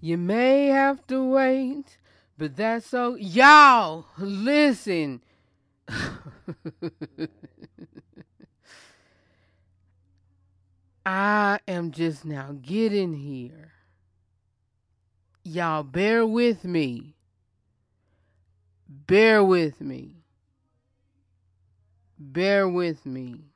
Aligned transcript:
You 0.00 0.16
may 0.16 0.66
have 0.66 1.04
to 1.08 1.24
wait, 1.24 1.98
but 2.36 2.56
that's 2.56 2.86
so. 2.86 3.16
Y'all, 3.16 4.06
listen. 4.18 5.22
I 11.04 11.58
am 11.66 11.90
just 11.90 12.24
now 12.24 12.54
getting 12.60 13.14
here. 13.14 13.72
Y'all, 15.42 15.82
bear 15.82 16.24
with 16.26 16.64
me. 16.64 17.14
Bear 18.88 19.42
with 19.42 19.80
me. 19.80 20.22
Bear 22.18 22.68
with 22.68 23.04
me. 23.06 23.46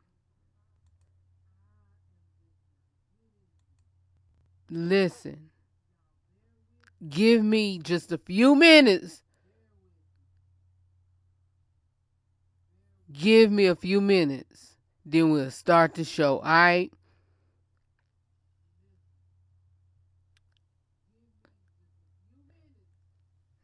Listen. 4.70 5.51
Give 7.08 7.42
me 7.42 7.78
just 7.78 8.12
a 8.12 8.18
few 8.18 8.54
minutes. 8.54 9.22
Give 13.12 13.50
me 13.50 13.66
a 13.66 13.74
few 13.74 14.00
minutes. 14.00 14.76
Then 15.04 15.30
we'll 15.30 15.50
start 15.50 15.94
the 15.94 16.04
show. 16.04 16.38
All 16.38 16.44
right? 16.44 16.92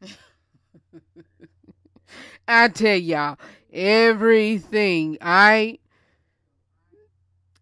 I 2.49 2.69
tell 2.69 2.97
y'all 2.97 3.39
everything. 3.73 5.19
I 5.21 5.79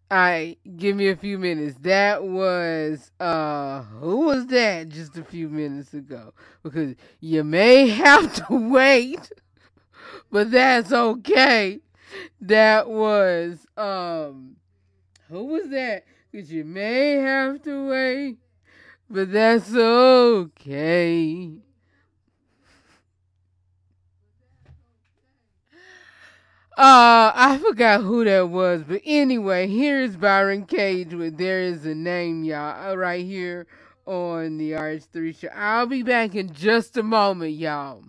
I 0.09 0.55
give 0.77 0.95
me 0.95 1.09
a 1.09 1.15
few 1.17 1.37
minutes. 1.37 1.77
That 1.81 2.23
was 2.23 3.11
uh 3.19 3.81
who 3.83 4.21
was 4.27 4.47
that 4.47 4.89
just 4.89 5.17
a 5.17 5.23
few 5.23 5.49
minutes 5.49 5.93
ago? 5.93 6.33
Because 6.63 6.95
you 7.19 7.43
may 7.43 7.87
have 8.03 8.33
to 8.47 8.69
wait, 8.69 9.31
but 10.31 10.51
that's 10.51 10.91
okay. 10.93 11.79
That 12.39 12.89
was 12.89 13.65
um 13.75 14.55
who 15.29 15.43
was 15.45 15.69
that? 15.69 16.05
Cause 16.33 16.51
you 16.51 16.63
may 16.63 17.13
have 17.13 17.61
to 17.63 17.89
wait, 17.89 18.37
but 19.09 19.31
that's 19.31 19.73
okay. 19.73 21.51
Uh, 26.77 27.31
I 27.33 27.57
forgot 27.57 28.01
who 28.03 28.23
that 28.25 28.49
was, 28.49 28.83
but 28.87 29.01
anyway, 29.03 29.65
here's 29.67 30.15
Byron 30.15 30.67
Cage 30.67 31.11
with 31.11 31.35
There 31.35 31.61
Is 31.61 31.87
a 31.87 31.95
Name, 31.95 32.43
y'all, 32.43 33.01
uh, 33.01 33.13
here 33.13 33.65
on 34.05 34.59
the 34.59 34.73
RH3 34.73 35.39
show. 35.39 35.47
I'll 35.55 35.87
be 35.87 36.03
back 36.03 36.35
in 36.35 36.53
just 36.53 36.95
a 36.95 37.01
moment, 37.01 37.53
y'all. 37.53 38.03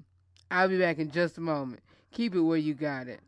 I'll 0.50 0.69
be 0.69 0.78
back 0.78 0.98
in 0.98 1.11
just 1.11 1.39
a 1.39 1.41
moment. 1.41 1.80
Keep 2.12 2.34
it 2.34 2.42
where 2.42 2.58
you 2.58 2.74
got 2.74 3.08
it. 3.08 3.20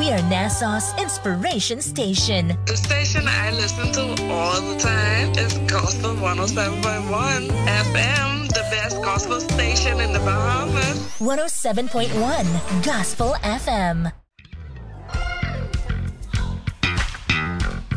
We 0.00 0.10
are 0.12 0.18
Nassau's 0.30 0.98
inspiration 0.98 1.82
station. 1.82 2.56
The 2.64 2.74
station 2.74 3.28
I 3.28 3.50
listen 3.50 3.92
to 3.92 4.32
all 4.32 4.58
the 4.62 4.78
time 4.78 5.32
is 5.32 5.58
Gospel 5.70 6.14
107.1 6.14 7.48
FM, 7.50 8.48
the 8.48 8.66
best 8.70 9.02
gospel 9.02 9.40
station 9.40 10.00
in 10.00 10.14
the 10.14 10.18
Bahamas. 10.20 11.18
107.1 11.18 12.82
Gospel 12.82 13.34
FM. 13.42 14.10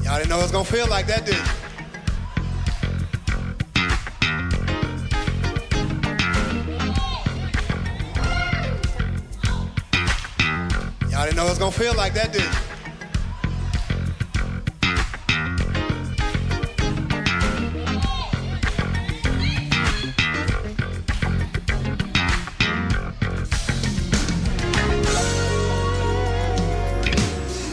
Y'all 0.04 0.18
didn't 0.18 0.28
know 0.28 0.40
it 0.40 0.42
was 0.42 0.52
gonna 0.52 0.66
feel 0.66 0.90
like 0.90 1.08
that, 1.08 1.26
did 1.26 1.38
you? 1.38 1.63
Y'all 11.24 11.30
didn't 11.30 11.38
know 11.38 11.46
it 11.46 11.52
was 11.52 11.60
gonna 11.60 11.72
feel 11.72 11.94
like 11.96 12.14
that, 12.16 12.34
did 12.34 12.42
you? 12.42 12.50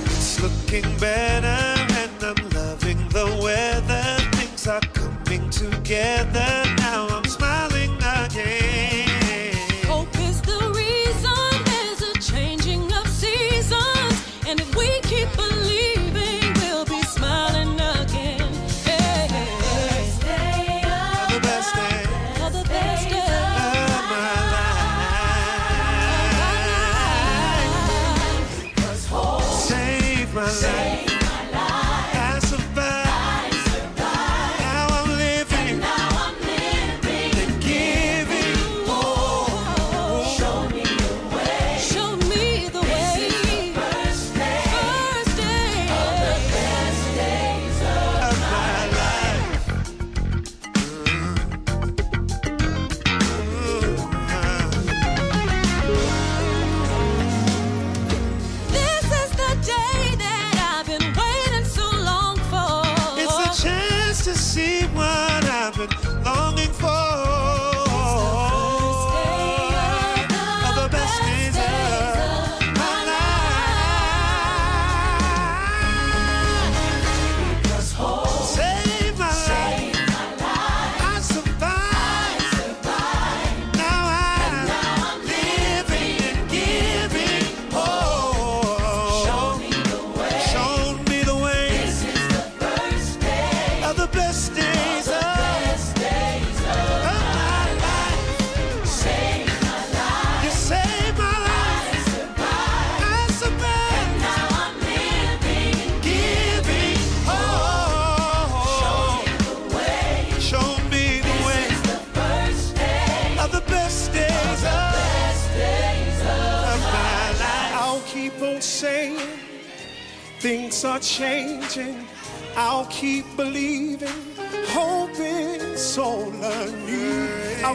It's 0.04 0.40
looking 0.40 0.96
better 0.98 1.46
and 1.48 2.22
I'm 2.22 2.50
loving 2.50 3.08
the 3.08 3.40
weather. 3.42 4.16
Things 4.36 4.68
are 4.68 4.80
coming 4.80 5.50
together. 5.50 6.69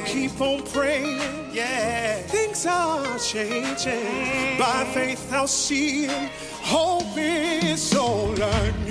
Keep 0.06 0.40
on 0.40 0.62
praying, 0.63 1.19
yeah. 1.52 2.16
Things 2.28 2.66
are 2.66 3.18
changing. 3.18 4.57
By 4.57 4.86
faith, 4.94 5.31
I'll 5.34 5.48
see 5.48 6.06
it. 6.06 6.31
Hope 6.62 7.18
is 7.18 7.81
so 7.81 8.31
new. 8.31 8.84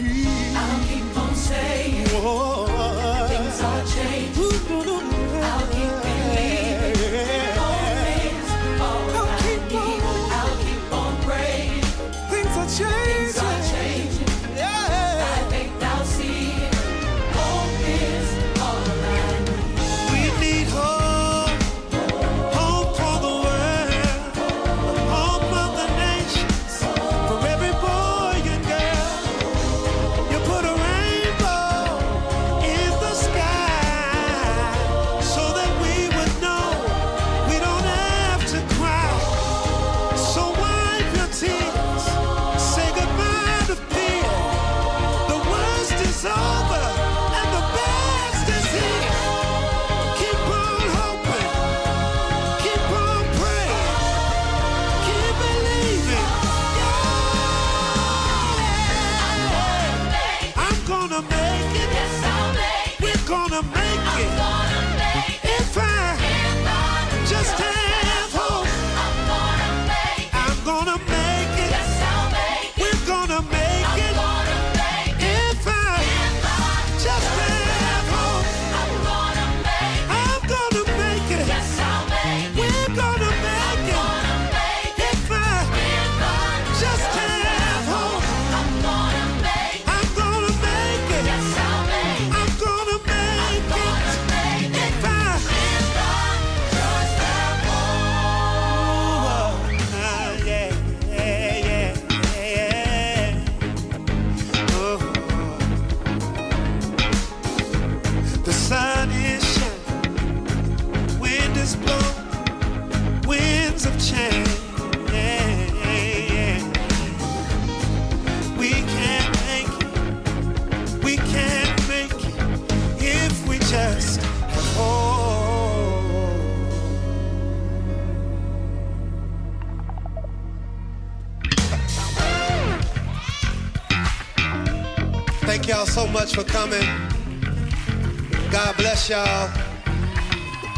bless 139.06 139.26
y'all. 139.26 139.50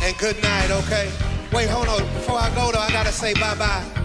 And 0.02 0.16
good 0.18 0.40
night, 0.42 0.70
okay? 0.70 1.10
Wait, 1.52 1.68
hold 1.68 1.88
on. 1.88 2.00
Before 2.14 2.38
I 2.38 2.48
go, 2.54 2.72
though, 2.72 2.78
I 2.78 2.90
gotta 2.90 3.12
say 3.12 3.34
bye 3.34 3.54
bye. 3.54 3.95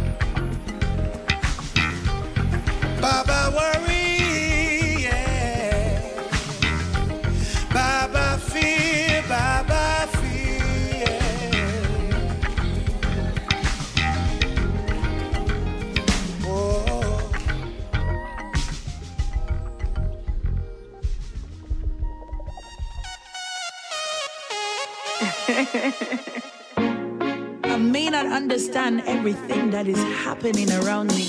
I 26.77 27.77
may 27.77 28.09
not 28.09 28.25
understand 28.25 29.03
everything 29.05 29.71
that 29.71 29.85
is 29.85 30.01
happening 30.23 30.71
around 30.71 31.09
me, 31.09 31.27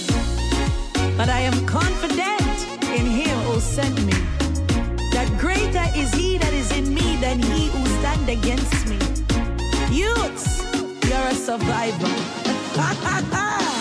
but 1.17 1.29
I 1.29 1.41
am 1.41 1.67
confident 1.67 2.57
in 2.99 3.07
Him 3.07 3.37
who 3.41 3.59
sent 3.59 3.97
me. 4.05 4.13
That 5.11 5.29
greater 5.41 5.87
is 5.97 6.15
He 6.15 6.39
that 6.39 6.53
is 6.53 6.71
in 6.71 6.95
me 6.95 7.17
than 7.17 7.41
He 7.41 7.67
who 7.67 7.85
stand 7.99 8.29
against 8.29 8.87
me. 8.87 8.99
Youths, 9.91 10.63
you're 11.09 11.29
a 11.29 11.35
survivor. 11.35 12.13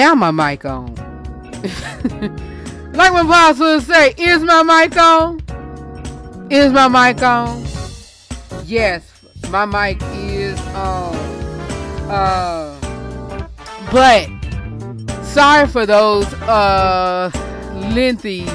Now 0.00 0.14
my 0.14 0.30
mic 0.30 0.64
on. 0.64 0.94
like 2.94 3.12
my 3.12 3.22
boss 3.22 3.58
would 3.58 3.82
say, 3.82 4.14
is 4.16 4.42
my 4.42 4.62
mic 4.62 4.96
on? 4.96 5.42
Is 6.50 6.72
my 6.72 6.88
mic 6.88 7.22
on? 7.22 7.62
Yes, 8.64 9.02
my 9.50 9.66
mic 9.66 10.00
is 10.14 10.58
on. 10.68 11.14
Uh, 12.08 12.80
but 13.92 14.26
sorry 15.22 15.66
for 15.68 15.84
those 15.84 16.32
uh 16.44 17.30
lengthy 17.94 18.46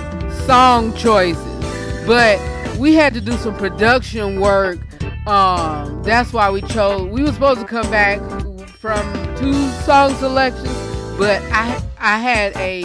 song 0.48 0.96
choices, 0.96 2.08
but 2.08 2.40
we 2.80 2.96
had 2.96 3.14
to 3.14 3.22
do 3.22 3.34
some 3.34 3.56
production 3.56 4.40
work. 4.40 4.80
Um, 5.28 6.02
that's 6.02 6.34
why 6.34 6.50
we 6.50 6.64
chose. 6.64 7.04
We 7.04 7.22
were 7.22 7.32
supposed 7.32 7.60
to 7.60 7.68
come 7.68 7.92
back 7.92 8.20
from 8.80 9.04
two 9.36 9.54
song 9.82 10.16
selections, 10.16 10.75
but 11.18 11.42
I 11.52 11.82
I 11.98 12.18
had 12.18 12.56
a 12.58 12.84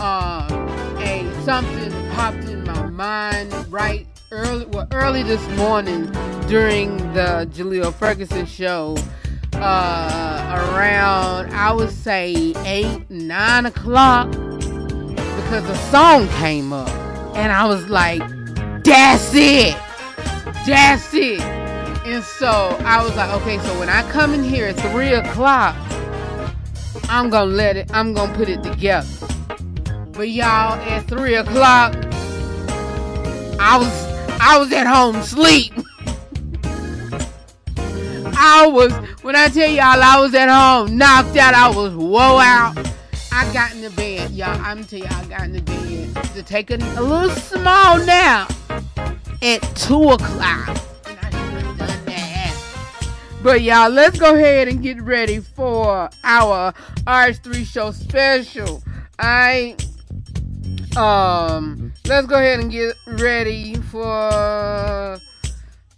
um 0.00 0.68
a 0.98 1.30
something 1.44 1.92
popped 2.10 2.44
in 2.44 2.64
my 2.64 2.86
mind 2.86 3.52
right 3.72 4.06
early 4.30 4.66
well 4.66 4.88
early 4.92 5.22
this 5.22 5.46
morning 5.56 6.06
during 6.48 6.96
the 7.12 7.48
Jaleel 7.52 7.92
Ferguson 7.92 8.46
show 8.46 8.96
uh 9.54 10.70
around 10.74 11.52
I 11.52 11.72
would 11.72 11.90
say 11.90 12.54
eight 12.64 13.10
nine 13.10 13.66
o'clock 13.66 14.30
because 14.30 15.68
a 15.68 15.76
song 15.90 16.28
came 16.38 16.72
up. 16.72 16.88
And 17.34 17.52
I 17.52 17.66
was 17.66 17.88
like 17.88 18.20
that's 18.84 19.32
it. 19.34 19.76
That's 20.66 21.12
it. 21.12 21.40
And 21.40 22.22
so 22.24 22.76
I 22.84 23.02
was 23.02 23.14
like 23.16 23.30
okay 23.42 23.58
so 23.58 23.78
when 23.78 23.88
I 23.88 24.08
come 24.10 24.32
in 24.32 24.42
here 24.42 24.66
at 24.66 24.76
three 24.92 25.12
o'clock 25.12 25.76
I'm 27.10 27.28
gonna 27.28 27.50
let 27.50 27.76
it 27.76 27.90
I'm 27.92 28.14
gonna 28.14 28.32
put 28.34 28.48
it 28.48 28.62
together 28.62 29.08
but 30.12 30.28
y'all 30.30 30.74
at 30.74 31.06
three 31.08 31.34
o'clock 31.34 31.94
I 33.62 33.76
was 33.76 34.10
I 34.40 34.56
was 34.58 34.72
at 34.72 34.86
home 34.86 35.22
sleep. 35.22 35.74
I 38.42 38.66
was 38.66 38.90
when 39.22 39.36
I 39.36 39.48
tell 39.48 39.68
y'all 39.70 40.02
I 40.02 40.18
was 40.18 40.34
at 40.34 40.48
home 40.48 40.96
knocked 40.96 41.36
out, 41.36 41.52
I 41.52 41.68
was 41.68 41.94
whoa 41.94 42.38
out. 42.38 42.78
I 43.32 43.52
got 43.52 43.72
in 43.72 43.82
the 43.82 43.90
bed, 43.90 44.30
y'all. 44.30 44.58
I'm 44.62 44.82
tell 44.84 45.00
y'all 45.00 45.12
I 45.12 45.24
got 45.26 45.42
in 45.42 45.52
the 45.52 45.60
bed 45.60 46.14
to 46.34 46.42
take 46.42 46.70
a, 46.70 46.76
a 46.76 47.02
little 47.02 47.28
small 47.30 47.98
nap 47.98 48.50
at 49.42 49.60
two 49.76 50.08
o'clock. 50.08 50.89
But 53.42 53.62
y'all, 53.62 53.88
let's 53.88 54.18
go 54.18 54.34
ahead 54.34 54.68
and 54.68 54.82
get 54.82 55.00
ready 55.00 55.40
for 55.40 56.10
our 56.22 56.74
RH3 57.06 57.64
show 57.64 57.90
special. 57.90 58.82
I 59.18 59.76
um 60.96 61.92
let's 62.06 62.26
go 62.26 62.34
ahead 62.34 62.60
and 62.60 62.70
get 62.70 62.94
ready 63.06 63.76
for 63.76 65.18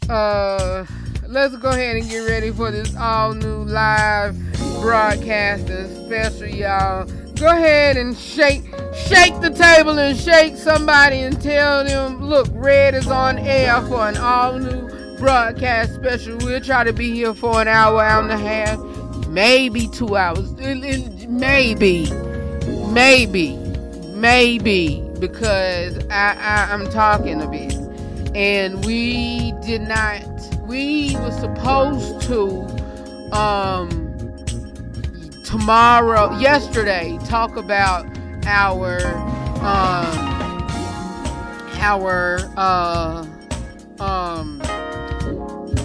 uh 0.08 0.84
let's 1.26 1.56
go 1.56 1.70
ahead 1.70 1.96
and 1.96 2.08
get 2.08 2.28
ready 2.28 2.50
for 2.50 2.70
this 2.70 2.94
all 2.96 3.32
new 3.32 3.64
live 3.64 4.36
broadcasting 4.80 6.04
special 6.04 6.46
y'all 6.46 7.06
go 7.36 7.46
ahead 7.46 7.96
and 7.96 8.16
shake 8.16 8.64
shake 8.94 9.40
the 9.40 9.50
table 9.50 9.98
and 9.98 10.18
shake 10.18 10.56
somebody 10.56 11.20
and 11.20 11.40
tell 11.40 11.84
them 11.84 12.22
look 12.22 12.48
red 12.52 12.94
is 12.94 13.06
on 13.06 13.38
air 13.38 13.80
for 13.86 14.06
an 14.06 14.16
all 14.18 14.58
new 14.58 15.01
broadcast 15.22 15.94
special 15.94 16.36
we'll 16.38 16.60
try 16.60 16.82
to 16.82 16.92
be 16.92 17.12
here 17.12 17.32
for 17.32 17.60
an 17.60 17.68
hour 17.68 18.02
hour 18.02 18.22
and 18.22 18.32
a 18.32 18.36
half 18.36 18.78
maybe 19.28 19.86
two 19.88 20.16
hours 20.16 20.50
maybe 21.28 22.10
maybe 22.88 23.56
maybe 24.22 25.02
because 25.22 25.98
I, 26.08 26.36
I 26.36 26.72
I'm 26.72 26.90
talking 26.90 27.40
a 27.40 27.48
bit, 27.48 27.74
and 28.34 28.84
we 28.84 29.52
did 29.64 29.82
not. 29.82 30.22
We 30.66 31.16
were 31.16 31.30
supposed 31.30 32.22
to 32.22 32.62
um 33.32 33.88
tomorrow, 35.44 36.36
yesterday, 36.38 37.18
talk 37.24 37.56
about 37.56 38.04
our 38.46 38.98
um 39.62 40.18
our 41.80 42.38
uh 42.56 43.24
um 44.00 44.60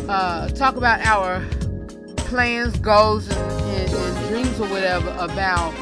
uh 0.09 0.47
talk 0.49 0.75
about 0.75 1.05
our 1.05 1.45
plans, 2.17 2.77
goals, 2.79 3.29
and, 3.29 3.61
and, 3.61 3.93
and 3.93 4.29
dreams 4.29 4.59
or 4.59 4.67
whatever 4.67 5.09
about 5.19 5.73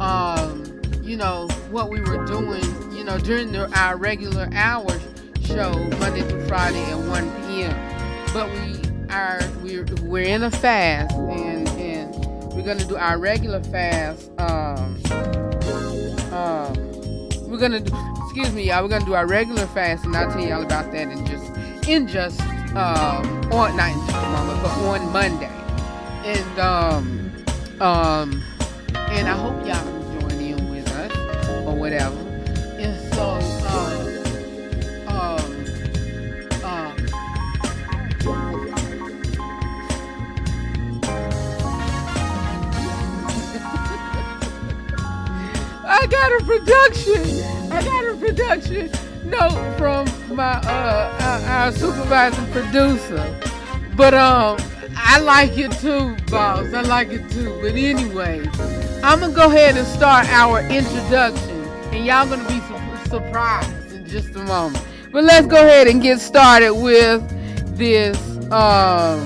um 0.00 0.64
you 1.02 1.16
know 1.16 1.48
what 1.70 1.90
we 1.90 2.00
were 2.00 2.24
doing 2.26 2.64
you 2.92 3.04
know 3.04 3.18
during 3.18 3.52
the, 3.52 3.70
our 3.78 3.96
regular 3.96 4.48
hours 4.52 5.00
show 5.44 5.72
Monday 6.00 6.22
through 6.22 6.46
Friday 6.46 6.82
at 6.90 6.98
1 6.98 7.46
p.m. 7.46 7.76
But 8.32 8.50
we 8.50 8.80
are 9.10 9.40
we're 9.62 9.86
we're 10.02 10.24
in 10.24 10.42
a 10.42 10.50
fast 10.50 11.14
and 11.14 11.68
and 11.68 12.14
we're 12.52 12.62
gonna 12.62 12.84
do 12.84 12.96
our 12.96 13.18
regular 13.18 13.62
fast. 13.64 14.30
Um, 14.40 15.00
um, 16.32 16.74
we're 17.48 17.58
gonna 17.58 17.80
do 17.80 17.92
excuse 18.24 18.52
me 18.52 18.64
y'all. 18.64 18.82
We're 18.82 18.88
gonna 18.88 19.04
do 19.04 19.14
our 19.14 19.26
regular 19.26 19.66
fast 19.68 20.04
and 20.04 20.16
I'll 20.16 20.30
tell 20.30 20.44
y'all 20.44 20.62
about 20.62 20.90
that 20.92 21.08
in 21.08 21.26
just 21.26 21.88
in 21.88 22.08
just 22.08 22.40
um 22.76 23.24
on 23.52 23.76
not 23.76 23.92
in 23.92 23.98
just 24.00 24.12
but 24.62 24.72
on 24.82 25.12
Monday 25.12 25.50
and 26.24 26.58
um 26.58 27.30
um 27.80 28.42
and 28.94 29.28
I 29.28 29.36
hope 29.36 29.64
y'all 29.64 30.20
join 30.20 30.40
in 30.40 30.68
with 30.70 30.88
us 30.90 31.12
or 31.66 31.74
whatever. 31.76 32.16
And 32.78 32.96
so 33.14 33.38
um 33.68 34.06
um 35.06 35.64
um 36.64 36.96
I 45.86 46.06
got 46.10 46.32
a 46.32 46.40
production. 46.44 47.22
I 47.70 47.82
got 47.84 48.04
a 48.04 48.16
production 48.16 48.90
note 49.24 49.76
from 49.78 50.06
my 50.34 50.52
uh 50.64 51.18
our, 51.20 51.50
our 51.50 51.72
supervising 51.72 52.46
producer. 52.52 53.22
But 53.96 54.14
um 54.14 54.58
I 54.96 55.18
like 55.20 55.56
it 55.58 55.72
too, 55.72 56.16
boss. 56.30 56.72
I 56.72 56.82
like 56.82 57.08
it 57.10 57.28
too. 57.30 57.58
But 57.60 57.74
anyway, 57.74 58.40
I'm 59.02 59.20
gonna 59.20 59.32
go 59.32 59.46
ahead 59.46 59.76
and 59.76 59.86
start 59.86 60.26
our 60.28 60.60
introduction, 60.60 61.62
and 61.92 62.04
y'all 62.04 62.28
gonna 62.28 62.46
be 62.48 62.60
su- 62.60 63.10
surprised 63.10 63.92
in 63.92 64.06
just 64.06 64.34
a 64.36 64.42
moment. 64.44 64.84
But 65.12 65.24
let's 65.24 65.46
go 65.46 65.56
ahead 65.56 65.86
and 65.86 66.02
get 66.02 66.20
started 66.20 66.74
with 66.74 67.22
this. 67.76 68.18
Um, 68.46 69.24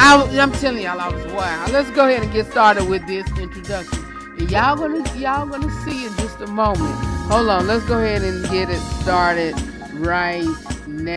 I, 0.00 0.26
I'm 0.40 0.52
telling 0.52 0.82
y'all, 0.82 1.00
I 1.00 1.08
was 1.08 1.32
wild. 1.32 1.72
Let's 1.72 1.90
go 1.90 2.08
ahead 2.08 2.22
and 2.22 2.32
get 2.32 2.46
started 2.46 2.88
with 2.88 3.06
this 3.06 3.26
introduction. 3.38 4.04
And 4.38 4.50
y'all 4.50 4.76
gonna 4.76 5.04
y'all 5.16 5.46
gonna 5.46 5.70
see 5.84 6.06
in 6.06 6.12
just 6.16 6.40
a 6.40 6.46
moment. 6.46 7.17
Hold 7.30 7.50
on, 7.50 7.66
let's 7.66 7.84
go 7.84 7.98
ahead 7.98 8.22
and 8.22 8.42
get 8.48 8.70
it 8.70 8.80
started 9.02 9.54
right 9.96 10.46
now. 10.86 11.16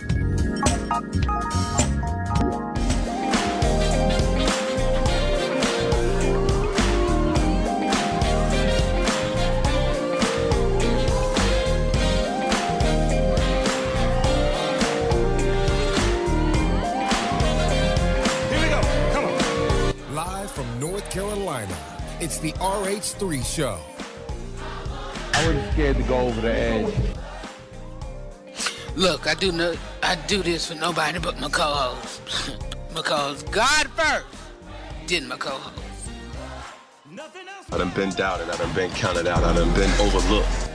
Here 18.50 18.60
we 18.60 18.68
go. 18.68 18.82
Come 19.14 19.26
on. 19.26 20.14
Live 20.14 20.52
from 20.52 20.80
North 20.80 21.10
Carolina, 21.10 21.78
it's 22.20 22.38
the 22.40 22.52
RH3 22.54 23.46
Show. 23.46 23.80
I 25.42 25.48
wasn't 25.48 25.74
scared 25.74 25.98
to 25.98 26.04
go 26.04 26.20
over 26.20 26.40
the 26.40 26.54
edge. 26.54 26.94
Look, 28.96 29.26
I 29.26 29.34
do 29.34 29.52
no, 29.52 29.74
I 30.04 30.16
do 30.28 30.44
this 30.44 30.68
for 30.68 30.76
nobody 30.76 31.18
but 31.18 31.40
my 31.40 31.50
co-host. 31.50 32.22
because 32.94 33.42
God 33.44 33.88
first 33.88 34.28
did 35.08 35.24
my 35.24 35.38
co-host. 35.38 36.12
I 37.72 37.78
done 37.80 37.90
been 37.96 38.12
doubted, 38.12 38.52
I 38.52 38.58
done 38.58 38.72
been 38.76 38.92
counted 38.92 39.26
out, 39.26 39.44
I 39.44 39.56
done 39.56 39.74
been 39.74 39.90
overlooked. 40.00 40.70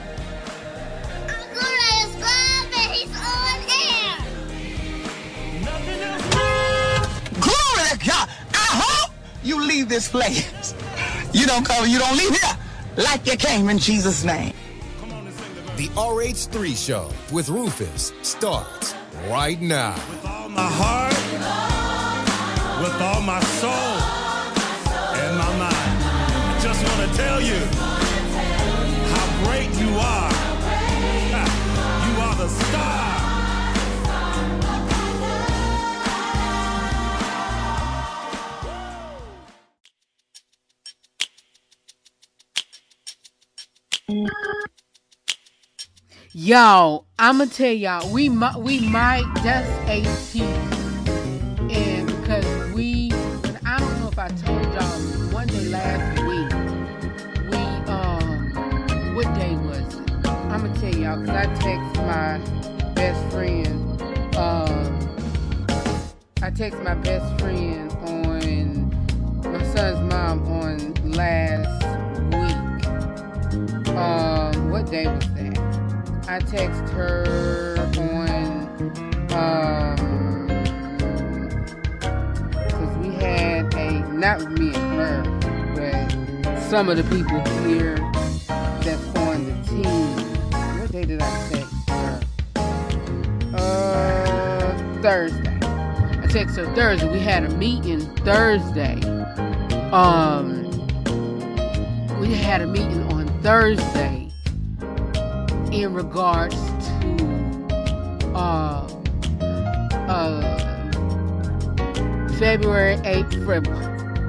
Glory 7.39 7.89
to 7.91 7.99
God. 8.05 8.29
I 8.53 8.83
hope 8.83 9.13
you 9.45 9.63
leave 9.65 9.89
this 9.89 10.09
place. 10.09 10.75
You 11.33 11.45
don't 11.45 11.67
come, 11.67 11.87
you 11.87 11.99
don't 11.99 12.17
leave 12.17 12.31
here 12.31 12.57
like 12.97 13.27
you 13.27 13.37
came 13.37 13.69
in 13.69 13.79
Jesus' 13.79 14.25
name. 14.25 14.55
The 15.77 15.89
RH3 15.89 16.75
Show 16.75 17.11
with 17.31 17.49
Rufus 17.49 18.13
starts 18.23 18.95
right 19.29 19.61
now. 19.61 19.95
With 20.09 20.25
all 20.25 20.49
my 20.49 20.67
heart, 20.67 21.13
with 22.83 23.01
all 23.03 23.21
my 23.21 23.41
soul, 23.61 24.17
and 25.19 25.37
my 25.37 25.59
mind. 25.59 26.05
I 26.49 26.59
just 26.63 26.83
want 26.83 27.11
to 27.11 27.17
tell 27.17 27.41
you 27.41 27.61
how 29.13 29.45
great 29.45 29.71
you 29.79 29.91
are. 29.99 30.46
Yo, 46.33 47.07
I'ma 47.19 47.47
tell 47.47 47.73
y'all, 47.73 48.13
we 48.13 48.29
might, 48.29 48.55
we 48.57 48.79
might. 48.89 49.25
A 49.89 50.03
tease, 50.31 50.43
and 51.59 52.07
because 52.07 52.73
we, 52.73 53.11
and 53.11 53.59
I 53.67 53.81
don't 53.81 54.01
know 54.01 54.07
if 54.07 54.17
I 54.17 54.29
told 54.29 54.63
y'all 54.75 55.01
one 55.33 55.49
day 55.49 55.65
last 55.71 56.21
week, 56.23 56.53
we 57.51 57.57
um, 57.91 59.17
what 59.17 59.27
day 59.35 59.57
was 59.57 59.97
it? 59.97 60.29
I'ma 60.53 60.73
tell 60.75 60.95
y'all 60.95 61.19
because 61.19 61.37
I 61.37 61.47
text 61.57 61.97
my 62.03 62.39
best 62.95 63.33
friend, 63.33 64.37
um, 64.37 64.99
I 66.43 66.51
text 66.51 66.81
my 66.83 66.95
best 66.95 67.41
friend 67.41 67.91
on 68.03 69.53
my 69.53 69.65
son's 69.75 69.99
mom 70.13 70.47
on 70.47 70.95
last. 71.11 71.86
Um, 73.97 74.71
what 74.71 74.91
day 74.91 75.07
was 75.07 75.27
that? 75.31 75.59
I 76.29 76.39
text 76.41 76.93
her 76.93 77.77
on 77.99 78.67
um 79.33 80.47
because 82.53 82.97
we 82.99 83.15
had 83.15 83.73
a 83.75 84.01
not 84.13 84.51
me 84.53 84.75
and 84.75 85.01
her, 85.01 85.23
but 85.75 86.61
some 86.61 86.91
of 86.91 86.99
the 86.99 87.05
people 87.05 87.41
here 87.67 87.97
that's 88.83 89.07
on 89.17 89.47
the 89.47 89.55
team. 89.67 90.81
What 90.81 90.93
day 90.93 91.05
did 91.07 91.23
I 91.23 91.49
text 91.49 91.89
her? 91.89 92.21
Uh, 93.55 95.01
Thursday. 95.01 95.59
I 95.63 96.27
texted 96.29 96.67
her 96.67 96.75
Thursday. 96.75 97.11
We 97.11 97.21
had 97.21 97.45
a 97.45 97.51
meeting 97.57 98.01
Thursday. 98.17 99.01
Um, 99.91 100.65
we 102.21 102.35
had 102.35 102.61
a 102.61 102.67
meeting 102.67 103.06
Thursday 103.43 104.31
in 105.73 105.93
regards 105.93 106.55
to 106.55 108.33
uh, 108.35 108.89
uh, 110.09 110.57
February, 112.39 112.99
April. 113.05 113.77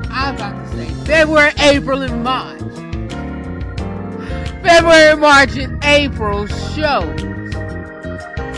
I 0.10 0.32
was 0.32 0.40
about 0.40 0.72
to 0.72 0.78
say 0.78 1.06
February, 1.06 1.52
April, 1.60 2.02
and 2.02 2.24
March. 2.24 2.62
February, 4.64 5.16
March, 5.16 5.58
and 5.58 5.84
April 5.84 6.48
shows, 6.48 7.22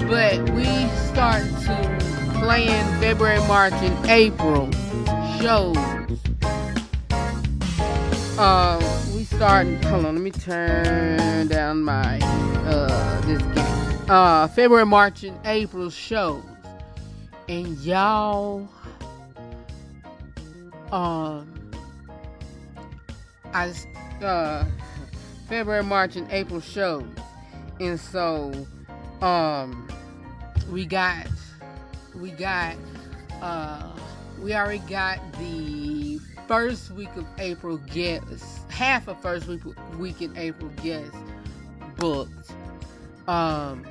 but 0.07 0.49
we 0.51 0.65
start 1.09 1.43
to 1.43 1.99
plan 2.39 2.99
February, 2.99 3.39
March, 3.47 3.73
and 3.73 4.09
April 4.09 4.71
shows. 5.39 5.77
Um, 8.39 8.79
we 8.79 9.08
start. 9.39 9.67
Hold 9.85 10.05
on, 10.05 10.15
let 10.15 10.21
me 10.21 10.31
turn 10.31 11.47
down 11.47 11.81
my 11.81 12.19
uh 12.19 13.21
this 13.21 13.41
game. 13.41 14.09
Uh, 14.09 14.49
February, 14.49 14.85
March, 14.85 15.23
and 15.23 15.39
April 15.45 15.89
shows, 15.89 16.43
and 17.47 17.77
y'all, 17.77 18.67
um, 20.91 21.71
I 23.53 23.71
uh 24.21 24.65
February, 25.47 25.83
March, 25.83 26.17
and 26.17 26.29
April 26.31 26.59
shows, 26.59 27.05
and 27.79 27.97
so 27.97 28.51
um 29.21 29.87
we 30.69 30.85
got 30.85 31.27
we 32.13 32.31
got 32.31 32.75
uh 33.41 33.89
we 34.41 34.53
already 34.53 34.79
got 34.79 35.17
the 35.39 36.08
first 36.49 36.89
week 36.89 37.15
of 37.15 37.27
April 37.37 37.77
guests, 37.77 38.61
half 38.69 39.07
of 39.07 39.21
first 39.21 39.45
week 39.45 39.61
week 39.99 40.19
in 40.19 40.35
April 40.35 40.71
guests 40.81 41.15
booked. 41.95 42.51
Um 43.27 43.85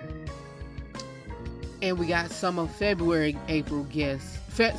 and 1.82 1.96
we 1.96 2.08
got 2.08 2.32
some 2.32 2.58
of 2.58 2.74
February 2.74 3.38
April 3.46 3.84
guests. 3.84 4.38
Fe- 4.48 4.74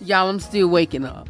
Y'all, 0.00 0.28
I'm 0.28 0.38
still 0.38 0.68
waking 0.68 1.04
up. 1.04 1.28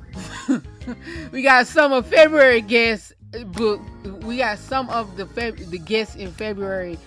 we 1.32 1.40
got 1.40 1.66
some 1.66 1.94
of 1.94 2.06
February 2.06 2.60
guests 2.60 3.14
booked. 3.46 3.88
We 4.24 4.36
got 4.36 4.58
some 4.58 4.90
of 4.90 5.16
the 5.16 5.24
Feb- 5.24 5.70
the 5.70 5.78
guests 5.78 6.16
in 6.16 6.30
February. 6.32 6.98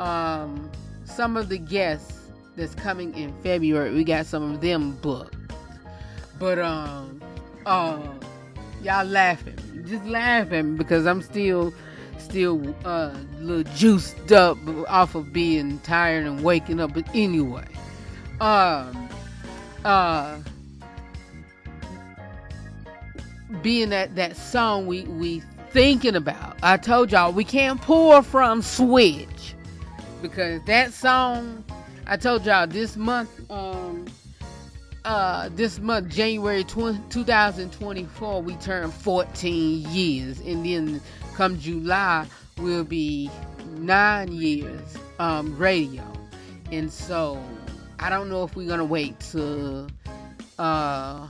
Um, 0.00 0.70
some 1.04 1.36
of 1.36 1.50
the 1.50 1.58
guests 1.58 2.30
that's 2.56 2.74
coming 2.74 3.14
in 3.14 3.30
February. 3.42 3.92
We 3.92 4.04
got 4.04 4.24
some 4.24 4.54
of 4.54 4.62
them 4.62 4.92
booked. 5.02 5.36
But 6.42 6.58
um, 6.58 7.22
uh, 7.66 8.00
y'all 8.82 9.04
laughing, 9.04 9.56
just 9.86 10.04
laughing 10.04 10.76
because 10.76 11.06
I'm 11.06 11.22
still, 11.22 11.72
still 12.18 12.74
uh, 12.84 13.16
little 13.38 13.72
juiced 13.74 14.32
up 14.32 14.58
off 14.88 15.14
of 15.14 15.32
being 15.32 15.78
tired 15.84 16.26
and 16.26 16.42
waking 16.42 16.80
up. 16.80 16.94
But 16.94 17.06
anyway, 17.14 17.68
um, 18.40 19.08
uh, 19.84 20.38
being 23.62 23.90
that 23.90 24.16
that 24.16 24.36
song 24.36 24.86
we 24.86 25.04
we 25.04 25.44
thinking 25.70 26.16
about. 26.16 26.56
I 26.60 26.76
told 26.76 27.12
y'all 27.12 27.32
we 27.32 27.44
can't 27.44 27.80
pour 27.80 28.20
from 28.20 28.62
Switch 28.62 29.54
because 30.20 30.60
that 30.64 30.92
song. 30.92 31.62
I 32.08 32.16
told 32.16 32.44
y'all 32.44 32.66
this 32.66 32.96
month. 32.96 33.30
Um, 33.48 34.06
uh, 35.04 35.48
this 35.54 35.78
month, 35.78 36.08
January 36.08 36.64
20, 36.64 37.00
2024, 37.10 38.42
we 38.42 38.54
turn 38.56 38.90
14 38.90 39.88
years, 39.90 40.40
and 40.40 40.64
then 40.64 41.00
come 41.34 41.58
July, 41.58 42.26
we'll 42.58 42.84
be 42.84 43.30
nine 43.78 44.32
years 44.32 44.96
um, 45.18 45.56
radio. 45.56 46.04
And 46.70 46.90
so, 46.90 47.42
I 47.98 48.10
don't 48.10 48.28
know 48.28 48.44
if 48.44 48.56
we're 48.56 48.68
gonna 48.68 48.84
wait 48.84 49.18
to 49.32 49.88
uh, 50.58 51.26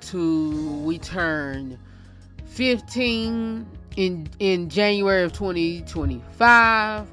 to 0.00 0.70
we 0.82 0.98
turn 0.98 1.78
15 2.46 3.66
in 3.96 4.28
in 4.38 4.68
January 4.68 5.24
of 5.24 5.32
2025, 5.32 7.06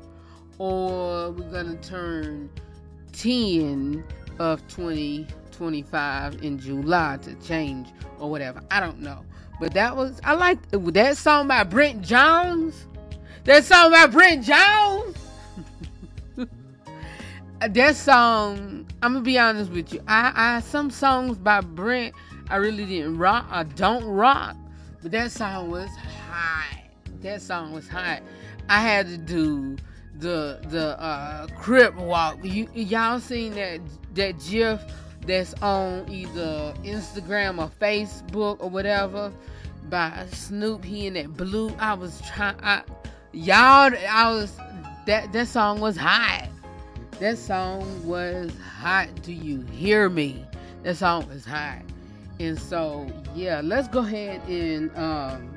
or 0.59 1.31
we're 1.31 1.51
gonna 1.51 1.75
turn 1.77 2.49
10 3.13 4.03
of 4.39 4.65
2025 5.57 6.43
in 6.43 6.59
July 6.59 7.17
to 7.23 7.33
change 7.35 7.87
or 8.19 8.29
whatever. 8.29 8.61
I 8.69 8.79
don't 8.79 8.99
know. 8.99 9.25
But 9.59 9.73
that 9.73 9.95
was 9.95 10.21
I 10.23 10.33
like 10.33 10.59
that 10.71 11.17
song 11.17 11.47
by 11.47 11.63
Brent 11.63 12.01
Jones. 12.01 12.85
That 13.45 13.63
song 13.63 13.91
by 13.91 14.05
Brent 14.07 14.43
Jones. 14.43 15.17
that 17.59 17.95
song, 17.95 18.85
I'm 19.01 19.13
gonna 19.13 19.25
be 19.25 19.39
honest 19.39 19.71
with 19.71 19.93
you. 19.93 20.01
I, 20.07 20.31
I 20.35 20.59
some 20.59 20.91
songs 20.91 21.37
by 21.37 21.61
Brent 21.61 22.13
I 22.49 22.57
really 22.57 22.85
didn't 22.85 23.17
rock. 23.17 23.45
I 23.49 23.63
don't 23.63 24.05
rock. 24.05 24.55
But 25.01 25.11
that 25.11 25.31
song 25.31 25.69
was 25.69 25.89
hot. 26.29 26.79
That 27.21 27.41
song 27.41 27.73
was 27.73 27.87
hot. 27.87 28.21
I 28.69 28.81
had 28.81 29.07
to 29.07 29.17
do 29.17 29.75
the 30.19 30.59
the 30.69 30.99
uh 30.99 31.47
crip 31.57 31.95
walk. 31.95 32.39
You 32.43 32.69
y'all 32.73 33.19
seen 33.19 33.53
that 33.55 33.81
that 34.13 34.39
GIF 34.39 34.81
that's 35.27 35.53
on 35.55 36.09
either 36.09 36.73
Instagram 36.83 37.61
or 37.61 37.69
Facebook 37.81 38.57
or 38.59 38.69
whatever 38.69 39.31
by 39.89 40.25
Snoop. 40.31 40.83
He 40.83 41.07
in 41.07 41.13
that 41.13 41.35
blue. 41.35 41.69
I 41.77 41.93
was 41.93 42.21
trying. 42.33 42.55
I 42.61 42.83
y'all. 43.33 43.93
I 44.09 44.31
was 44.31 44.55
that 45.05 45.31
that 45.33 45.47
song 45.47 45.79
was 45.79 45.97
hot. 45.97 46.47
That 47.19 47.37
song 47.37 48.05
was 48.05 48.51
hot. 48.79 49.09
Do 49.23 49.33
you 49.33 49.61
hear 49.71 50.09
me? 50.09 50.45
That 50.83 50.97
song 50.97 51.27
was 51.27 51.45
hot. 51.45 51.81
And 52.39 52.59
so 52.59 53.07
yeah, 53.35 53.61
let's 53.63 53.87
go 53.87 53.99
ahead 53.99 54.41
and 54.47 54.95
um 54.97 55.53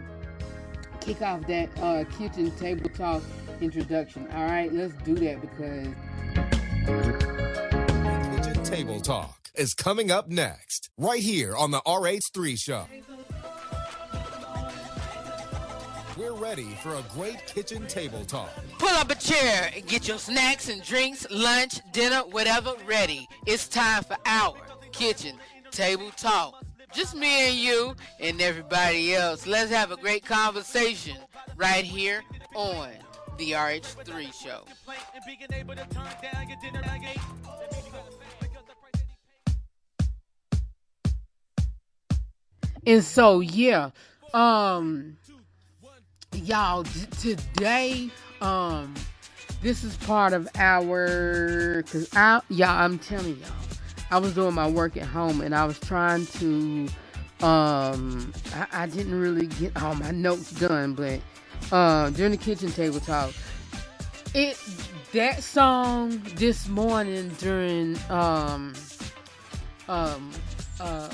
kick 1.00 1.22
off 1.22 1.46
that 1.46 1.68
uh 1.80 2.04
kitchen 2.18 2.50
table 2.56 2.88
talk 2.90 3.22
introduction. 3.60 4.26
All 4.34 4.46
right, 4.46 4.72
let's 4.72 4.94
do 5.04 5.14
that 5.16 5.40
because 5.40 5.88
Kitchen 8.44 8.64
Table 8.64 9.00
Talk 9.00 9.39
is 9.54 9.74
coming 9.74 10.10
up 10.10 10.28
next, 10.28 10.90
right 10.96 11.22
here 11.22 11.56
on 11.56 11.70
the 11.70 11.80
RH3 11.80 12.58
Show. 12.58 12.86
We're 16.16 16.32
ready 16.34 16.76
for 16.82 16.96
a 16.96 17.02
great 17.14 17.46
kitchen 17.46 17.86
table 17.86 18.24
talk. 18.24 18.50
pull 18.78 18.88
up 18.90 19.10
a 19.10 19.14
chair 19.14 19.70
and 19.74 19.86
get 19.86 20.06
your 20.06 20.18
snacks 20.18 20.68
and 20.68 20.82
drinks, 20.82 21.26
lunch, 21.30 21.80
dinner, 21.92 22.20
whatever 22.30 22.74
ready. 22.86 23.26
It's 23.46 23.66
time 23.68 24.02
for 24.02 24.16
our 24.26 24.54
kitchen 24.92 25.36
table 25.70 26.10
talk. 26.16 26.62
just 26.92 27.14
me 27.14 27.48
and 27.48 27.56
you 27.56 27.94
and 28.18 28.40
everybody 28.42 29.14
else. 29.14 29.46
Let's 29.46 29.70
have 29.70 29.92
a 29.92 29.96
great 29.96 30.24
conversation 30.24 31.16
right 31.56 31.84
here 31.84 32.22
on 32.54 32.90
the 33.38 33.52
RH3 33.52 34.34
show. 34.34 34.64
And 42.90 43.04
so 43.04 43.38
yeah, 43.38 43.90
um 44.34 45.16
y'all 46.34 46.82
t- 46.82 47.06
today 47.20 48.10
um 48.40 48.92
this 49.62 49.84
is 49.84 49.96
part 49.98 50.32
of 50.32 50.48
our 50.56 51.84
cuz 51.84 52.08
I 52.16 52.40
y'all 52.48 52.68
I'm 52.70 52.98
telling 52.98 53.38
y'all 53.38 53.48
I 54.10 54.18
was 54.18 54.34
doing 54.34 54.54
my 54.54 54.68
work 54.68 54.96
at 54.96 55.04
home 55.04 55.40
and 55.40 55.54
I 55.54 55.66
was 55.66 55.78
trying 55.78 56.26
to 56.26 56.88
um 57.42 58.32
I, 58.54 58.66
I 58.72 58.86
didn't 58.86 59.20
really 59.20 59.46
get 59.46 59.80
all 59.80 59.94
my 59.94 60.10
notes 60.10 60.50
done 60.50 60.94
but 60.94 61.20
uh 61.70 62.10
during 62.10 62.32
the 62.32 62.38
kitchen 62.38 62.72
table 62.72 62.98
talk 62.98 63.32
it 64.34 64.58
that 65.12 65.44
song 65.44 66.20
this 66.34 66.66
morning 66.66 67.28
during 67.38 67.96
um 68.10 68.74
um 69.88 70.32
uh 70.80 71.08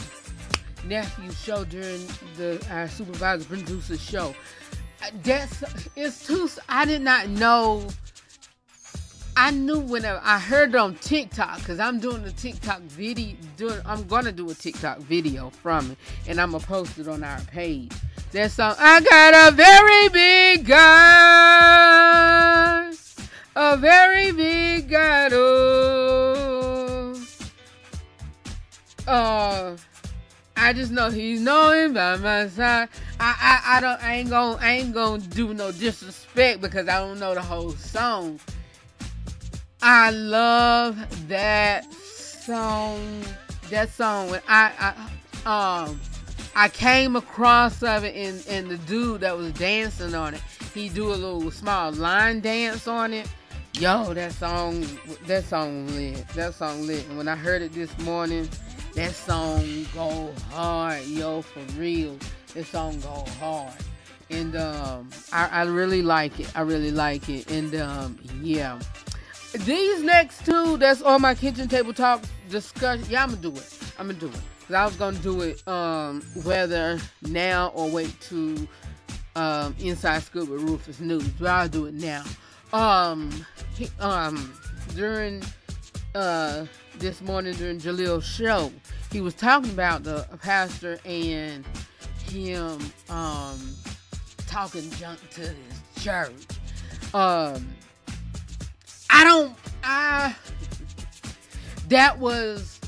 nephew 0.88 1.30
show 1.32 1.64
during 1.64 2.06
the 2.36 2.64
our 2.70 2.88
supervisor 2.88 3.44
producer 3.44 3.96
show. 3.96 4.34
That's 5.22 5.62
it's 5.94 6.26
too 6.26 6.48
i 6.68 6.84
did 6.84 7.02
not 7.02 7.28
know. 7.28 7.86
I 9.38 9.50
knew 9.50 9.80
whenever 9.80 10.18
i 10.24 10.38
heard 10.38 10.74
on 10.74 10.94
tiktok 10.96 11.58
because 11.58 11.78
i'm 11.78 12.00
doing 12.00 12.24
a 12.24 12.32
tiktok 12.32 12.80
video 12.80 13.36
doing 13.58 13.78
i'm 13.84 14.04
gonna 14.04 14.32
do 14.32 14.48
a 14.48 14.54
tiktok 14.54 14.98
video 15.00 15.50
from 15.50 15.90
it 15.90 15.98
and 16.26 16.40
i'm 16.40 16.52
gonna 16.52 16.64
post 16.64 16.98
it 16.98 17.06
on 17.06 17.22
our 17.22 17.40
page. 17.42 17.92
That 18.32 18.50
song 18.50 18.74
i 18.78 19.00
got 19.00 19.52
a 19.52 19.54
very 19.54 20.08
big 20.08 20.64
guy 20.66 22.06
a 23.54 23.76
very 23.76 24.32
big 24.32 24.88
guy 24.88 25.28
oh 25.32 27.22
uh 29.06 29.76
I 30.56 30.72
just 30.72 30.90
know 30.90 31.10
he's 31.10 31.40
knowing 31.40 31.92
by 31.92 32.16
my 32.16 32.48
side. 32.48 32.88
I, 33.20 33.60
I 33.68 33.76
I 33.76 33.80
don't 33.80 34.02
I 34.02 34.14
ain't 34.14 34.30
gonna 34.30 34.58
I 34.60 34.72
ain't 34.72 34.94
gonna 34.94 35.22
do 35.22 35.52
no 35.52 35.70
disrespect 35.70 36.62
because 36.62 36.88
I 36.88 36.98
don't 36.98 37.20
know 37.20 37.34
the 37.34 37.42
whole 37.42 37.72
song. 37.72 38.40
I 39.82 40.10
love 40.10 41.28
that 41.28 41.92
song. 41.92 43.22
That 43.68 43.90
song 43.90 44.30
when 44.30 44.40
I, 44.48 44.94
I 45.44 45.84
um 45.84 46.00
I 46.54 46.68
came 46.68 47.16
across 47.16 47.82
of 47.82 48.04
it 48.04 48.16
and 48.16 48.44
and 48.48 48.70
the 48.70 48.78
dude 48.78 49.20
that 49.20 49.36
was 49.36 49.52
dancing 49.52 50.14
on 50.14 50.34
it, 50.34 50.40
he 50.72 50.88
do 50.88 51.08
a 51.08 51.14
little 51.14 51.50
small 51.50 51.92
line 51.92 52.40
dance 52.40 52.88
on 52.88 53.12
it. 53.12 53.28
Yo, 53.74 54.14
that 54.14 54.32
song 54.32 54.86
that 55.26 55.44
song 55.44 55.86
lit. 55.88 56.26
That 56.28 56.54
song 56.54 56.86
lit. 56.86 57.06
And 57.08 57.18
when 57.18 57.28
I 57.28 57.36
heard 57.36 57.60
it 57.60 57.74
this 57.74 57.96
morning, 57.98 58.48
that 58.96 59.14
song 59.14 59.86
go 59.92 60.32
hard, 60.50 61.04
yo, 61.04 61.42
for 61.42 61.60
real. 61.78 62.18
That 62.54 62.64
song 62.64 62.98
go 63.00 63.24
hard. 63.38 63.74
And 64.30 64.56
um 64.56 65.10
I, 65.32 65.48
I 65.48 65.62
really 65.64 66.00
like 66.00 66.40
it. 66.40 66.50
I 66.56 66.62
really 66.62 66.90
like 66.90 67.28
it. 67.28 67.50
And 67.50 67.74
um 67.76 68.18
yeah. 68.42 68.80
These 69.52 70.02
next 70.02 70.46
two 70.46 70.78
that's 70.78 71.02
on 71.02 71.20
my 71.20 71.34
kitchen 71.34 71.68
table 71.68 71.92
talk 71.92 72.22
discussion, 72.48 73.06
yeah, 73.10 73.22
I'm 73.22 73.28
gonna 73.30 73.42
do 73.42 73.50
it. 73.50 73.78
I'm 73.98 74.06
gonna 74.06 74.18
do 74.18 74.28
it. 74.28 74.40
Cause 74.66 74.74
I 74.74 74.84
was 74.86 74.96
gonna 74.96 75.18
do 75.18 75.42
it 75.42 75.68
um 75.68 76.22
whether 76.42 76.98
now 77.22 77.72
or 77.74 77.90
wait 77.90 78.18
to 78.22 78.66
um 79.36 79.76
inside 79.78 80.22
scoop 80.22 80.48
with 80.48 80.62
Rufus 80.62 81.00
News, 81.00 81.28
but 81.38 81.48
I'll 81.48 81.68
do 81.68 81.84
it 81.84 81.94
now. 81.94 82.24
Um 82.72 83.30
um 84.00 84.54
during 84.94 85.42
uh 86.14 86.64
this 86.98 87.20
morning 87.20 87.54
during 87.54 87.78
Jalil's 87.78 88.24
show, 88.24 88.72
he 89.12 89.20
was 89.20 89.34
talking 89.34 89.70
about 89.70 90.02
the 90.02 90.26
pastor 90.42 90.98
and 91.04 91.64
him 92.28 92.78
um 93.08 93.74
talking 94.46 94.88
junk 94.92 95.20
to 95.30 95.40
his 95.42 96.02
church. 96.02 96.32
Um 97.14 97.68
I 99.10 99.24
don't 99.24 99.54
I 99.84 100.34
that 101.88 102.18
was 102.18 102.80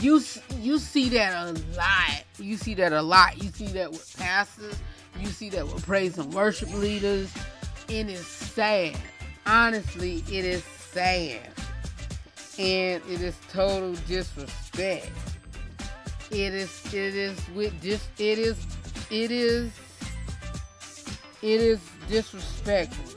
you 0.00 0.22
you 0.60 0.78
see 0.78 1.08
that 1.10 1.34
a 1.34 1.52
lot. 1.76 2.24
You 2.38 2.56
see 2.56 2.74
that 2.74 2.92
a 2.92 3.02
lot. 3.02 3.42
You 3.42 3.50
see 3.50 3.66
that 3.66 3.90
with 3.90 4.16
pastors. 4.16 4.76
You 5.18 5.26
see 5.26 5.50
that 5.50 5.66
with 5.66 5.84
praise 5.84 6.18
and 6.18 6.32
worship 6.32 6.72
leaders. 6.72 7.32
And 7.88 8.08
it's 8.08 8.26
sad. 8.26 8.96
Honestly, 9.46 10.22
it 10.28 10.44
is 10.44 10.62
sad. 10.64 11.40
And 12.58 13.02
it 13.08 13.22
is 13.22 13.36
total 13.52 13.92
disrespect. 14.08 15.10
It 16.30 16.54
is 16.54 16.92
it 16.92 17.14
is 17.14 17.38
with 17.50 17.80
dis 17.80 18.06
it 18.18 18.38
is 18.38 18.58
it 19.10 19.30
is 19.30 19.70
it 21.40 21.60
is 21.60 21.80
disrespectful. 22.08 23.14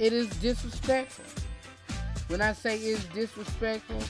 It 0.00 0.12
is 0.12 0.28
disrespectful. 0.40 1.24
When 2.26 2.40
I 2.40 2.52
say 2.52 2.78
it's 2.78 3.04
disrespectful, 3.04 4.02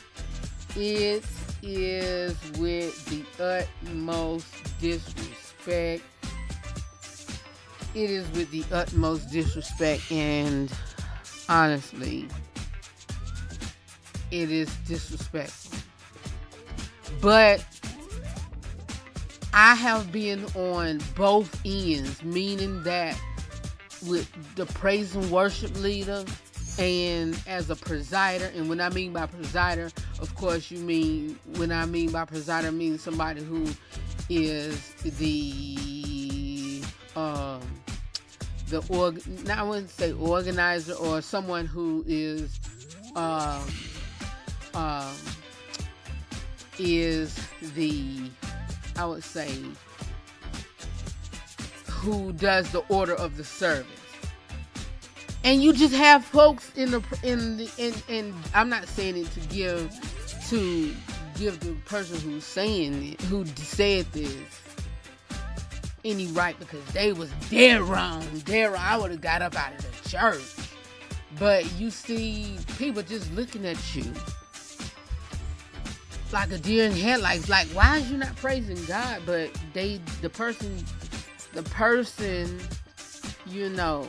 it 0.74 1.22
is 1.62 2.34
with 2.58 3.04
the 3.06 3.24
utmost 3.38 4.46
disrespect. 4.80 6.02
It 7.94 8.10
is 8.10 8.26
with 8.30 8.50
the 8.50 8.64
utmost 8.72 9.30
disrespect, 9.30 10.10
and 10.10 10.72
honestly, 11.48 12.28
it 14.30 14.50
is 14.50 14.74
disrespectful. 14.88 15.78
But 17.20 17.64
I 19.54 19.74
have 19.74 20.10
been 20.10 20.44
on 20.54 21.00
both 21.14 21.60
ends, 21.64 22.22
meaning 22.22 22.82
that 22.84 23.18
with 24.06 24.30
the 24.56 24.66
praise 24.66 25.14
and 25.14 25.30
worship 25.30 25.76
leader 25.78 26.24
and 26.78 27.38
as 27.46 27.70
a 27.70 27.74
presider 27.74 28.54
and 28.56 28.68
when 28.68 28.80
i 28.80 28.88
mean 28.88 29.12
by 29.12 29.26
presider 29.26 29.92
of 30.20 30.34
course 30.34 30.70
you 30.70 30.78
mean 30.78 31.38
when 31.56 31.70
i 31.70 31.84
mean 31.84 32.10
by 32.10 32.24
presider 32.24 32.68
I 32.68 32.70
mean 32.70 32.98
somebody 32.98 33.42
who 33.42 33.66
is 34.30 34.94
the 35.02 36.82
um 37.14 37.60
the 38.72 38.82
org 38.88 39.22
not 39.46 39.58
i 39.58 39.62
wouldn't 39.62 39.90
say 39.90 40.12
organizer 40.12 40.94
or 40.94 41.20
someone 41.20 41.66
who 41.66 42.04
is 42.06 42.58
um 43.14 43.62
um 44.74 45.14
is 46.78 47.38
the 47.74 48.30
i 48.96 49.04
would 49.04 49.22
say 49.22 49.48
who 52.02 52.32
does 52.32 52.72
the 52.72 52.80
order 52.88 53.14
of 53.14 53.36
the 53.36 53.44
service. 53.44 53.86
And 55.44 55.62
you 55.62 55.72
just 55.72 55.94
have 55.94 56.24
folks 56.24 56.72
in 56.76 56.90
the 56.90 57.02
in 57.22 57.56
the 57.56 57.70
in, 57.78 57.94
in 58.08 58.34
I'm 58.54 58.68
not 58.68 58.86
saying 58.88 59.16
it 59.16 59.30
to 59.32 59.40
give 59.48 59.92
to 60.48 60.94
give 61.36 61.60
the 61.60 61.72
person 61.84 62.18
who's 62.20 62.44
saying 62.44 63.12
it 63.12 63.20
who 63.22 63.46
said 63.46 64.06
this 64.12 64.34
any 66.04 66.26
right 66.28 66.58
because 66.58 66.84
they 66.92 67.12
was 67.12 67.30
dead 67.50 67.80
wrong. 67.82 68.24
Dead 68.44 68.72
wrong. 68.72 68.82
I 68.82 68.96
would 68.96 69.10
have 69.10 69.20
got 69.20 69.42
up 69.42 69.56
out 69.56 69.72
of 69.74 70.02
the 70.02 70.08
church. 70.08 70.68
But 71.38 71.70
you 71.78 71.90
see 71.90 72.56
people 72.78 73.02
just 73.02 73.32
looking 73.32 73.64
at 73.66 73.94
you 73.94 74.04
like 76.32 76.50
a 76.50 76.58
deer 76.58 76.86
in 76.86 76.92
headlights. 76.92 77.48
Like, 77.48 77.68
why 77.68 77.98
is 77.98 78.10
you 78.10 78.16
not 78.16 78.34
praising 78.36 78.82
God? 78.86 79.22
But 79.26 79.50
they 79.72 80.00
the 80.20 80.30
person 80.30 80.84
the 81.52 81.62
person, 81.64 82.58
you 83.46 83.68
know, 83.70 84.06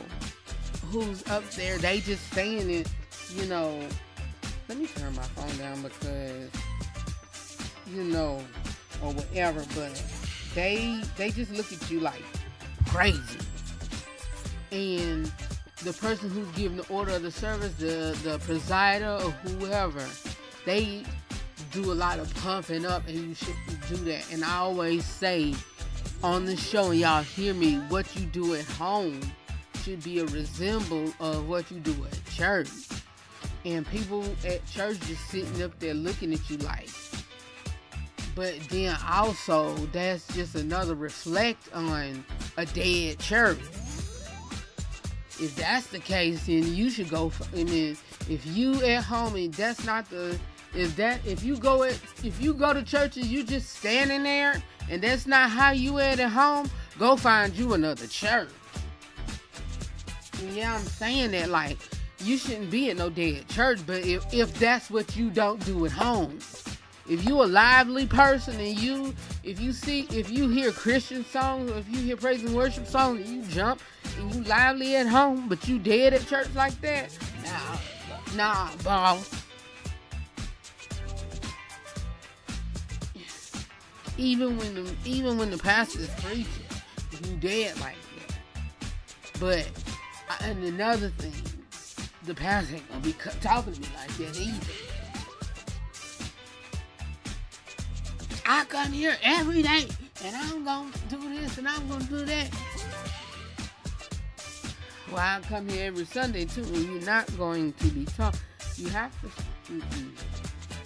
who's 0.90 1.26
up 1.28 1.48
there, 1.50 1.78
they 1.78 2.00
just 2.00 2.32
saying 2.32 2.70
it, 2.70 2.90
you 3.30 3.46
know. 3.46 3.78
Let 4.68 4.78
me 4.78 4.86
turn 4.86 5.14
my 5.14 5.22
phone 5.22 5.58
down 5.58 5.82
because, 5.82 6.48
you 7.86 8.04
know, 8.04 8.40
or 9.02 9.12
whatever. 9.12 9.62
But 9.74 10.02
they 10.54 11.00
they 11.16 11.30
just 11.30 11.52
look 11.52 11.72
at 11.72 11.90
you 11.90 12.00
like 12.00 12.22
crazy, 12.88 13.38
and 14.72 15.30
the 15.82 15.92
person 15.92 16.30
who's 16.30 16.48
giving 16.48 16.76
the 16.78 16.86
order 16.88 17.12
of 17.12 17.22
the 17.22 17.30
service, 17.30 17.74
the 17.74 18.16
the 18.22 18.38
presider 18.38 19.22
or 19.24 19.30
whoever, 19.48 20.06
they 20.64 21.04
do 21.72 21.92
a 21.92 21.94
lot 21.94 22.18
of 22.18 22.32
pumping 22.36 22.86
up, 22.86 23.06
and 23.08 23.16
you 23.16 23.34
shouldn't 23.34 23.88
do 23.88 23.96
that. 23.96 24.32
And 24.32 24.44
I 24.44 24.56
always 24.56 25.04
say 25.04 25.54
on 26.22 26.46
the 26.46 26.56
show 26.56 26.90
and 26.90 27.00
y'all 27.00 27.22
hear 27.22 27.52
me, 27.52 27.76
what 27.88 28.16
you 28.16 28.24
do 28.26 28.54
at 28.54 28.64
home 28.64 29.20
should 29.82 30.02
be 30.02 30.20
a 30.20 30.24
resemble 30.26 31.12
of 31.20 31.46
what 31.48 31.70
you 31.70 31.78
do 31.80 31.94
at 32.04 32.24
church. 32.32 32.68
And 33.66 33.86
people 33.86 34.24
at 34.46 34.64
church 34.66 34.98
just 35.00 35.28
sitting 35.28 35.62
up 35.62 35.78
there 35.80 35.94
looking 35.94 36.32
at 36.32 36.48
you 36.48 36.56
like, 36.58 36.88
but 38.34 38.58
then 38.68 38.96
also 39.08 39.74
that's 39.86 40.26
just 40.34 40.54
another 40.54 40.94
reflect 40.94 41.72
on 41.72 42.24
a 42.56 42.66
dead 42.66 43.18
church. 43.18 43.58
If 45.40 45.56
that's 45.56 45.88
the 45.88 45.98
case, 45.98 46.46
then 46.46 46.74
you 46.74 46.90
should 46.90 47.08
go. 47.08 47.28
For, 47.28 47.44
I 47.58 47.64
mean, 47.64 47.96
if 48.28 48.46
you 48.46 48.82
at 48.84 49.02
home 49.02 49.34
and 49.34 49.52
that's 49.52 49.84
not 49.84 50.08
the, 50.08 50.38
if 50.74 50.94
that 50.96 51.24
if 51.26 51.42
you 51.42 51.56
go 51.56 51.82
at 51.82 51.98
if 52.22 52.40
you 52.40 52.54
go 52.54 52.72
to 52.72 52.82
church 52.82 53.16
and 53.16 53.26
you 53.26 53.44
just 53.44 53.70
standing 53.70 54.22
there 54.22 54.62
and 54.88 55.02
that's 55.02 55.26
not 55.26 55.50
how 55.50 55.72
you 55.72 55.98
at 55.98 56.20
at 56.20 56.30
home, 56.30 56.70
go 56.98 57.16
find 57.16 57.52
you 57.54 57.74
another 57.74 58.06
church. 58.06 58.48
Yeah, 60.52 60.74
I'm 60.74 60.82
saying 60.82 61.32
that 61.32 61.48
like 61.48 61.78
you 62.20 62.38
shouldn't 62.38 62.70
be 62.70 62.90
at 62.90 62.96
no 62.96 63.10
dead 63.10 63.48
church, 63.48 63.80
but 63.86 64.04
if 64.04 64.32
if 64.32 64.56
that's 64.58 64.88
what 64.90 65.16
you 65.16 65.30
don't 65.30 65.64
do 65.64 65.84
at 65.84 65.92
home, 65.92 66.38
if 67.08 67.24
you 67.26 67.42
a 67.42 67.44
lively 67.44 68.06
person 68.06 68.58
and 68.58 68.78
you 68.78 69.14
if 69.42 69.60
you 69.60 69.72
see 69.72 70.06
if 70.10 70.30
you 70.30 70.48
hear 70.48 70.72
Christian 70.72 71.24
songs 71.24 71.70
or 71.70 71.78
if 71.78 71.88
you 71.90 71.98
hear 71.98 72.16
praise 72.16 72.42
and 72.42 72.54
worship 72.54 72.86
songs 72.86 73.20
and 73.20 73.28
you 73.28 73.42
jump 73.50 73.80
and 74.18 74.34
you 74.34 74.42
lively 74.44 74.96
at 74.96 75.06
home, 75.06 75.48
but 75.48 75.68
you 75.68 75.78
dead 75.78 76.14
at 76.14 76.26
church 76.26 76.48
like 76.54 76.78
that, 76.80 77.16
nah, 77.44 78.36
nah, 78.36 78.70
boss. 78.82 79.30
Even 84.16 84.56
when 84.56 84.74
the 84.74 84.94
even 85.04 85.36
when 85.36 85.50
the 85.50 85.58
pastor's 85.58 86.08
preaching, 86.22 86.46
you 87.24 87.36
dead 87.36 87.78
like 87.80 87.96
that. 88.16 88.38
But 89.40 89.68
and 90.40 90.62
another 90.64 91.10
thing, 91.10 91.32
the 92.22 92.34
pastor 92.34 92.76
ain't 92.76 92.88
gonna 92.88 93.00
be 93.00 93.12
talking 93.40 93.74
to 93.74 93.80
me 93.80 93.88
like 93.98 94.16
that 94.16 94.40
either. 94.40 94.83
I 98.46 98.64
come 98.66 98.92
here 98.92 99.16
every 99.22 99.62
day 99.62 99.86
and 100.22 100.36
I'm 100.36 100.64
gonna 100.64 100.90
do 101.08 101.40
this 101.40 101.56
and 101.58 101.66
I'm 101.66 101.88
gonna 101.88 102.04
do 102.04 102.24
that. 102.24 102.50
Well, 105.10 105.18
I 105.18 105.40
come 105.48 105.68
here 105.68 105.86
every 105.86 106.04
Sunday 106.04 106.44
too, 106.44 106.62
you're 106.62 107.00
not 107.02 107.26
going 107.38 107.72
to 107.72 107.86
be 107.86 108.04
taught. 108.04 108.38
You 108.76 108.88
have 108.88 109.12
to. 109.22 109.30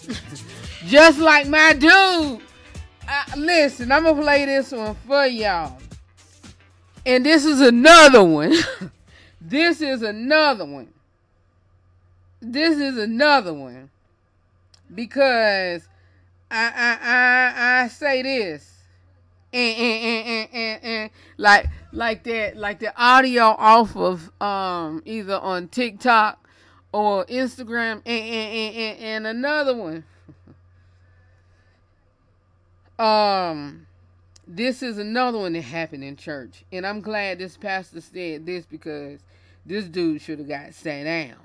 Just 0.86 1.18
like 1.18 1.48
my 1.48 1.72
dude. 1.72 2.40
Uh, 3.08 3.24
listen, 3.36 3.90
I'm 3.90 4.04
gonna 4.04 4.22
play 4.22 4.44
this 4.44 4.70
one 4.70 4.94
for 5.06 5.26
y'all. 5.26 5.78
And 7.04 7.24
this 7.24 7.44
is 7.44 7.60
another 7.60 8.22
one. 8.22 8.54
this 9.40 9.80
is 9.80 10.02
another 10.02 10.64
one. 10.64 10.88
This 12.40 12.78
is 12.78 12.98
another 12.98 13.54
one. 13.54 13.90
Because 14.94 15.88
I 16.50 16.66
I 16.66 16.98
I, 17.02 17.82
I 17.84 17.88
say 17.88 18.22
this. 18.22 18.74
And, 19.50 19.78
and, 19.78 20.48
and, 20.52 20.84
and, 20.84 21.10
like 21.38 21.66
like 21.92 22.24
that 22.24 22.56
like 22.56 22.80
the 22.80 22.92
audio 23.00 23.44
off 23.44 23.96
of 23.96 24.30
um 24.42 25.02
either 25.06 25.38
on 25.38 25.68
TikTok 25.68 26.46
or 26.92 27.24
Instagram 27.26 28.02
and, 28.04 28.06
and, 28.06 28.76
and, 28.76 28.98
and 28.98 29.26
another 29.26 29.74
one. 29.74 30.04
um 32.98 33.86
this 34.48 34.82
is 34.82 34.96
another 34.96 35.38
one 35.38 35.52
that 35.52 35.62
happened 35.62 36.02
in 36.02 36.16
church. 36.16 36.64
And 36.72 36.86
I'm 36.86 37.02
glad 37.02 37.38
this 37.38 37.58
pastor 37.58 38.00
said 38.00 38.46
this 38.46 38.64
because 38.64 39.20
this 39.66 39.84
dude 39.84 40.22
should 40.22 40.38
have 40.38 40.48
got 40.48 40.72
sat 40.72 41.04
down. 41.04 41.36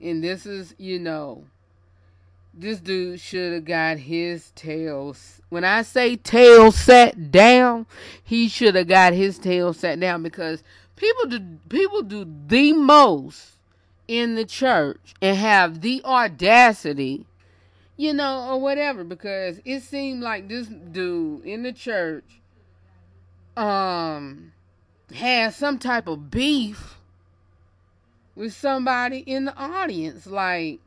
And 0.00 0.22
this 0.22 0.46
is, 0.46 0.74
you 0.78 1.00
know, 1.00 1.44
this 2.60 2.80
dude 2.80 3.20
should 3.20 3.52
have 3.52 3.64
got 3.64 3.98
his 3.98 4.50
tail. 4.56 5.16
When 5.48 5.64
I 5.64 5.82
say 5.82 6.16
tail 6.16 6.72
sat 6.72 7.30
down, 7.30 7.86
he 8.22 8.48
should 8.48 8.74
have 8.74 8.88
got 8.88 9.12
his 9.12 9.38
tail 9.38 9.72
sat 9.72 10.00
down 10.00 10.22
because 10.22 10.64
people 10.96 11.26
do 11.26 11.40
people 11.68 12.02
do 12.02 12.26
the 12.46 12.72
most 12.72 13.52
in 14.08 14.34
the 14.34 14.44
church 14.44 15.14
and 15.22 15.36
have 15.36 15.82
the 15.82 16.02
audacity, 16.04 17.26
you 17.96 18.12
know, 18.12 18.48
or 18.50 18.60
whatever. 18.60 19.04
Because 19.04 19.60
it 19.64 19.80
seemed 19.82 20.22
like 20.22 20.48
this 20.48 20.66
dude 20.66 21.44
in 21.44 21.62
the 21.62 21.72
church, 21.72 22.40
um, 23.56 24.52
had 25.14 25.54
some 25.54 25.78
type 25.78 26.08
of 26.08 26.28
beef 26.28 26.96
with 28.34 28.52
somebody 28.52 29.18
in 29.18 29.44
the 29.44 29.56
audience, 29.56 30.26
like 30.26 30.80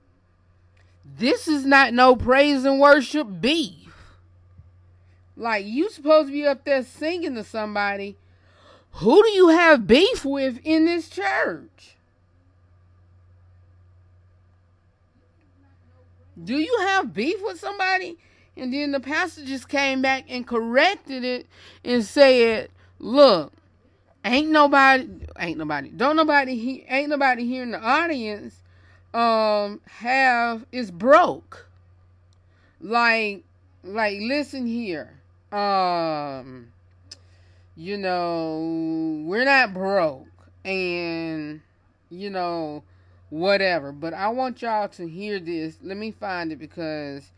this 1.17 1.47
is 1.47 1.65
not 1.65 1.93
no 1.93 2.15
praise 2.15 2.65
and 2.65 2.79
worship 2.79 3.27
beef. 3.39 3.93
Like 5.35 5.65
you 5.65 5.89
supposed 5.89 6.27
to 6.27 6.33
be 6.33 6.45
up 6.45 6.65
there 6.65 6.83
singing 6.83 7.35
to 7.35 7.43
somebody. 7.43 8.17
Who 8.95 9.23
do 9.23 9.29
you 9.29 9.49
have 9.49 9.87
beef 9.87 10.25
with 10.25 10.59
in 10.63 10.85
this 10.85 11.09
church? 11.09 11.95
Do 16.43 16.57
you 16.57 16.77
have 16.81 17.13
beef 17.13 17.37
with 17.41 17.59
somebody? 17.59 18.17
And 18.57 18.73
then 18.73 18.91
the 18.91 18.99
pastor 18.99 19.45
just 19.45 19.69
came 19.69 20.01
back 20.01 20.25
and 20.27 20.45
corrected 20.45 21.23
it 21.23 21.47
and 21.85 22.03
said, 22.03 22.69
"Look, 22.99 23.53
ain't 24.25 24.49
nobody, 24.49 25.07
ain't 25.39 25.57
nobody, 25.57 25.89
don't 25.89 26.15
nobody, 26.15 26.57
he, 26.57 26.85
ain't 26.89 27.09
nobody 27.09 27.45
here 27.45 27.63
in 27.63 27.71
the 27.71 27.81
audience 27.81 28.60
um 29.13 29.81
have 29.85 30.65
is 30.71 30.91
broke. 30.91 31.67
Like 32.79 33.43
like 33.83 34.17
listen 34.21 34.65
here. 34.65 35.19
Um 35.51 36.71
you 37.75 37.97
know 37.97 39.23
we're 39.25 39.45
not 39.45 39.73
broke 39.73 40.27
and 40.63 41.61
you 42.09 42.29
know 42.29 42.83
whatever. 43.29 43.91
But 43.91 44.13
i 44.13 44.29
want 44.29 44.61
y'all 44.61 44.87
to 44.89 45.07
hear 45.07 45.39
this. 45.39 45.77
Let 45.81 45.97
me 45.97 46.11
find 46.11 46.51
it 46.51 46.59
because 46.59 47.31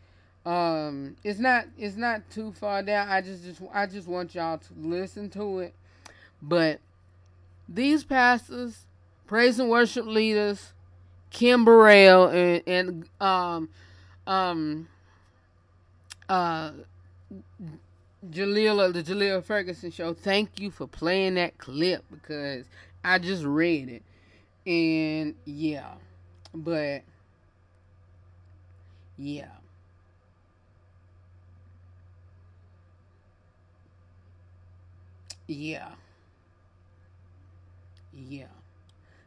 um 0.46 1.16
it's 1.24 1.38
not 1.38 1.66
it's 1.78 1.96
not 1.96 2.28
too 2.30 2.52
far 2.52 2.82
down. 2.82 3.08
I 3.08 3.20
just 3.20 3.42
just 3.42 3.60
i 3.72 3.86
just 3.86 4.06
want 4.06 4.34
y'all 4.34 4.58
to 4.58 4.68
listen 4.76 5.30
to 5.30 5.60
it. 5.60 5.74
But 6.40 6.80
these 7.68 8.04
pastors 8.04 8.86
praise 9.26 9.58
and 9.58 9.70
worship 9.70 10.06
leaders 10.06 10.73
Kim 11.34 11.64
Burrell 11.64 12.28
and, 12.28 12.62
and 12.68 13.10
um 13.20 13.68
um 14.28 14.88
uh 16.28 16.70
Jaleel 18.30 18.92
the 18.92 19.02
Jaleel 19.02 19.44
Ferguson 19.44 19.90
show. 19.90 20.14
Thank 20.14 20.60
you 20.60 20.70
for 20.70 20.86
playing 20.86 21.34
that 21.34 21.58
clip 21.58 22.04
because 22.10 22.66
I 23.04 23.18
just 23.18 23.44
read 23.44 23.88
it. 23.90 24.02
And 24.70 25.34
yeah. 25.44 25.94
But 26.54 27.02
yeah. 29.18 29.48
Yeah. 35.48 35.90
Yeah. 38.14 38.46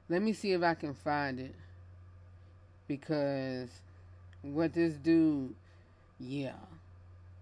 Let 0.10 0.22
me 0.22 0.34
see 0.34 0.54
if 0.54 0.64
I 0.64 0.74
can 0.76 0.94
find 0.94 1.40
it 1.40 1.56
because 2.88 3.70
what 4.42 4.74
this 4.74 4.94
dude, 4.94 5.54
yeah. 6.20 6.54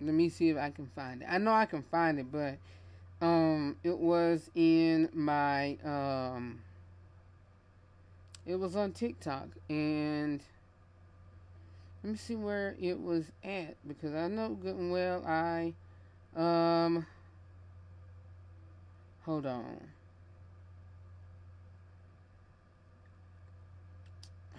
Let 0.02 0.14
me 0.14 0.30
see 0.30 0.50
if 0.50 0.58
I 0.58 0.72
can 0.72 0.90
find 0.96 1.22
it. 1.22 1.28
I 1.30 1.38
know 1.38 1.54
I 1.54 1.66
can 1.66 1.84
find 1.84 2.20
it, 2.20 2.32
but 2.32 2.58
um, 3.22 3.78
it 3.84 3.98
was 3.98 4.50
in 4.56 5.10
my 5.14 5.78
um, 5.86 6.62
it 8.46 8.56
was 8.56 8.76
on 8.76 8.92
TikTok, 8.92 9.48
and 9.70 10.44
let 12.04 12.12
me 12.12 12.18
see 12.18 12.36
where 12.36 12.76
it 12.80 13.00
was 13.00 13.26
at 13.44 13.76
because 13.88 14.14
I 14.14 14.28
know 14.28 14.50
good 14.50 14.76
and 14.76 14.92
well 14.92 15.26
I 15.26 15.74
um, 16.36 17.06
hold 19.24 19.46
on. 19.46 19.95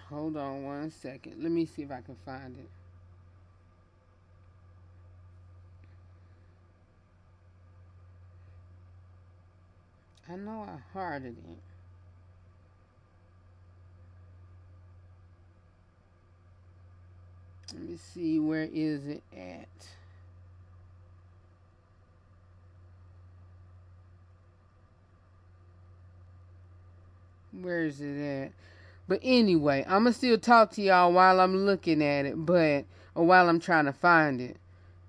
Hold 0.09 0.37
on 0.37 0.63
one 0.63 0.89
second. 0.89 1.43
Let 1.43 1.51
me 1.51 1.65
see 1.65 1.81
if 1.81 1.91
I 1.91 1.99
can 1.99 2.15
find 2.25 2.55
it. 2.57 2.69
I 10.29 10.35
know 10.37 10.65
I 10.67 10.77
hearted 10.93 11.35
it. 11.37 11.59
Let 17.73 17.81
me 17.81 17.97
see 17.97 18.39
where 18.39 18.69
is 18.71 19.07
it 19.07 19.23
at. 19.35 19.67
Where 27.61 27.83
is 27.83 27.99
it 27.99 28.45
at? 28.45 28.51
But 29.07 29.19
anyway, 29.23 29.83
I'm 29.87 30.03
gonna 30.03 30.13
still 30.13 30.37
talk 30.37 30.71
to 30.73 30.81
y'all 30.81 31.13
while 31.13 31.39
I'm 31.39 31.65
looking 31.65 32.03
at 32.03 32.25
it, 32.25 32.45
but 32.45 32.85
or 33.15 33.25
while 33.25 33.49
I'm 33.49 33.59
trying 33.59 33.85
to 33.85 33.93
find 33.93 34.41
it. 34.41 34.57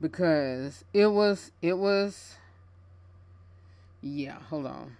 because 0.01 0.85
it 0.95 1.09
was 1.09 1.53
it 1.63 1.79
was 1.79 2.37
yeah, 4.03 4.39
hold 4.51 4.67
on. 4.67 4.97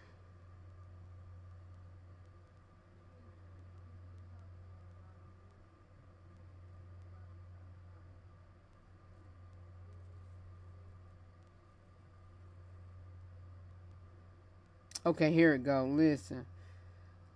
Okay, 15.07 15.33
here 15.33 15.55
it 15.55 15.65
go. 15.65 15.87
Listen. 15.87 16.45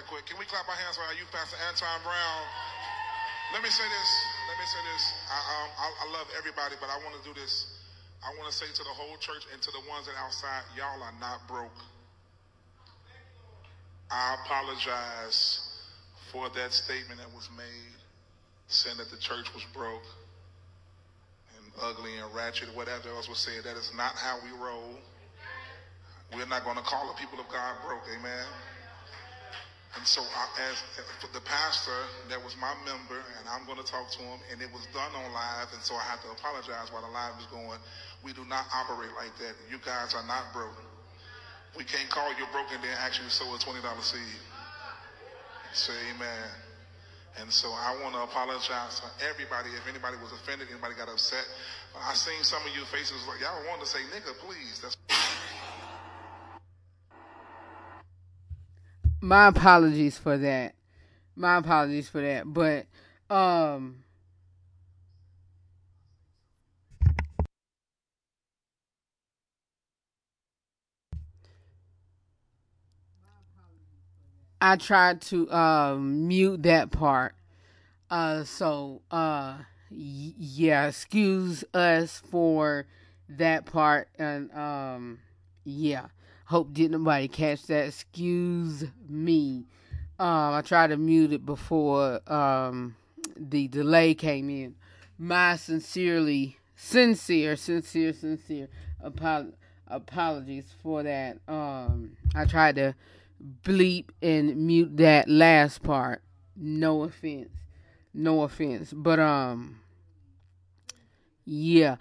right 0.00 0.08
quick. 0.08 0.24
Can 0.24 0.40
we 0.40 0.48
clap 0.48 0.64
our 0.64 0.80
hands 0.80 0.96
for 0.96 1.04
our 1.04 1.12
youth 1.12 1.28
pastor 1.28 1.60
Anton 1.68 2.00
Brown? 2.00 2.40
Let 3.52 3.60
me 3.60 3.68
say 3.68 3.84
this. 3.84 4.10
Let 4.48 4.56
me 4.56 4.64
say 4.64 4.80
this. 4.88 5.04
I, 5.28 5.36
um, 5.36 5.68
I, 5.76 5.86
I 5.92 6.06
love 6.16 6.26
everybody, 6.38 6.80
but 6.80 6.88
I 6.88 6.96
want 7.04 7.20
to 7.20 7.24
do 7.26 7.36
this. 7.36 7.68
I 8.24 8.32
want 8.40 8.48
to 8.48 8.56
say 8.56 8.64
to 8.64 8.82
the 8.84 8.94
whole 8.96 9.16
church 9.20 9.44
and 9.52 9.60
to 9.60 9.70
the 9.72 9.82
ones 9.90 10.06
that 10.06 10.16
are 10.16 10.24
outside, 10.24 10.64
y'all 10.76 11.02
are 11.02 11.16
not 11.20 11.44
broke. 11.48 11.76
I 14.10 14.40
apologize 14.44 15.60
for 16.32 16.48
that 16.56 16.72
statement 16.72 17.20
that 17.20 17.28
was 17.34 17.48
made, 17.56 18.00
saying 18.68 18.96
that 18.96 19.10
the 19.10 19.18
church 19.18 19.52
was 19.52 19.64
broke 19.74 20.06
and 21.56 21.64
ugly 21.82 22.16
and 22.16 22.32
ratchet, 22.34 22.72
whatever 22.74 23.08
else 23.10 23.28
was 23.28 23.38
said. 23.38 23.64
That 23.64 23.76
is 23.76 23.92
not 23.96 24.16
how 24.16 24.38
we 24.44 24.50
roll. 24.56 24.96
We're 26.32 26.46
not 26.46 26.64
going 26.64 26.76
to 26.76 26.86
call 26.86 27.08
the 27.08 27.18
people 27.20 27.40
of 27.40 27.48
God 27.50 27.76
broke, 27.84 28.06
amen. 28.16 28.46
And 29.98 30.06
so, 30.06 30.22
I, 30.22 30.46
as 30.70 30.78
for 31.18 31.26
the 31.34 31.42
pastor, 31.42 31.98
that 32.30 32.38
was 32.38 32.54
my 32.62 32.70
member, 32.86 33.18
and 33.18 33.44
I'm 33.50 33.66
going 33.66 33.78
to 33.82 33.84
talk 33.84 34.06
to 34.14 34.22
him, 34.22 34.38
and 34.52 34.62
it 34.62 34.70
was 34.70 34.86
done 34.94 35.10
on 35.18 35.34
live, 35.34 35.66
and 35.74 35.82
so 35.82 35.98
I 35.98 36.06
have 36.06 36.22
to 36.22 36.30
apologize 36.30 36.94
while 36.94 37.02
the 37.02 37.10
live 37.10 37.34
is 37.42 37.46
going. 37.50 37.74
We 38.22 38.30
do 38.32 38.46
not 38.46 38.70
operate 38.70 39.10
like 39.18 39.34
that. 39.42 39.58
You 39.66 39.82
guys 39.82 40.14
are 40.14 40.22
not 40.30 40.54
broke. 40.54 40.78
We 41.76 41.82
can't 41.84 42.08
call 42.10 42.30
you 42.38 42.46
broke 42.50 42.70
and 42.74 42.82
then 42.82 42.94
actually 42.98 43.30
sow 43.30 43.46
a 43.54 43.58
twenty 43.58 43.82
dollar 43.82 44.02
seed. 44.02 44.38
Say 45.72 45.94
amen. 46.14 46.50
And 47.38 47.46
so 47.50 47.70
I 47.70 47.94
want 48.02 48.14
to 48.18 48.26
apologize 48.26 48.98
to 49.00 49.06
everybody. 49.22 49.70
If 49.78 49.86
anybody 49.86 50.18
was 50.18 50.34
offended, 50.34 50.66
anybody 50.70 50.98
got 50.98 51.08
upset, 51.08 51.46
I 51.94 52.14
seen 52.14 52.42
some 52.42 52.58
of 52.66 52.74
your 52.74 52.86
faces 52.90 53.22
like 53.30 53.38
y'all 53.40 53.54
wanted 53.70 53.86
to 53.86 53.90
say 53.90 54.02
nigga, 54.10 54.34
please. 54.42 54.82
That's 54.82 54.98
My 59.20 59.48
apologies 59.48 60.18
for 60.18 60.36
that. 60.38 60.74
My 61.36 61.56
apologies 61.58 62.08
for 62.08 62.20
that. 62.22 62.44
But 62.52 62.86
um 63.34 64.04
I 74.60 74.76
tried 74.76 75.20
to 75.22 75.50
um 75.52 76.28
mute 76.28 76.62
that 76.64 76.90
part. 76.90 77.34
Uh 78.10 78.44
so 78.44 79.02
uh 79.10 79.58
y- 79.90 80.34
yeah, 80.38 80.88
excuse 80.88 81.64
us 81.74 82.22
for 82.30 82.86
that 83.28 83.66
part 83.66 84.08
and 84.18 84.52
um 84.54 85.20
yeah. 85.64 86.06
Hope 86.50 86.72
didn't 86.72 87.00
nobody 87.00 87.28
catch 87.28 87.62
that. 87.68 87.86
Excuse 87.86 88.84
me. 89.08 89.66
Um 90.18 90.52
I 90.52 90.62
tried 90.62 90.88
to 90.88 90.96
mute 90.96 91.32
it 91.32 91.46
before 91.46 92.20
um 92.26 92.96
the 93.36 93.68
delay 93.68 94.14
came 94.14 94.50
in. 94.50 94.74
My 95.16 95.54
sincerely 95.54 96.58
sincere, 96.74 97.54
sincere, 97.54 98.12
sincere 98.12 98.68
apol- 99.00 99.52
apologies 99.86 100.74
for 100.82 101.04
that. 101.04 101.38
Um 101.46 102.16
I 102.34 102.46
tried 102.46 102.74
to 102.74 102.96
bleep 103.62 104.06
and 104.20 104.56
mute 104.56 104.96
that 104.96 105.28
last 105.28 105.84
part. 105.84 106.20
No 106.56 107.04
offense. 107.04 107.52
No 108.12 108.42
offense. 108.42 108.92
But 108.92 109.20
um 109.20 109.78
yeah. 111.44 111.94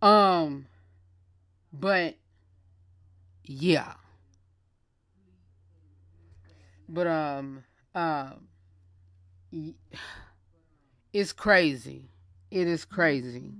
Um 0.00 0.66
but 1.72 2.14
yeah. 3.46 3.94
But 6.88 7.06
um 7.06 7.64
um 7.94 8.48
it's 11.12 11.32
crazy. 11.32 12.10
It 12.50 12.66
is 12.66 12.84
crazy. 12.84 13.52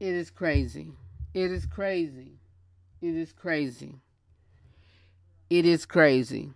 It 0.00 0.14
is 0.14 0.30
crazy. 0.30 0.92
It 1.34 1.50
is 1.50 1.66
crazy. 1.66 2.38
It 3.00 3.14
is 3.14 3.32
crazy. 3.32 3.94
It 5.50 5.66
is 5.66 5.86
crazy. 5.86 6.50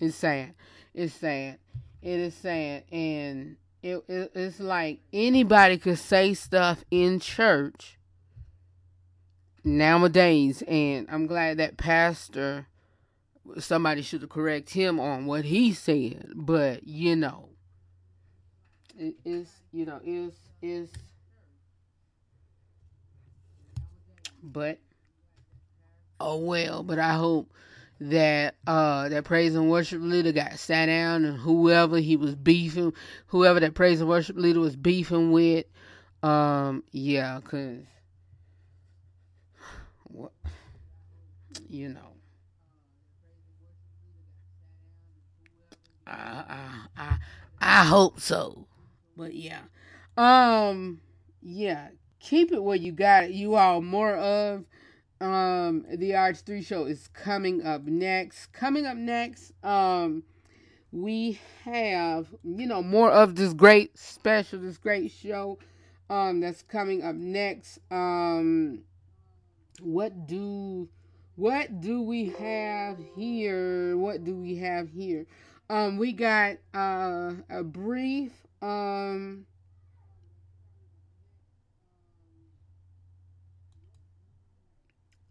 It's 0.00 0.16
sad. 0.16 0.54
It's 0.94 1.14
sad. 1.14 1.58
It 2.02 2.18
is 2.18 2.34
sad, 2.34 2.84
and 2.90 3.56
it, 3.82 4.02
it 4.08 4.32
it's 4.34 4.60
like 4.60 5.00
anybody 5.12 5.76
could 5.78 5.98
say 5.98 6.34
stuff 6.34 6.84
in 6.90 7.20
church 7.20 7.98
nowadays, 9.62 10.62
and 10.66 11.06
I'm 11.10 11.26
glad 11.26 11.58
that 11.58 11.76
pastor 11.76 12.66
somebody 13.58 14.02
should 14.02 14.26
correct 14.28 14.70
him 14.70 14.98
on 14.98 15.26
what 15.26 15.44
he 15.44 15.72
said, 15.72 16.32
but 16.34 16.86
you 16.86 17.16
know, 17.16 17.50
it 19.00 19.14
is 19.24 19.48
you 19.72 19.86
know 19.86 19.98
is 20.04 20.34
is 20.60 20.90
but 24.42 24.78
oh 26.20 26.36
well 26.36 26.82
but 26.82 26.98
i 26.98 27.14
hope 27.14 27.50
that 28.00 28.56
uh 28.66 29.08
that 29.10 29.24
praise 29.24 29.54
and 29.54 29.70
worship 29.70 30.00
leader 30.02 30.32
got 30.32 30.58
sat 30.58 30.86
down 30.86 31.24
and 31.24 31.38
whoever 31.38 31.98
he 31.98 32.16
was 32.16 32.34
beefing 32.34 32.92
whoever 33.28 33.60
that 33.60 33.74
praise 33.74 34.00
and 34.00 34.08
worship 34.08 34.36
leader 34.36 34.60
was 34.60 34.76
beefing 34.76 35.32
with 35.32 35.66
um 36.22 36.82
yeah 36.92 37.40
because 37.40 37.84
what 40.04 40.32
you 41.68 41.88
know. 41.88 42.00
I, 46.06 46.44
I 46.96 47.02
i 47.02 47.18
i 47.60 47.84
hope 47.84 48.20
so. 48.20 48.66
But 49.16 49.34
yeah. 49.34 49.60
Um 50.16 51.00
yeah. 51.42 51.88
Keep 52.20 52.52
it 52.52 52.62
where 52.62 52.76
you 52.76 52.92
got 52.92 53.24
it. 53.24 53.30
You 53.30 53.54
all 53.54 53.80
more 53.80 54.16
of 54.16 54.64
um 55.20 55.84
the 55.90 56.10
RH3 56.12 56.64
show 56.64 56.84
is 56.86 57.08
coming 57.08 57.64
up 57.66 57.84
next 57.84 58.52
coming 58.52 58.86
up 58.86 58.96
next 58.96 59.52
um 59.62 60.22
we 60.92 61.38
have 61.64 62.26
you 62.42 62.66
know 62.66 62.82
more 62.82 63.10
of 63.10 63.36
this 63.36 63.52
great 63.52 63.96
special 63.98 64.58
this 64.58 64.78
great 64.78 65.10
show 65.10 65.58
um 66.10 66.40
that's 66.40 66.62
coming 66.62 67.02
up 67.02 67.14
next. 67.14 67.78
Um 67.90 68.80
what 69.80 70.26
do 70.26 70.88
what 71.36 71.80
do 71.80 72.02
we 72.02 72.30
have 72.30 72.98
here? 73.16 73.96
What 73.96 74.24
do 74.24 74.34
we 74.34 74.56
have 74.56 74.90
here? 74.90 75.26
Um 75.70 75.96
we 75.96 76.12
got 76.12 76.56
uh 76.74 77.34
a 77.48 77.62
brief 77.62 78.32
um 78.60 79.46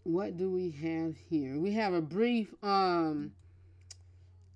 what 0.10 0.38
do 0.38 0.50
we 0.50 0.72
have 0.72 1.16
here? 1.30 1.60
We 1.60 1.74
have 1.74 1.94
a 1.94 2.02
brief 2.02 2.54
um 2.64 3.32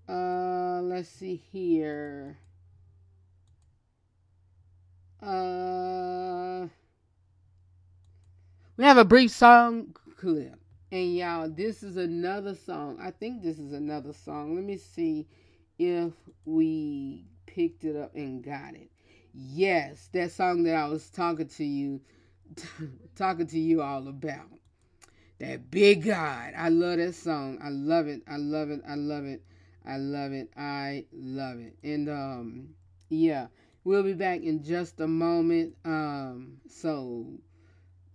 uh 0.09 0.81
let's 0.81 1.09
see 1.09 1.35
here. 1.35 2.37
Uh 5.21 6.67
we 8.77 8.83
have 8.83 8.97
a 8.97 9.05
brief 9.05 9.31
song 9.31 9.95
clip. 10.17 10.55
And 10.91 11.15
y'all, 11.15 11.49
this 11.49 11.83
is 11.83 11.97
another 11.97 12.55
song. 12.55 12.99
I 13.01 13.11
think 13.11 13.43
this 13.43 13.59
is 13.59 13.73
another 13.73 14.13
song. 14.13 14.55
Let 14.55 14.63
me 14.63 14.77
see 14.77 15.27
if 15.79 16.13
we 16.45 17.25
picked 17.45 17.83
it 17.83 17.95
up 17.95 18.15
and 18.15 18.43
got 18.43 18.73
it. 18.75 18.89
Yes, 19.33 20.09
that 20.13 20.31
song 20.31 20.63
that 20.63 20.75
I 20.75 20.87
was 20.87 21.09
talking 21.11 21.47
to 21.47 21.63
you 21.63 22.01
talking 23.15 23.47
to 23.47 23.59
you 23.59 23.83
all 23.83 24.07
about. 24.07 24.49
That 25.39 25.71
big 25.71 26.05
God. 26.05 26.53
I 26.55 26.69
love 26.69 26.97
that 26.97 27.15
song. 27.15 27.59
I 27.61 27.69
love 27.69 28.07
it. 28.07 28.21
I 28.27 28.37
love 28.37 28.69
it. 28.69 28.81
I 28.87 28.95
love 28.95 29.25
it. 29.25 29.41
I 29.85 29.97
love 29.97 30.31
it. 30.31 30.49
I 30.55 31.05
love 31.11 31.59
it. 31.59 31.75
And 31.83 32.09
um 32.09 32.69
yeah, 33.09 33.47
we'll 33.83 34.03
be 34.03 34.13
back 34.13 34.41
in 34.41 34.63
just 34.63 34.99
a 34.99 35.07
moment. 35.07 35.75
Um 35.83 36.57
so 36.69 37.25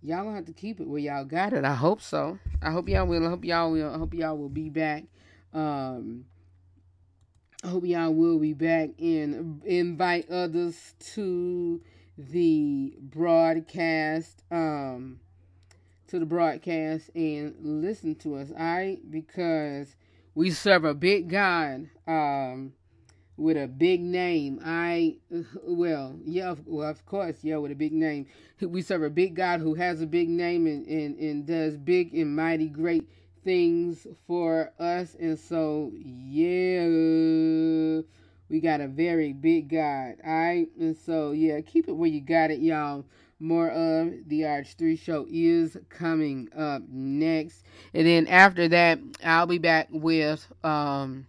y'all 0.01 0.23
gonna 0.23 0.35
have 0.35 0.45
to 0.45 0.53
keep 0.53 0.79
it 0.79 0.87
where 0.87 0.99
y'all 0.99 1.25
got 1.25 1.53
it. 1.53 1.65
I 1.65 1.75
hope 1.75 2.01
so. 2.01 2.39
I 2.61 2.71
hope 2.71 2.89
y'all 2.89 3.05
will. 3.05 3.25
I 3.25 3.29
hope 3.29 3.45
y'all 3.45 3.71
will. 3.71 3.93
I 3.93 3.97
hope 3.97 4.13
y'all 4.13 4.37
will 4.37 4.49
be 4.49 4.69
back. 4.69 5.03
Um 5.53 6.25
I 7.63 7.67
hope 7.67 7.85
y'all 7.85 8.13
will 8.13 8.39
be 8.39 8.53
back 8.53 8.91
and 8.99 9.61
invite 9.65 10.29
others 10.31 10.95
to 11.13 11.81
the 12.17 12.95
broadcast. 12.99 14.43
Um 14.49 15.19
to 16.09 16.19
the 16.19 16.25
broadcast 16.27 17.11
and 17.15 17.55
listen 17.61 18.15
to 18.15 18.35
us, 18.35 18.51
alright? 18.51 18.99
Because 19.11 19.95
we 20.35 20.51
serve 20.51 20.85
a 20.85 20.93
big 20.95 21.29
God, 21.29 21.89
um, 22.07 22.73
with 23.37 23.57
a 23.57 23.67
big 23.67 24.01
name. 24.01 24.59
I 24.65 25.17
well, 25.63 26.15
yeah, 26.25 26.51
of- 26.51 26.67
well, 26.67 26.89
of 26.89 27.05
course, 27.05 27.37
yeah, 27.43 27.57
with 27.57 27.71
a 27.71 27.75
big 27.75 27.93
name. 27.93 28.27
We 28.61 28.81
serve 28.81 29.03
a 29.03 29.09
big 29.09 29.35
God 29.35 29.61
who 29.61 29.75
has 29.75 30.01
a 30.01 30.07
big 30.07 30.29
name 30.29 30.67
and, 30.67 30.87
and, 30.87 31.17
and 31.19 31.45
does 31.47 31.77
big 31.77 32.13
and 32.15 32.35
mighty 32.35 32.69
great 32.69 33.09
things 33.43 34.07
for 34.27 34.71
us. 34.79 35.15
And 35.19 35.39
so, 35.39 35.91
yeah, 35.95 36.85
we 38.49 38.59
got 38.61 38.81
a 38.81 38.87
very 38.87 39.33
big 39.33 39.69
God. 39.69 40.15
Alright? 40.25 40.69
And 40.79 40.97
so, 40.97 41.31
yeah, 41.31 41.61
keep 41.61 41.89
it 41.89 41.93
where 41.93 42.09
you 42.09 42.21
got 42.21 42.51
it, 42.51 42.59
y'all. 42.61 43.05
More 43.39 43.69
of 43.69 44.13
the 44.27 44.41
RH3 44.41 44.99
show 44.99 45.25
is 45.29 45.77
coming 45.89 46.49
up 46.57 46.83
next. 46.89 47.63
And 47.93 48.05
then 48.05 48.27
after 48.27 48.67
that, 48.69 48.99
I'll 49.23 49.47
be 49.47 49.57
back 49.59 49.87
with 49.91 50.45
um 50.63 51.25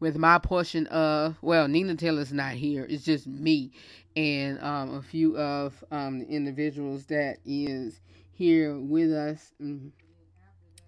with 0.00 0.16
my 0.18 0.38
portion 0.38 0.86
of 0.88 1.36
well, 1.42 1.68
Nina 1.68 1.96
Taylor's 1.96 2.32
not 2.32 2.52
here. 2.52 2.86
It's 2.88 3.04
just 3.04 3.26
me 3.26 3.72
and 4.16 4.60
um 4.62 4.94
a 4.94 5.02
few 5.02 5.36
of 5.38 5.82
um 5.90 6.18
the 6.20 6.26
individuals 6.26 7.06
that 7.06 7.38
is 7.46 8.00
here 8.32 8.78
with 8.78 9.12
us. 9.12 9.52
mm, 9.60 9.90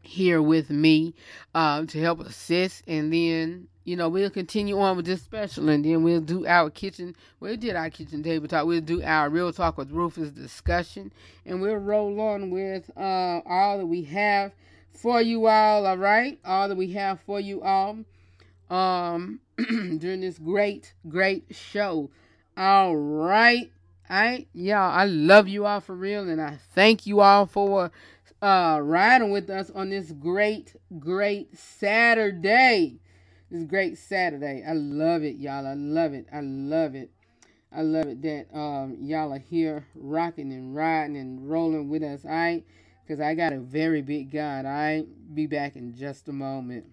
here 0.03 0.41
with 0.41 0.71
me 0.71 1.15
um, 1.55 1.87
to 1.87 2.01
help 2.01 2.21
assist 2.21 2.83
and 2.87 3.13
then 3.13 3.69
you 3.89 3.97
know 3.97 4.11
we'll 4.11 4.29
continue 4.29 4.79
on 4.79 4.99
with 4.99 5.07
this 5.07 5.23
special 5.23 5.71
and 5.71 5.83
then 5.83 6.03
we'll 6.03 6.21
do 6.21 6.47
our 6.47 6.69
kitchen. 6.69 7.17
We 7.41 7.57
did 7.57 7.75
our 7.75 7.89
kitchen 7.89 8.23
table 8.23 8.47
talk. 8.47 8.67
We'll 8.67 8.83
do 8.83 9.03
our 9.03 9.31
real 9.31 9.51
talk 9.51 9.79
with 9.79 9.91
rufus 9.91 10.31
discussion 10.31 11.11
and 11.47 11.63
we'll 11.63 11.77
roll 11.77 12.21
on 12.21 12.51
with 12.51 12.91
uh, 12.99 13.41
all 13.47 13.79
that 13.79 13.87
we 13.87 14.03
have 14.03 14.53
for 14.93 15.23
you 15.23 15.47
all 15.47 15.87
all 15.87 15.97
right? 15.97 16.39
All 16.45 16.69
that 16.69 16.77
we 16.77 16.93
have 16.93 17.21
for 17.23 17.41
you 17.41 17.63
all 17.63 18.01
um 18.69 19.41
during 19.57 20.21
this 20.21 20.39
great 20.39 20.93
great 21.09 21.45
show. 21.51 22.11
All 22.59 22.95
right. 22.95 23.73
Right. 24.11 24.49
Y'all 24.53 24.93
i 24.93 25.07
love 25.07 25.49
you 25.49 25.65
all 25.65 25.81
for 25.81 25.95
real 25.95 26.29
and 26.29 26.41
i 26.41 26.59
thank 26.75 27.07
you 27.07 27.21
all 27.21 27.47
for 27.47 27.91
uh 28.43 28.81
riding 28.83 29.31
with 29.31 29.49
us 29.49 29.71
on 29.71 29.89
this 29.89 30.13
great 30.13 30.77
great 30.99 31.57
saturday 31.57 32.99
this 33.51 33.65
great 33.65 33.99
saturday. 33.99 34.65
I 34.69 34.75
love 34.75 35.25
it 35.25 35.37
y'all. 35.39 35.67
I 35.67 35.75
love 35.75 36.15
it. 36.15 36.27
I 36.33 36.41
love 36.43 36.95
it. 36.95 37.11
I 37.73 37.83
love 37.83 38.07
it 38.09 38.23
that 38.23 38.49
um 38.59 38.97
y'all 39.01 39.33
are 39.35 39.39
here 39.39 39.87
rocking 39.95 40.53
and 40.53 40.75
riding 40.77 41.17
and 41.17 41.51
rolling 41.51 41.89
with 41.91 42.03
us 42.03 42.25
all 42.25 42.33
right? 42.33 42.65
Because 43.07 43.21
i 43.21 43.35
got 43.35 43.53
a 43.55 43.61
very 43.61 44.03
big 44.03 44.33
god. 44.33 44.67
All 44.67 44.73
right? 44.73 45.07
Be 45.35 45.47
back 45.47 45.77
in 45.77 45.97
just 45.97 46.29
a 46.29 46.33
moment 46.33 46.87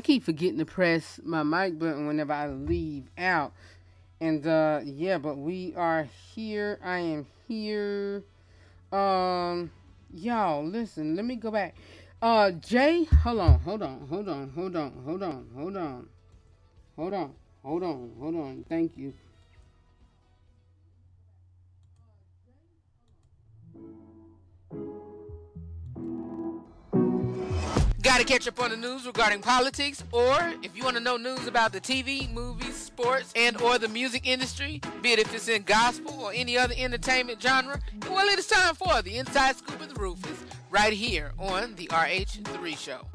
I 0.00 0.02
keep 0.02 0.24
forgetting 0.24 0.56
to 0.56 0.64
press 0.64 1.20
my 1.24 1.42
mic 1.42 1.78
button 1.78 2.06
whenever 2.06 2.32
I 2.32 2.48
leave 2.48 3.10
out. 3.18 3.52
And 4.18 4.46
uh 4.46 4.80
yeah, 4.82 5.18
but 5.18 5.36
we 5.36 5.74
are 5.76 6.08
here. 6.34 6.78
I 6.82 7.00
am 7.00 7.26
here. 7.46 8.24
Um 8.92 9.70
y'all, 10.10 10.64
listen, 10.64 11.16
let 11.16 11.26
me 11.26 11.36
go 11.36 11.50
back. 11.50 11.76
Uh 12.22 12.50
Jay, 12.52 13.04
hold 13.04 13.40
on, 13.40 13.60
hold 13.60 13.82
on, 13.82 14.06
hold 14.08 14.26
on, 14.30 14.48
hold 14.54 14.74
on, 14.74 15.02
hold 15.04 15.22
on, 15.22 15.46
hold 15.54 15.76
on. 15.76 16.08
Hold 16.96 17.12
on, 17.12 17.34
hold 17.62 17.82
on, 17.82 18.10
hold 18.18 18.36
on. 18.36 18.64
Thank 18.70 18.96
you. 18.96 19.12
Got 28.02 28.18
to 28.18 28.24
catch 28.24 28.48
up 28.48 28.58
on 28.62 28.70
the 28.70 28.78
news 28.78 29.06
regarding 29.06 29.42
politics, 29.42 30.02
or 30.10 30.34
if 30.62 30.74
you 30.74 30.84
want 30.84 30.96
to 30.96 31.02
know 31.02 31.18
news 31.18 31.46
about 31.46 31.72
the 31.72 31.80
TV, 31.80 32.32
movies, 32.32 32.74
sports, 32.74 33.30
and 33.36 33.60
or 33.60 33.78
the 33.78 33.88
music 33.88 34.26
industry, 34.26 34.80
be 35.02 35.10
it 35.12 35.18
if 35.18 35.34
it's 35.34 35.48
in 35.48 35.64
gospel 35.64 36.18
or 36.18 36.32
any 36.32 36.56
other 36.56 36.72
entertainment 36.78 37.42
genre, 37.42 37.78
well, 38.08 38.26
it 38.26 38.38
is 38.38 38.46
time 38.46 38.74
for 38.74 39.02
the 39.02 39.18
Inside 39.18 39.56
Scoop 39.56 39.82
of 39.82 39.92
the 39.92 40.00
Rufus, 40.00 40.38
right 40.70 40.94
here 40.94 41.32
on 41.38 41.74
the 41.74 41.88
RH3 41.88 42.78
Show. 42.78 43.06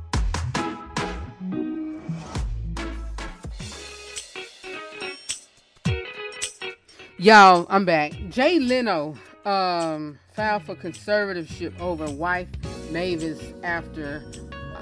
Y'all, 7.18 7.66
I'm 7.72 7.86
back. 7.86 8.12
Jay 8.30 8.60
Leno 8.60 9.16
um, 9.46 10.20
filed 10.34 10.64
for 10.64 10.76
conservatorship 10.76 11.80
over 11.80 12.06
wife 12.12 12.50
Mavis 12.92 13.42
after 13.64 14.24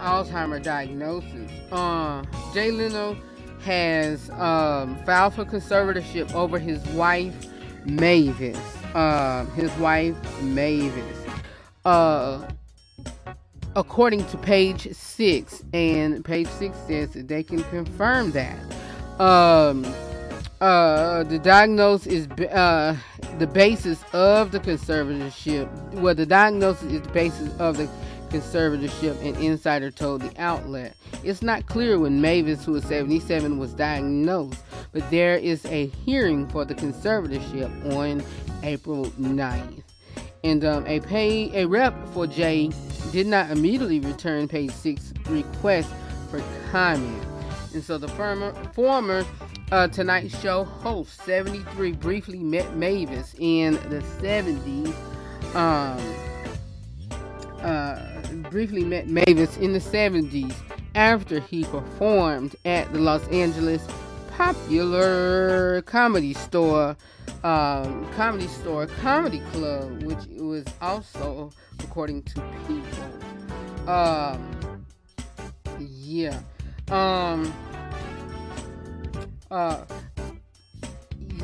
Alzheimer 0.04 0.62
diagnosis. 0.62 1.50
Uh, 1.72 2.24
Jay 2.54 2.72
Leno 2.72 3.18
has 3.64 4.30
um, 4.32 4.98
filed 5.06 5.34
for 5.34 5.46
conservatorship 5.46 6.34
over 6.36 6.60
his 6.60 6.84
wife 6.90 7.34
Mavis. 7.86 8.58
Uh, 8.94 9.46
his 9.56 9.72
wife 9.78 10.16
Mavis. 10.42 11.18
Uh, 11.86 12.48
according 13.76 14.26
to 14.28 14.38
page 14.38 14.94
six, 14.94 15.64
and 15.74 16.24
page 16.24 16.48
six 16.48 16.78
says 16.88 17.10
that 17.12 17.28
they 17.28 17.44
can 17.44 17.64
confirm 17.64 18.32
that. 18.32 18.60
Um, 19.20 19.86
uh, 20.62 21.24
the 21.24 21.40
diagnosis 21.40 22.08
is 22.08 22.28
uh, 22.52 22.96
the 23.40 23.48
basis 23.48 24.04
of 24.14 24.52
the 24.52 24.60
conservatorship. 24.60 25.68
Well, 25.94 26.16
the 26.16 26.26
diagnosis 26.26 26.92
is 26.92 27.02
the 27.02 27.10
basis 27.10 27.58
of 27.58 27.78
the 27.78 27.90
conservatorship, 28.34 29.20
an 29.22 29.36
insider 29.42 29.92
told 29.92 30.22
the 30.22 30.42
outlet. 30.42 30.96
It's 31.24 31.42
not 31.42 31.68
clear 31.68 32.00
when 32.00 32.20
Mavis, 32.20 32.66
who 32.66 32.76
is 32.76 32.84
77, 32.86 33.60
was 33.60 33.74
diagnosed, 33.74 34.60
but 34.92 35.10
there 35.12 35.38
is 35.38 35.66
a 35.66 35.88
hearing 35.88 36.48
for 36.50 36.66
the 36.66 36.74
conservatorship 36.74 37.94
on 37.96 38.24
April 38.64 39.06
9th. 39.12 39.84
And 40.44 40.66
um, 40.66 40.86
a 40.88 41.00
pay 41.00 41.62
a 41.62 41.68
rep 41.68 41.94
for 42.10 42.28
Jay 42.28 42.72
did 43.12 43.28
not 43.28 43.52
immediately 43.52 44.00
return 44.00 44.48
page 44.48 44.72
six 44.72 45.14
request 45.30 45.94
for 46.30 46.44
comment. 46.72 47.24
And 47.74 47.84
so 47.84 47.98
the 47.98 48.08
former, 48.10 48.54
former 48.74 49.24
uh, 49.72 49.88
Tonight 49.88 50.32
Show 50.32 50.64
host, 50.64 51.22
73, 51.24 51.94
briefly 51.94 52.40
met 52.40 52.76
Mavis 52.76 53.36
in 53.38 53.74
the 53.90 54.04
70s. 54.22 54.94
Um, 55.56 56.00
uh, 57.62 58.13
briefly 58.54 58.84
met 58.84 59.08
Mavis 59.08 59.58
in 59.58 59.74
the 59.74 59.80
70s 59.80 60.54
after 60.94 61.40
he 61.40 61.64
performed 61.64 62.56
at 62.66 62.94
the 62.94 63.00
Los 63.00 63.28
Angeles 63.30 63.84
Popular 64.30 65.82
Comedy 65.88 66.36
Store, 66.36 66.96
um, 67.44 68.08
Comedy 68.14 68.46
Store 68.46 68.86
Comedy 68.86 69.40
Club, 69.52 70.04
which 70.04 70.24
was 70.40 70.66
also, 70.82 71.52
according 71.80 72.22
to 72.22 72.44
People, 72.68 73.90
um, 73.90 74.86
yeah, 75.80 76.40
um, 76.92 77.52
uh, 79.50 79.84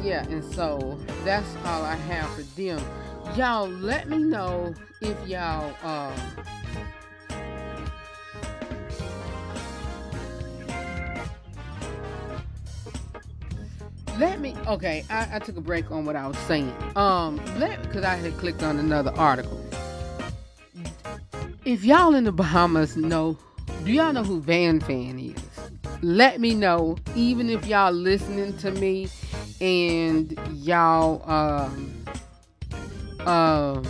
yeah, 0.04 0.28
and 0.28 0.44
so 0.54 1.00
that's 1.26 1.56
all 1.66 1.82
I 1.82 1.96
have 1.96 2.30
for 2.36 2.44
them. 2.44 2.80
Y'all, 3.36 3.68
let 3.68 4.08
me 4.10 4.20
know 4.20 4.76
if 5.02 5.28
y'all, 5.28 5.74
um, 5.84 6.14
let 14.20 14.42
me 14.42 14.54
okay 14.68 15.06
I, 15.10 15.28
I 15.34 15.40
took 15.40 15.56
a 15.56 15.62
break 15.62 15.90
on 15.92 16.06
what 16.06 16.16
i 16.16 16.28
was 16.28 16.38
saying. 16.40 16.74
Um 16.96 17.38
let 17.58 17.82
because 17.84 18.04
i 18.04 18.16
had 18.16 18.38
clicked 18.38 18.62
on 18.62 18.78
another 18.78 19.12
article. 19.16 19.66
If 21.66 21.86
y'all 21.86 22.14
in 22.14 22.26
the 22.26 22.32
bahamas 22.32 22.98
know 22.98 23.38
do 23.86 23.94
y'all 23.94 24.12
know 24.12 24.24
who 24.24 24.42
VannVann 24.42 25.34
is? 25.34 25.44
Let 26.02 26.42
me 26.42 26.54
know 26.54 26.98
even 27.16 27.50
if 27.50 27.66
y'all 27.66 27.94
listening 27.94 28.58
to 28.58 28.72
me 28.72 29.08
and 29.62 30.38
y'all 30.54 31.24
um 31.30 32.06
um 33.26 33.88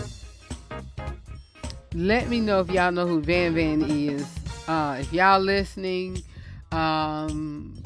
let 1.96 2.30
me 2.30 2.40
know 2.40 2.60
if 2.60 2.70
y'all 2.70 2.92
know 2.92 3.08
who 3.08 3.22
VannVann 3.22 3.90
is. 3.90 4.28
Uh 4.68 4.98
if 5.00 5.12
y'all 5.12 5.40
listening 5.40 6.22
um 6.72 7.82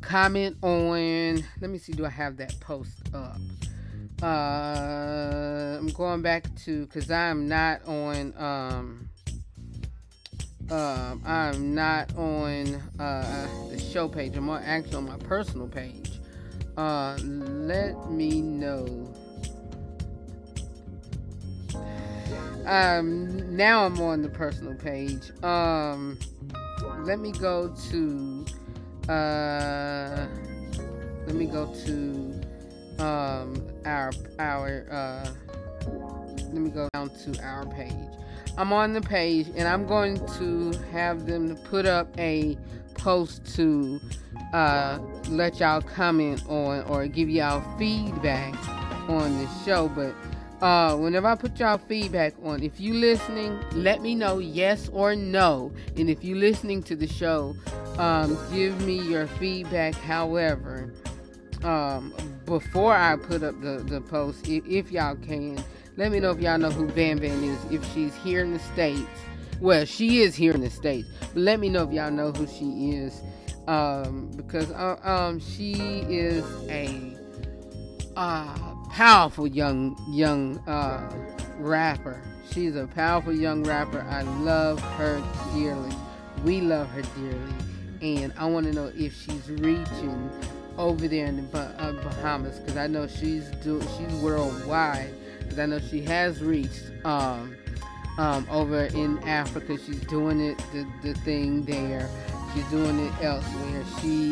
comment 0.00 0.56
on 0.62 1.42
let 1.60 1.70
me 1.70 1.78
see 1.78 1.92
do 1.92 2.06
i 2.06 2.08
have 2.08 2.36
that 2.38 2.58
post 2.60 3.02
up? 3.14 3.36
Uh 4.22 5.76
i'm 5.78 5.88
going 5.88 6.22
back 6.22 6.44
to 6.56 6.86
because 6.86 7.10
i'm 7.10 7.46
not 7.46 7.86
on 7.86 8.32
um 8.38 9.08
um 10.70 11.22
i'm 11.24 11.74
not 11.74 12.14
on 12.16 12.74
uh 12.98 13.48
the 13.70 13.78
show 13.78 14.08
page. 14.08 14.36
I'm 14.36 14.48
on 14.48 14.62
actually 14.62 14.96
on 14.96 15.06
my 15.06 15.16
personal 15.18 15.68
page. 15.68 16.20
Uh 16.76 17.16
let 17.22 18.10
me 18.10 18.40
know. 18.40 19.12
Um 22.66 23.56
now 23.56 23.84
i'm 23.84 24.00
on 24.00 24.22
the 24.22 24.28
personal 24.28 24.74
page. 24.74 25.30
Um 25.42 26.18
let 27.04 27.18
me 27.18 27.32
go 27.32 27.74
to 27.90 28.44
uh 29.08 30.26
let 31.26 31.34
me 31.34 31.46
go 31.46 31.66
to 31.84 32.40
um 32.98 33.66
our 33.84 34.12
our 34.38 34.86
uh 34.90 35.30
let 36.52 36.54
me 36.54 36.70
go 36.70 36.88
down 36.94 37.10
to 37.10 37.42
our 37.42 37.66
page. 37.66 37.92
I'm 38.56 38.72
on 38.72 38.92
the 38.92 39.00
page 39.00 39.48
and 39.54 39.68
i'm 39.68 39.86
going 39.86 40.16
to 40.38 40.72
have 40.90 41.26
them 41.26 41.56
put 41.56 41.86
up 41.86 42.08
a 42.18 42.56
post 42.94 43.44
to 43.54 44.00
uh 44.52 44.98
let 45.28 45.60
y'all 45.60 45.80
comment 45.80 46.42
on 46.48 46.82
or 46.84 47.06
give 47.06 47.30
y'all 47.30 47.62
feedback 47.78 48.54
on 49.08 49.38
the 49.38 49.48
show 49.64 49.88
but 49.88 50.12
uh 50.60 50.96
whenever 50.96 51.28
i 51.28 51.34
put 51.34 51.58
y'all 51.58 51.78
feedback 51.78 52.34
on 52.42 52.62
if 52.62 52.80
you 52.80 52.94
listening 52.94 53.58
let 53.74 54.02
me 54.02 54.14
know 54.14 54.38
yes 54.38 54.88
or 54.92 55.14
no. 55.14 55.72
And 55.96 56.10
if 56.10 56.24
you 56.24 56.34
listening 56.34 56.82
to 56.84 56.96
the 56.96 57.06
show 57.06 57.54
um 57.98 58.36
give 58.52 58.80
me 58.84 59.00
your 59.00 59.26
feedback. 59.26 59.94
However 59.94 60.92
um 61.64 62.14
before 62.44 62.94
i 62.94 63.16
put 63.16 63.42
up 63.42 63.60
the 63.60 63.84
the 63.88 64.00
post 64.00 64.48
if, 64.48 64.64
if 64.66 64.92
y'all 64.92 65.16
can 65.16 65.62
let 65.96 66.12
me 66.12 66.20
know 66.20 66.30
if 66.30 66.40
y'all 66.40 66.58
know 66.58 66.70
who 66.70 66.86
VannVann 66.88 67.42
is 67.42 67.72
if 67.72 67.84
she's 67.92 68.14
here 68.16 68.42
in 68.42 68.52
the 68.52 68.58
states. 68.58 69.06
Well 69.60 69.84
she 69.84 70.22
is 70.22 70.34
here 70.34 70.52
in 70.52 70.60
the 70.60 70.70
states 70.70 71.08
but 71.20 71.36
let 71.36 71.60
me 71.60 71.68
know 71.68 71.84
if 71.84 71.92
y'all 71.92 72.10
know 72.10 72.32
who 72.32 72.46
she 72.46 72.90
is. 72.96 73.22
Um 73.66 74.30
because 74.36 74.70
uh, 74.72 74.96
um 75.02 75.38
she 75.40 75.72
is 76.08 76.44
a 76.68 77.16
uh 78.16 78.74
powerful 78.90 79.46
young 79.46 79.96
young 80.08 80.58
uh 80.68 81.10
rapper. 81.58 82.20
She's 82.50 82.76
a 82.76 82.86
powerful 82.86 83.32
young 83.34 83.62
rapper. 83.64 84.06
I 84.08 84.22
love 84.22 84.80
her 84.96 85.22
dearly. 85.54 85.94
We 86.44 86.60
love 86.60 86.88
her 86.90 87.02
dearly. 87.02 87.54
And 88.00 88.32
i 88.38 88.46
want 88.46 88.64
to 88.66 88.72
know 88.72 88.92
if 88.94 89.12
she's 89.20 89.50
reaching 89.50 90.30
over 90.76 91.08
there 91.08 91.26
in 91.26 91.34
the 91.36 91.42
Bah- 91.42 91.72
uh, 91.78 91.92
bahamas 91.94 92.60
because 92.60 92.76
i 92.76 92.86
know 92.86 93.08
she's 93.08 93.48
do 93.62 93.80
she's 93.96 94.12
worldwide. 94.22 95.12
Because 95.40 95.58
i 95.58 95.66
know 95.66 95.80
she 95.80 96.02
has 96.02 96.40
reached 96.40 96.84
um 97.04 97.56
um 98.18 98.46
over 98.50 98.84
in 98.84 99.18
africa. 99.20 99.76
She's 99.84 100.00
doing 100.00 100.40
it 100.40 100.58
the, 100.72 100.86
the 101.02 101.14
thing 101.20 101.64
there. 101.64 102.08
She's 102.54 102.64
doing 102.70 102.98
it 103.06 103.12
elsewhere. 103.22 103.84
She 104.00 104.30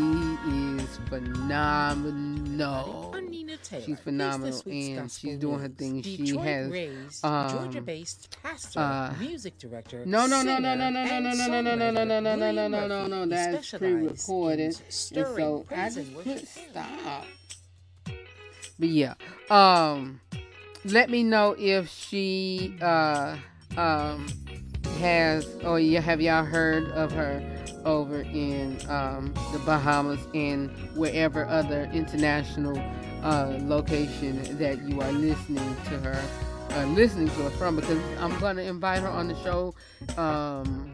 is 0.48 0.98
phenomenal 1.08 3.15
Tina 3.46 3.58
Taylor. 3.58 3.82
She's 3.84 4.00
phenomenal, 4.00 4.62
and 4.66 5.10
she's 5.10 5.38
doing 5.38 5.60
her 5.60 5.68
thing. 5.68 6.02
She 6.02 6.36
has 6.36 6.70
raised 6.70 7.24
um, 7.24 7.50
Georgia-based 7.50 8.36
pastor, 8.42 8.80
uh, 8.80 9.14
music 9.20 9.58
director. 9.58 10.04
No, 10.04 10.26
no, 10.26 10.42
no, 10.42 10.58
no, 10.58 10.74
no, 10.74 10.90
no, 10.90 11.04
no, 11.04 11.20
no, 11.20 11.34
no, 11.34 11.60
no, 11.60 11.74
no, 11.74 11.90
no, 11.90 12.04
no, 12.04 12.04
no, 12.04 12.20
no, 12.20 12.36
no, 12.36 12.50
no, 12.52 12.68
no, 12.68 12.86
no, 12.86 13.06
no. 13.06 13.26
That's 13.26 13.70
pre-recorded, 13.70 14.76
and 14.76 14.92
so 14.92 15.64
I 15.70 15.90
just 15.90 16.14
put 16.14 16.48
stop. 16.48 17.24
But 18.78 18.88
yeah, 18.88 19.14
um, 19.48 20.20
let 20.84 21.08
me 21.08 21.22
know 21.22 21.54
if 21.58 21.88
she 21.88 22.76
uh 22.82 23.36
um 23.76 24.26
has 24.98 25.46
or 25.64 25.78
yeah 25.78 26.00
have 26.00 26.20
y'all 26.20 26.44
heard 26.44 26.84
of 26.90 27.12
her 27.12 27.42
over 27.84 28.20
in 28.20 28.78
um 28.88 29.32
the 29.52 29.58
Bahamas 29.60 30.26
and 30.34 30.70
wherever 30.96 31.46
other 31.46 31.88
international 31.92 32.76
uh 33.26 33.58
location 33.62 34.56
that 34.56 34.80
you 34.88 35.00
are 35.00 35.12
listening 35.12 35.76
to 35.84 35.98
her 35.98 36.22
uh, 36.70 36.86
listening 36.86 37.28
to 37.28 37.42
her 37.42 37.50
from 37.50 37.74
because 37.74 37.98
I'm 38.20 38.38
gonna 38.38 38.62
invite 38.62 39.00
her 39.00 39.08
on 39.08 39.28
the 39.28 39.36
show 39.42 39.74
um 40.16 40.92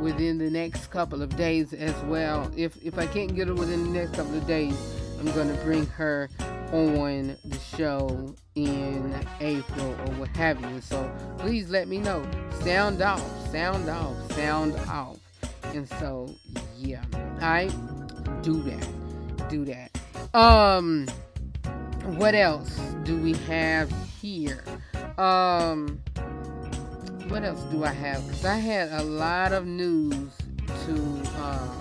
within 0.00 0.38
the 0.38 0.48
next 0.50 0.88
couple 0.88 1.22
of 1.22 1.36
days 1.36 1.72
as 1.72 1.94
well. 2.04 2.50
If 2.56 2.76
if 2.84 2.98
I 2.98 3.06
can't 3.06 3.34
get 3.34 3.48
her 3.48 3.54
within 3.54 3.84
the 3.84 3.98
next 3.98 4.14
couple 4.14 4.36
of 4.36 4.46
days, 4.46 4.76
I'm 5.18 5.26
gonna 5.32 5.56
bring 5.64 5.86
her 5.86 6.28
on 6.72 7.36
the 7.44 7.58
show 7.58 8.34
in 8.54 9.14
April 9.40 9.86
or 9.86 10.12
what 10.14 10.28
have 10.36 10.60
you. 10.60 10.80
So 10.80 11.10
please 11.38 11.68
let 11.68 11.88
me 11.88 11.98
know. 11.98 12.24
Sound 12.60 13.02
off, 13.02 13.50
sound 13.50 13.88
off, 13.88 14.32
sound 14.32 14.76
off. 14.88 15.18
And 15.64 15.88
so 15.88 16.32
yeah, 16.76 17.02
I 17.40 17.70
do 18.42 18.62
that. 18.62 19.48
Do 19.48 19.64
that. 19.64 19.90
Um 20.34 21.06
what 22.14 22.34
else 22.34 22.78
do 23.04 23.18
we 23.18 23.34
have 23.34 23.92
here? 24.20 24.62
Um 25.18 26.00
what 27.28 27.42
else 27.42 27.60
do 27.72 27.84
I 27.84 27.92
have? 27.92 28.24
Because 28.26 28.44
I 28.44 28.56
had 28.56 28.92
a 28.92 29.02
lot 29.02 29.52
of 29.52 29.66
news 29.66 30.30
to 30.86 30.92
um, 31.42 31.78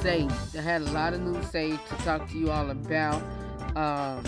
say. 0.00 0.28
I 0.56 0.60
had 0.60 0.82
a 0.82 0.90
lot 0.92 1.14
of 1.14 1.20
news 1.20 1.44
say 1.48 1.70
to 1.70 1.94
talk 2.04 2.28
to 2.30 2.38
you 2.38 2.50
all 2.50 2.70
about. 2.70 3.22
Um, 3.74 4.22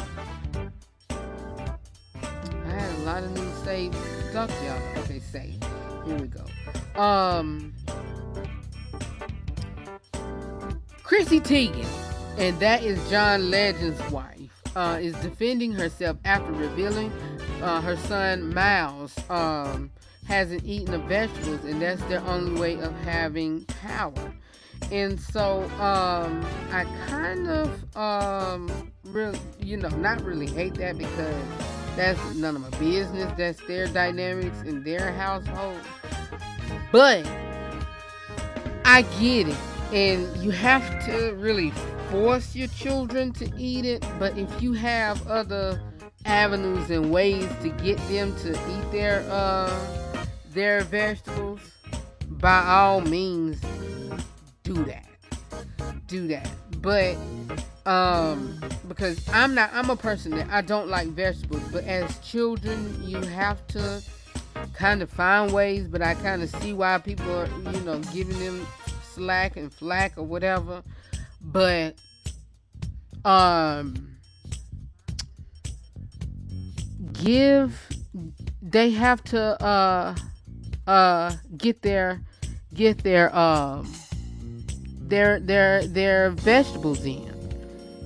I 2.66 2.70
had 2.70 2.94
a 2.96 3.02
lot 3.02 3.22
of 3.22 3.30
news 3.32 3.54
say 3.58 3.90
to 3.90 4.32
talk 4.32 4.48
to 4.48 4.64
y'all. 4.64 4.98
Okay, 5.04 5.20
say. 5.20 5.54
Here 6.04 6.18
we 6.18 6.26
go. 6.26 7.00
Um, 7.00 7.72
Chrissy 11.04 11.40
Teigen, 11.40 11.86
and 12.38 12.58
that 12.58 12.82
is 12.82 12.98
John 13.08 13.50
Legend's 13.50 14.00
wife, 14.10 14.43
uh, 14.76 14.98
is 15.00 15.14
defending 15.16 15.72
herself 15.72 16.16
after 16.24 16.52
revealing 16.52 17.12
uh, 17.62 17.80
her 17.80 17.96
son 17.96 18.52
Miles 18.52 19.14
um, 19.30 19.90
hasn't 20.26 20.64
eaten 20.64 20.90
the 20.90 20.98
vegetables, 20.98 21.64
and 21.64 21.80
that's 21.80 22.02
their 22.04 22.20
only 22.22 22.60
way 22.60 22.80
of 22.80 22.92
having 23.00 23.64
power. 23.64 24.32
And 24.90 25.18
so 25.18 25.62
um, 25.80 26.44
I 26.70 26.84
kind 27.08 27.48
of 27.48 27.96
um, 27.96 28.92
really, 29.04 29.38
you 29.58 29.76
know, 29.76 29.88
not 29.88 30.20
really 30.22 30.46
hate 30.46 30.74
that 30.74 30.98
because 30.98 31.42
that's 31.96 32.34
none 32.34 32.56
of 32.56 32.62
my 32.62 32.78
business. 32.78 33.32
That's 33.36 33.60
their 33.66 33.86
dynamics 33.86 34.60
in 34.62 34.82
their 34.82 35.12
household. 35.12 35.78
But 36.92 37.26
I 38.84 39.02
get 39.20 39.48
it. 39.48 39.56
And 39.92 40.36
you 40.38 40.50
have 40.50 40.82
to 41.06 41.34
really 41.34 41.72
force 42.10 42.54
your 42.54 42.68
children 42.68 43.32
to 43.32 43.50
eat 43.58 43.84
it. 43.84 44.04
But 44.18 44.36
if 44.38 44.62
you 44.62 44.72
have 44.72 45.26
other 45.26 45.80
avenues 46.24 46.90
and 46.90 47.12
ways 47.12 47.48
to 47.62 47.68
get 47.68 47.98
them 48.08 48.34
to 48.36 48.50
eat 48.50 48.92
their 48.92 49.26
uh, 49.30 49.72
their 50.50 50.82
vegetables, 50.82 51.60
by 52.28 52.64
all 52.64 53.00
means, 53.00 53.60
do 54.62 54.74
that. 54.84 55.06
Do 56.06 56.26
that. 56.28 56.50
But 56.80 57.16
um 57.86 58.58
because 58.88 59.28
I'm 59.28 59.54
not 59.54 59.70
I'm 59.74 59.90
a 59.90 59.96
person 59.96 60.32
that 60.32 60.48
I 60.50 60.62
don't 60.62 60.88
like 60.88 61.08
vegetables, 61.08 61.62
but 61.70 61.84
as 61.84 62.18
children 62.20 63.02
you 63.02 63.20
have 63.20 63.66
to 63.68 64.02
kind 64.72 65.02
of 65.02 65.10
find 65.10 65.52
ways, 65.52 65.86
but 65.86 66.02
I 66.02 66.14
kind 66.14 66.42
of 66.42 66.50
see 66.56 66.72
why 66.72 66.98
people 66.98 67.30
are, 67.30 67.48
you 67.72 67.80
know, 67.82 67.98
giving 68.12 68.38
them 68.38 68.66
slack 69.12 69.56
and 69.56 69.72
flack 69.72 70.16
or 70.16 70.24
whatever. 70.24 70.82
But 71.44 71.96
um 73.24 74.16
give 77.12 77.88
they 78.62 78.90
have 78.90 79.22
to 79.24 79.62
uh 79.62 80.14
uh 80.86 81.36
get 81.56 81.82
their 81.82 82.20
get 82.74 83.02
their 83.02 83.34
um 83.34 83.92
their 85.00 85.40
their 85.40 85.86
their 85.86 86.30
vegetables 86.30 87.04
in. 87.04 87.30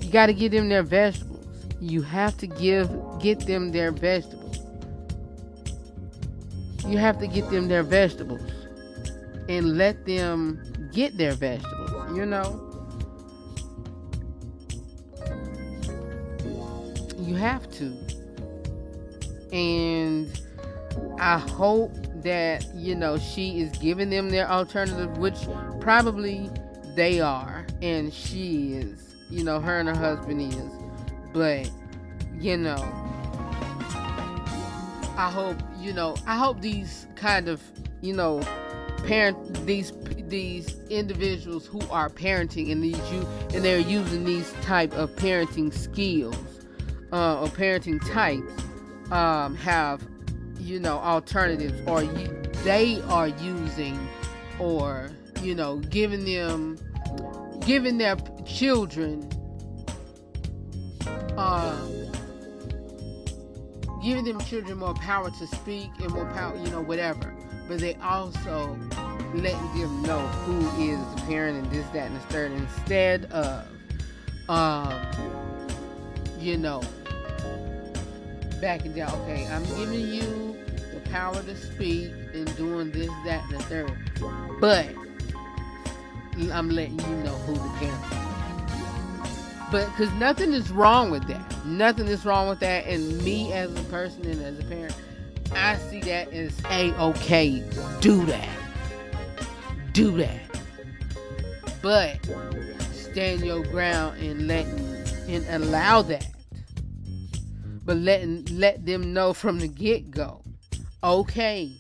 You 0.01 0.11
got 0.11 0.27
to 0.27 0.35
give 0.35 0.53
them 0.53 0.69
their 0.69 0.83
vegetables. 0.83 1.47
You 1.81 2.03
have 2.03 2.37
to 2.39 2.47
give 2.47 2.91
get 3.21 3.41
them 3.47 3.73
their 3.73 3.93
vegetables. 3.93 4.59
You 6.87 6.99
have 6.99 7.19
to 7.19 7.27
get 7.27 7.51
them 7.51 7.69
their 7.69 7.83
vegetables 7.83 8.51
and 9.49 9.77
let 9.77 10.07
them 10.07 10.91
get 10.93 11.17
their 11.17 11.33
vegetables, 11.33 12.17
you 12.17 12.27
know? 12.27 12.68
You 17.29 17.35
have 17.35 17.71
to. 17.73 17.95
And 19.53 20.41
I 21.21 21.37
hope 21.37 21.93
that, 22.23 22.65
you 22.75 22.95
know, 22.95 23.19
she 23.19 23.61
is 23.61 23.71
giving 23.79 24.09
them 24.09 24.31
their 24.31 24.51
alternative, 24.51 25.19
which 25.19 25.37
probably 25.79 26.49
they 26.95 27.21
are. 27.21 27.67
And 27.83 28.15
she 28.15 28.73
is, 28.73 29.15
you 29.29 29.45
know, 29.45 29.61
her 29.61 29.79
and 29.79 29.91
her 29.91 29.95
husband 29.95 30.41
is. 30.41 30.73
But, 31.35 31.71
you 32.41 32.57
know, 32.57 32.83
I 35.19 35.31
hope, 35.31 35.59
you 35.79 35.93
know, 35.93 36.17
I 36.27 36.39
hope 36.39 36.63
these 36.63 37.09
kind 37.15 37.49
of, 37.49 37.61
you 38.01 38.15
know, 38.15 38.41
parent 39.07 39.67
these 39.67 39.93
these 40.29 40.79
individuals 40.89 41.67
who 41.67 41.81
are 41.91 42.09
parenting 42.09 42.73
and 42.73 42.83
these 42.83 42.99
you 43.13 43.27
and 43.55 43.63
they're 43.65 43.79
using 43.79 44.25
these 44.25 44.53
type 44.63 44.93
of 44.95 45.11
parenting 45.17 45.73
skills 45.73 46.58
uh, 47.13 47.41
or 47.41 47.49
parenting 47.49 48.01
types 48.11 48.53
um, 49.13 49.55
have 49.57 50.07
you 50.59 50.79
know 50.79 50.99
alternatives 50.99 51.81
or 51.87 52.03
you, 52.03 52.29
they 52.65 53.01
are 53.03 53.29
using 53.29 53.99
or 54.59 55.11
you 55.43 55.55
know 55.55 55.79
giving 55.79 56.25
them 56.25 56.77
giving 57.65 57.99
their 57.99 58.17
children 58.45 59.29
um, 61.37 62.13
giving 64.03 64.25
them 64.25 64.41
children 64.41 64.79
more 64.79 64.95
power 64.95 65.31
to 65.31 65.47
speak 65.47 65.91
and 66.01 66.11
more 66.11 66.27
power 66.33 66.57
you 66.57 66.71
know 66.71 66.81
whatever. 66.81 67.35
But 67.69 67.81
they 67.81 67.95
also 67.97 68.79
letting 69.35 69.79
them 69.79 70.03
know 70.03 70.19
who 70.19 70.83
is 70.83 70.99
the 71.15 71.23
parent 71.27 71.59
and 71.59 71.71
this 71.71 71.87
that 71.89 72.07
and 72.11 72.17
the 72.17 72.21
third 72.21 72.53
instead 72.53 73.27
of 73.27 73.67
um 74.49 74.91
you 76.39 76.57
know 76.57 76.83
backing 78.61 78.93
down 78.93 79.11
okay 79.21 79.47
i'm 79.53 79.65
giving 79.77 80.01
you 80.01 80.57
the 80.93 81.01
power 81.11 81.41
to 81.43 81.57
speak 81.57 82.13
and 82.33 82.57
doing 82.57 82.91
this 82.91 83.11
that 83.25 83.43
and 83.45 83.61
the 83.61 83.63
third. 83.65 83.93
But 84.61 84.89
i'm 86.53 86.71
letting 86.71 86.99
you 87.01 87.17
know 87.17 87.35
who 87.47 87.55
parent 87.79 88.05
is 88.13 88.29
but 89.71 89.87
because 89.91 90.13
nothing 90.15 90.53
is 90.53 90.71
wrong 90.71 91.11
with 91.11 91.27
that. 91.29 91.67
Nothing 91.67 92.07
is 92.07 92.25
wrong 92.25 92.49
with 92.49 92.61
that. 92.61 92.87
And 92.87 93.23
me 93.23 93.53
as 93.53 93.71
a 93.79 93.83
person 93.85 94.25
and 94.25 94.41
as 94.43 94.59
a 94.59 94.65
parent 94.65 94.95
i 95.53 95.77
see 95.77 96.01
that 96.01 96.33
as 96.33 96.53
a-okay 96.71 97.63
do 98.01 98.25
that. 98.27 98.49
Do 99.93 100.17
that. 100.19 100.41
But 101.83 102.19
stand 102.93 103.41
your 103.41 103.65
ground 103.65 104.21
and 104.21 104.47
letting 104.47 104.88
and 105.29 105.47
allow 105.65 106.03
that. 106.03 106.27
But 107.85 107.99
letting 107.99 108.45
let 108.51 108.85
them 108.85 109.13
know 109.13 109.33
from 109.33 109.59
the 109.61 109.69
get-go. 109.69 110.43
Okay 111.03 111.73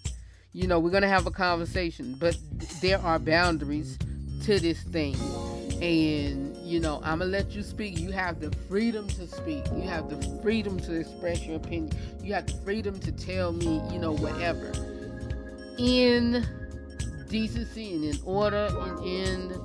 you 0.58 0.66
know 0.66 0.80
we're 0.80 0.90
gonna 0.90 1.08
have 1.08 1.26
a 1.26 1.30
conversation 1.30 2.16
but 2.18 2.36
th- 2.58 2.80
there 2.80 2.98
are 2.98 3.18
boundaries 3.18 3.98
to 4.42 4.58
this 4.58 4.82
thing. 4.82 5.14
And 5.80 6.56
you 6.66 6.80
know 6.80 7.00
i'm 7.04 7.20
gonna 7.20 7.30
let 7.30 7.52
you 7.52 7.62
speak. 7.62 7.98
You 7.98 8.10
have 8.10 8.40
the 8.40 8.50
freedom 8.68 9.06
to 9.08 9.26
speak. 9.26 9.64
You 9.74 9.82
have 9.82 10.08
the 10.08 10.40
freedom 10.42 10.80
to 10.80 10.94
express 10.94 11.44
your 11.46 11.56
opinion. 11.56 11.92
You 12.22 12.34
have 12.34 12.46
the 12.46 12.54
freedom 12.64 12.98
to 13.00 13.12
tell 13.12 13.52
me 13.52 13.80
you 13.92 13.98
know 14.00 14.12
whatever. 14.12 14.72
In 15.78 16.44
decency 17.28 17.94
and 17.94 18.04
in 18.04 18.18
order 18.24 18.68
and 18.80 19.06
in 19.06 19.60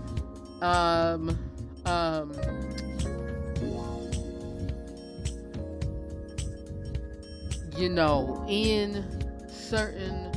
um 0.62 1.40
um 1.86 2.32
you 7.78 7.90
know, 7.90 8.46
in 8.48 9.04
certain 9.48 10.32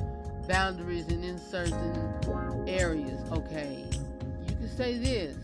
boundaries 0.49 1.09
and 1.09 1.24
in 1.24 1.39
certain 1.39 2.14
areas, 2.66 3.20
okay, 3.32 3.84
you 4.49 4.57
can 4.57 4.68
say 4.76 4.99
this, 4.99 5.37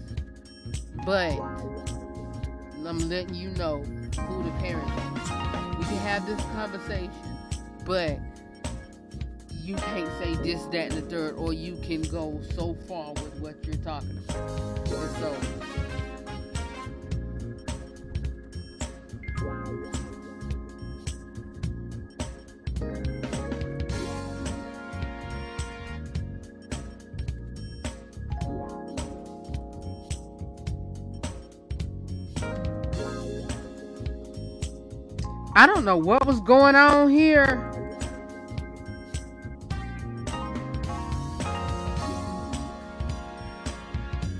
but 1.04 1.38
I'm 2.86 2.98
letting 3.08 3.34
you 3.34 3.50
know 3.50 3.82
who 3.82 4.42
the 4.42 4.50
parent 4.60 4.88
is. 4.88 5.30
We 5.78 5.84
can 5.84 5.98
have 5.98 6.26
this 6.26 6.40
conversation, 6.54 7.10
but 7.84 8.18
you 9.60 9.76
can't 9.76 10.10
say 10.18 10.34
this, 10.42 10.62
that, 10.66 10.92
and 10.92 11.02
the 11.02 11.02
third, 11.02 11.36
or 11.36 11.52
you 11.52 11.76
can 11.82 12.02
go 12.02 12.40
so 12.54 12.74
far 12.88 13.12
with 13.12 13.38
what 13.40 13.54
you're 13.64 13.76
talking 13.76 14.18
about. 14.28 14.50
And 14.88 15.16
so, 15.18 15.36
I 35.54 35.66
don't 35.66 35.84
know 35.84 35.98
what 35.98 36.26
was 36.26 36.40
going 36.40 36.74
on 36.74 37.10
here. 37.10 37.70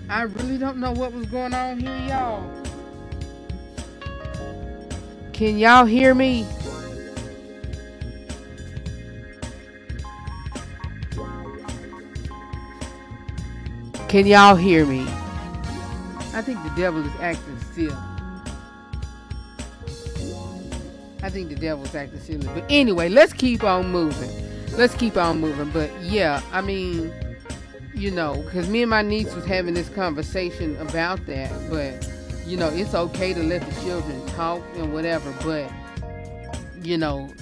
I 0.09 0.23
really 0.23 0.57
don't 0.59 0.79
know 0.79 0.93
what 0.93 1.13
was 1.13 1.27
going 1.27 1.53
on 1.53 1.81
here, 1.81 1.97
y'all. 2.09 2.43
Can 5.33 5.59
y'all 5.59 5.85
hear 5.85 6.15
me? 6.15 6.47
Can 14.13 14.27
y'all 14.27 14.57
hear 14.57 14.85
me? 14.85 15.07
I 16.35 16.43
think 16.43 16.63
the 16.65 16.73
devil 16.77 17.03
is 17.03 17.13
acting 17.19 17.59
still. 17.73 17.97
I 21.23 21.31
think 21.31 21.49
the 21.49 21.55
devil's 21.55 21.95
acting 21.95 22.21
silly. 22.21 22.47
But 22.49 22.67
anyway, 22.69 23.09
let's 23.09 23.33
keep 23.33 23.65
on 23.65 23.91
moving. 23.91 24.31
Let's 24.77 24.95
keep 24.95 25.17
on 25.17 25.41
moving. 25.41 25.71
But 25.71 25.91
yeah, 26.03 26.43
I 26.53 26.61
mean, 26.61 27.11
you 27.95 28.11
know, 28.11 28.35
because 28.43 28.69
me 28.69 28.83
and 28.83 28.91
my 28.91 29.01
niece 29.01 29.35
was 29.35 29.47
having 29.47 29.73
this 29.73 29.89
conversation 29.89 30.77
about 30.77 31.25
that. 31.25 31.51
But, 31.71 32.07
you 32.47 32.59
know, 32.59 32.69
it's 32.69 32.95
okay 32.95 33.33
to 33.33 33.43
let 33.43 33.63
the 33.67 33.81
children 33.81 34.27
talk 34.27 34.61
and 34.77 34.93
whatever. 34.93 35.35
But, 35.43 35.73
you 36.83 36.99
know, 36.99 37.33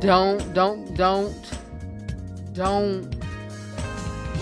don't, 0.00 0.52
don't, 0.52 0.94
don't, 0.98 1.58
don't 2.52 3.21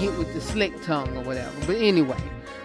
get 0.01 0.17
with 0.19 0.33
the 0.33 0.41
slick 0.41 0.83
tongue 0.83 1.17
or 1.17 1.23
whatever. 1.23 1.53
But 1.67 1.77
anyway, 1.77 2.19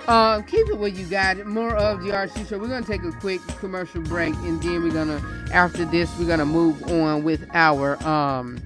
uh, 0.08 0.42
keep 0.42 0.68
it 0.70 0.78
where 0.78 0.90
you 0.90 1.06
got 1.06 1.38
it. 1.38 1.48
More 1.48 1.76
of 1.76 2.02
the 2.02 2.12
RC 2.12 2.48
show. 2.48 2.58
We're 2.58 2.68
gonna 2.68 2.86
take 2.86 3.04
a 3.04 3.12
quick 3.12 3.42
commercial 3.60 4.02
break, 4.02 4.34
and 4.36 4.62
then 4.62 4.84
we're 4.84 4.92
gonna, 4.92 5.22
after 5.52 5.86
this, 5.86 6.12
we're 6.18 6.28
gonna 6.28 6.46
move 6.46 6.82
on 6.84 7.24
with 7.24 7.48
our 7.54 8.02
um, 8.08 8.62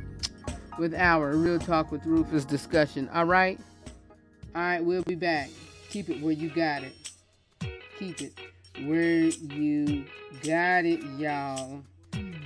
with 0.77 0.93
our 0.93 1.35
real 1.35 1.59
talk 1.59 1.91
with 1.91 2.05
Rufus 2.05 2.45
discussion. 2.45 3.09
All 3.13 3.25
right, 3.25 3.59
all 4.55 4.61
right. 4.61 4.83
We'll 4.83 5.03
be 5.03 5.15
back. 5.15 5.49
Keep 5.89 6.09
it 6.09 6.21
where 6.21 6.33
you 6.33 6.49
got 6.49 6.83
it. 6.83 6.93
Keep 7.97 8.21
it 8.21 8.39
where 8.85 9.23
you 9.23 10.05
got 10.43 10.85
it, 10.85 11.01
y'all. 11.17 11.83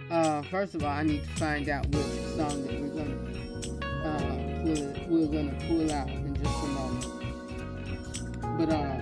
Uh, 0.10 0.42
first 0.44 0.76
of 0.76 0.84
all, 0.84 0.90
I 0.90 1.04
need 1.04 1.24
to 1.24 1.30
find 1.32 1.68
out 1.70 1.88
which 1.88 2.06
song 2.38 2.64
that 2.66 2.80
we're 2.80 3.04
gonna 3.04 4.08
uh, 4.08 4.53
pull, 4.64 4.94
we're 5.10 5.28
gonna 5.28 5.54
pull 5.68 5.92
out 5.92 6.08
in 6.10 6.36
just 6.36 6.64
a 6.64 6.68
moment. 6.68 7.06
But 8.58 8.70
um, 8.70 9.00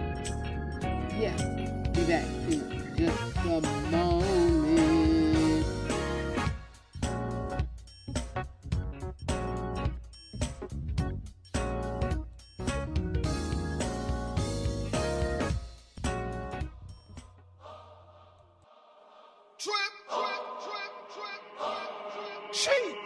yeah, 1.20 1.38
be 1.94 2.04
back 2.06 2.26
in 2.50 2.96
just 2.98 3.36
a 3.38 3.46
moment. 3.46 3.82
Cheese. 22.54 22.72
New, 22.74 23.01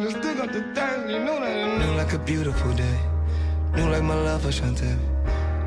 and 0.00 0.08
it's 0.08 0.18
still 0.18 0.34
got 0.34 0.52
the 0.52 0.62
time. 0.74 1.08
You 1.08 1.18
know 1.20 1.40
that 1.40 1.78
new 1.78 1.94
like 1.94 2.12
a 2.12 2.18
beautiful 2.18 2.72
day. 2.72 2.98
New 3.74 3.88
like 3.90 4.02
my 4.02 4.14
love 4.14 4.42
for 4.42 4.48
Shantae. 4.48 4.96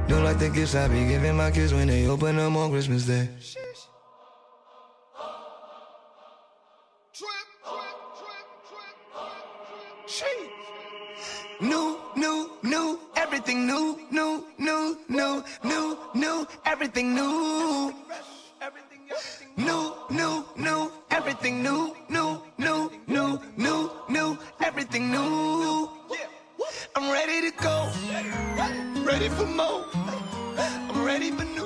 New 0.10 0.20
like 0.20 0.40
the 0.40 0.50
gifts 0.50 0.76
I 0.76 0.88
be 0.88 1.06
giving 1.06 1.38
my 1.38 1.52
kids 1.52 1.74
when 1.74 1.88
they 1.88 2.08
open 2.08 2.38
them 2.38 2.58
on 2.58 2.72
Christmas 2.72 3.06
Day. 3.06 3.30
ready 29.14 29.30
for 29.30 29.46
more. 29.46 29.86
I'm 30.58 31.06
ready 31.06 31.30
for 31.30 31.46
new. 31.46 31.63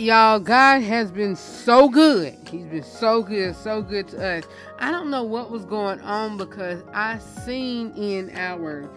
y'all? 0.00 0.40
God 0.40 0.82
has 0.82 1.10
been 1.10 1.36
so 1.36 1.88
good. 1.88 2.36
He's 2.50 2.64
been 2.64 2.82
so 2.82 3.22
good, 3.22 3.54
so 3.54 3.82
good 3.82 4.08
to 4.08 4.38
us. 4.38 4.44
I 4.78 4.90
don't 4.90 5.10
know 5.10 5.22
what 5.22 5.50
was 5.50 5.64
going 5.64 6.00
on 6.00 6.36
because 6.38 6.82
I 6.92 7.18
seen 7.18 7.92
in 7.96 8.30
our 8.34 8.88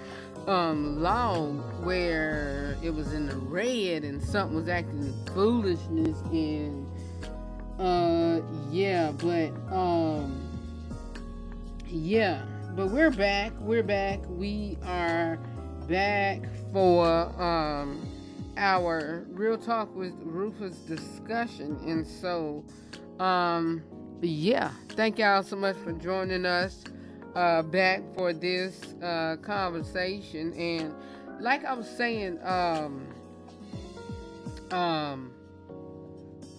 um 0.48 1.02
log 1.02 1.62
where 1.86 2.78
it 2.82 2.90
was 2.90 3.14
in 3.14 3.28
the 3.28 3.36
red 3.36 4.04
and 4.04 4.22
something 4.22 4.58
was 4.58 4.68
acting 4.68 5.14
foolishness 5.34 6.18
and 6.32 6.86
uh 7.80 8.42
yeah, 8.70 9.12
but 9.12 9.52
um 9.74 10.42
yeah, 11.88 12.44
but 12.76 12.88
we're 12.88 13.12
back. 13.12 13.52
We're 13.60 13.84
back. 13.84 14.20
We 14.28 14.78
are 14.84 15.38
back 15.88 16.42
for 16.72 17.08
um 17.42 18.13
our 18.58 19.26
real 19.30 19.58
talk 19.58 19.96
with 19.96 20.14
Rufus 20.22 20.76
discussion. 20.78 21.78
And 21.86 22.06
so, 22.06 22.64
um, 23.20 23.84
yeah, 24.22 24.72
thank 24.90 25.20
y'all 25.20 25.44
so 25.44 25.56
much 25.56 25.76
for 25.78 25.92
joining 25.94 26.46
us 26.46 26.84
uh, 27.36 27.62
back 27.64 28.02
for 28.16 28.34
this 28.34 28.94
uh, 29.02 29.38
conversation. 29.42 30.54
And 30.54 30.94
like 31.40 31.66
I 31.66 31.74
was 31.74 31.90
saying, 31.90 32.40
um, 32.44 33.08
um, 34.72 35.32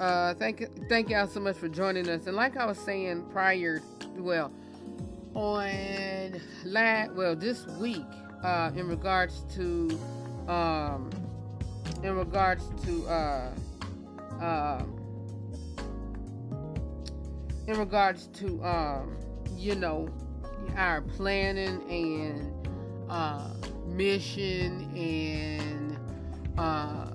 uh, 0.01 0.35
thank 0.35 0.66
thank 0.89 1.09
y'all 1.09 1.27
so 1.27 1.41
much 1.41 1.57
for 1.57 1.69
joining 1.69 2.09
us. 2.09 2.27
And 2.27 2.37
like 2.37 2.57
I 2.57 2.66
was 2.66 2.79
saying 2.79 3.25
prior, 3.31 3.83
well, 4.16 4.53
on 5.35 6.41
last, 6.65 7.12
well, 7.12 7.37
this 7.37 7.66
week, 7.79 8.05
uh, 8.43 8.71
in 8.77 8.89
regards 8.89 9.45
to 9.55 9.99
um 10.49 11.11
in 12.05 12.15
regards 12.17 12.69
to, 12.85 13.07
uh, 13.09 13.51
uh, 14.39 14.83
in 17.67 17.79
regards 17.79 18.27
to, 18.27 18.63
um, 18.63 19.17
you 19.57 19.75
know, 19.75 20.07
our 20.77 21.01
planning 21.01 21.81
and 21.91 22.69
uh, 23.09 23.49
mission 23.87 24.87
and 24.95 25.99
uh, 26.59 27.07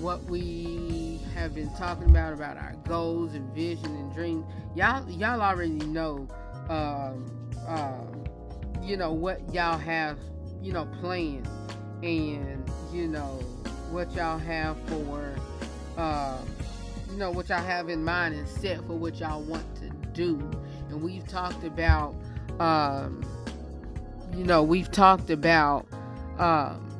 what 0.00 0.24
we 0.24 1.20
have 1.34 1.54
been 1.54 1.70
talking 1.76 2.08
about 2.08 2.32
about 2.32 2.56
our 2.56 2.74
goals 2.88 3.34
and 3.34 3.54
vision 3.54 3.94
and 3.94 4.14
dreams. 4.14 4.46
Y'all, 4.74 5.08
y'all 5.10 5.42
already 5.42 5.72
know, 5.72 6.26
um, 6.70 7.52
um, 7.68 8.24
you 8.82 8.96
know 8.96 9.12
what 9.12 9.42
y'all 9.52 9.76
have, 9.76 10.18
you 10.62 10.72
know, 10.72 10.86
planned, 11.02 11.46
and 12.02 12.70
you 12.90 13.06
know 13.06 13.38
what 13.90 14.10
y'all 14.12 14.38
have 14.38 14.76
for, 14.86 15.34
uh, 15.96 16.38
you 17.10 17.16
know 17.16 17.30
what 17.30 17.48
y'all 17.48 17.62
have 17.62 17.88
in 17.88 18.04
mind 18.04 18.34
and 18.34 18.48
set 18.48 18.78
for 18.86 18.94
what 18.94 19.16
y'all 19.16 19.42
want 19.42 19.64
to 19.76 19.90
do. 20.12 20.38
And 20.88 21.02
we've 21.02 21.26
talked 21.26 21.64
about, 21.64 22.14
um, 22.58 23.24
you 24.34 24.44
know, 24.44 24.62
we've 24.62 24.90
talked 24.90 25.30
about 25.30 25.86
um, 26.38 26.90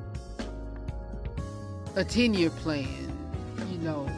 a 1.96 2.04
10 2.04 2.34
year 2.34 2.50
plan. 2.50 2.88
You 3.70 3.78
know, 3.78 4.08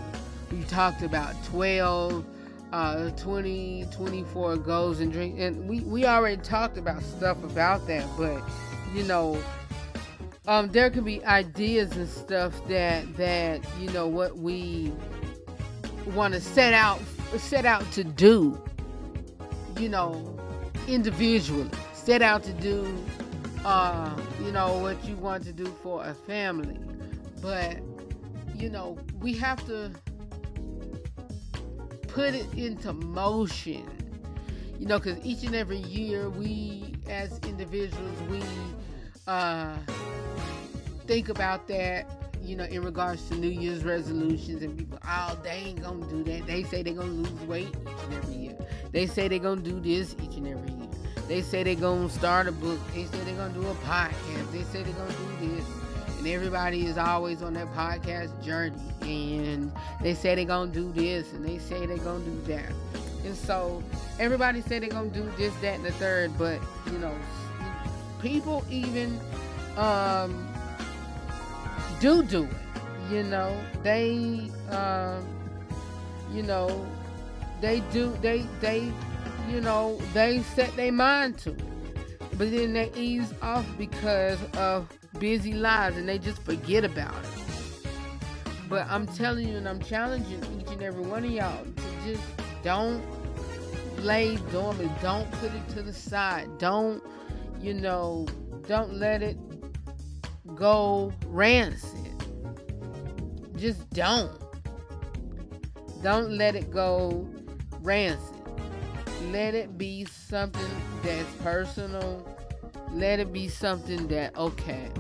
we 0.51 0.63
talked 0.65 1.03
about 1.03 1.35
12, 1.45 2.25
uh, 2.73 3.11
20, 3.11 3.87
24 3.91 4.57
goals 4.57 5.01
and 5.01 5.13
dreams. 5.13 5.41
And 5.41 5.69
we, 5.69 5.81
we 5.81 6.07
already 6.07 6.41
talked 6.41 6.79
about 6.79 7.03
stuff 7.03 7.43
about 7.45 7.87
that, 7.87 8.07
but, 8.17 8.43
you 8.95 9.03
know, 9.05 9.39
um, 10.47 10.69
there 10.69 10.91
could 10.91 11.05
be 11.05 11.25
ideas 11.25 11.93
and 11.93 12.09
stuff 12.09 12.67
that, 12.69 13.17
that, 13.17 13.61
you 13.81 13.91
know, 13.91 14.09
what 14.09 14.39
we 14.39 14.93
want 16.15 16.35
to 16.35 16.41
set 16.41 16.75
out, 16.75 17.01
set 17.39 17.65
out 17.65 17.91
to 17.93 18.03
do, 18.03 18.61
you 19.79 19.89
know, 19.89 20.37
individually. 20.89 21.71
Set 21.93 22.23
out 22.23 22.43
to 22.43 22.53
do, 22.55 22.93
uh, 23.65 24.17
you 24.43 24.51
know, 24.51 24.79
what 24.79 25.03
you 25.05 25.15
want 25.17 25.45
to 25.45 25.53
do 25.53 25.67
for 25.83 26.05
a 26.05 26.15
family. 26.15 26.79
But, 27.41 27.79
you 28.57 28.69
know, 28.69 28.99
we 29.21 29.35
have 29.35 29.65
to 29.67 29.93
put 32.09 32.35
it 32.35 32.53
into 32.55 32.93
motion. 32.93 33.89
You 34.81 34.87
know, 34.89 34.99
because 34.99 35.25
each 35.25 35.45
and 35.45 35.55
every 35.55 35.79
year 35.79 36.29
we, 36.29 36.97
as 37.09 37.39
individuals, 37.47 38.19
we 38.29 38.43
uh, 39.29 39.77
think 41.13 41.29
about 41.29 41.69
that, 41.69 42.07
you 42.43 42.57
know, 42.57 42.65
in 42.65 42.83
regards 42.83 43.29
to 43.29 43.35
New 43.35 43.51
Year's 43.51 43.85
resolutions 43.85 44.63
and 44.63 44.79
people, 44.79 44.99
oh, 45.07 45.39
they 45.43 45.51
ain't 45.51 45.83
gonna 45.83 46.07
do 46.07 46.25
that. 46.25 46.47
They 46.47 46.63
say 46.63 46.83
they're 46.83 46.95
gonna 46.95 47.11
lose 47.11 47.41
weight 47.43 47.69
each 47.69 48.05
and 48.05 48.15
every 48.15 48.35
year. 48.35 48.57
They 48.93 49.07
say 49.07 49.29
they're 49.29 49.39
gonna 49.39 49.61
do 49.61 49.79
this 49.79 50.17
each 50.23 50.37
and 50.37 50.49
every 50.49 50.73
year. 50.73 50.89
They 51.29 51.43
say 51.43 51.65
they're 51.65 51.75
gonna 51.75 52.09
start 52.09 52.47
a 52.47 52.53
book. 52.53 52.81
They 52.95 53.05
say 53.05 53.19
they're 53.25 53.35
gonna 53.35 53.53
do 53.53 53.69
a 53.69 53.75
podcast. 53.75 54.53
They 54.53 54.63
say 54.63 54.85
they're 54.85 54.95
gonna 54.95 55.13
do 55.13 55.55
this. 55.55 55.67
And 56.17 56.27
everybody 56.29 56.87
is 56.87 56.97
always 56.97 57.43
on 57.43 57.53
that 57.55 57.71
podcast 57.75 58.43
journey. 58.43 58.75
And 59.03 59.71
they 60.01 60.15
say 60.15 60.35
they're 60.35 60.47
gonna 60.47 60.73
do 60.73 60.91
this 60.93 61.31
and 61.35 61.47
they 61.47 61.59
say 61.59 61.85
they're 61.85 61.99
gonna 61.99 62.25
do 62.25 62.41
that. 62.55 62.73
And 63.27 63.37
so 63.37 63.83
everybody 64.19 64.63
say 64.63 64.79
they're 64.79 64.89
gonna 64.89 65.11
do 65.11 65.31
this, 65.37 65.55
that, 65.57 65.75
and 65.75 65.85
the 65.85 65.93
third, 65.93 66.39
but 66.39 66.59
you 66.87 66.99
know, 66.99 67.15
people 68.23 68.65
even 68.71 69.21
um 69.77 70.52
do 72.03 72.21
do 72.25 72.43
it. 72.43 73.13
You 73.13 73.23
know, 73.23 73.57
they 73.85 74.51
um 74.71 75.25
you 76.33 76.43
know, 76.43 76.85
they 77.61 77.79
do 77.93 78.13
they 78.21 78.45
they 78.61 78.93
you 79.49 79.61
know, 79.61 79.99
they 80.13 80.43
set 80.43 80.75
their 80.75 80.91
mind 80.91 81.39
to 81.39 81.51
it. 81.51 81.63
But 82.37 82.51
then 82.51 82.73
they 82.73 82.91
ease 82.97 83.33
off 83.41 83.67
because 83.79 84.39
of 84.57 84.89
busy 85.21 85.53
lives 85.53 85.97
and 85.97 86.09
they 86.09 86.19
just 86.19 86.43
forget 86.43 86.85
about 86.85 87.15
it. 87.15 87.89
But 88.69 88.89
I'm 88.91 89.07
telling 89.07 89.49
you 89.49 89.57
and 89.59 89.69
I'm 89.69 89.81
challenging 89.81 90.43
each 90.59 90.73
and 90.73 90.83
every 90.83 91.05
one 91.05 91.25
of 91.25 91.31
y'all 91.31 91.65
to 91.65 91.83
just 92.05 92.23
don't 92.65 93.01
lay 93.99 94.37
dormant. 94.51 94.91
Don't 95.03 95.31
put 95.33 95.53
it 95.55 95.69
to 95.75 95.83
the 95.83 95.93
side. 95.93 96.49
Don't, 96.59 97.01
you 97.61 97.75
know, 97.75 98.27
don't 98.67 98.95
let 98.95 99.23
it 99.23 99.37
go 100.55 101.13
rancid. 101.27 101.99
Just 103.57 103.89
don't. 103.91 104.31
Don't 106.03 106.33
let 106.33 106.57
it 106.57 106.71
go 106.71 107.29
rancid. 107.81 108.37
Let 109.31 109.55
it 109.55 109.79
be 109.79 110.05
something 110.05 110.63
that's 111.03 111.33
personal. 111.37 112.27
Let 112.91 113.21
it 113.21 113.33
be 113.33 113.49
something 113.49 114.09
that 114.09 114.37
okay. 114.37 114.91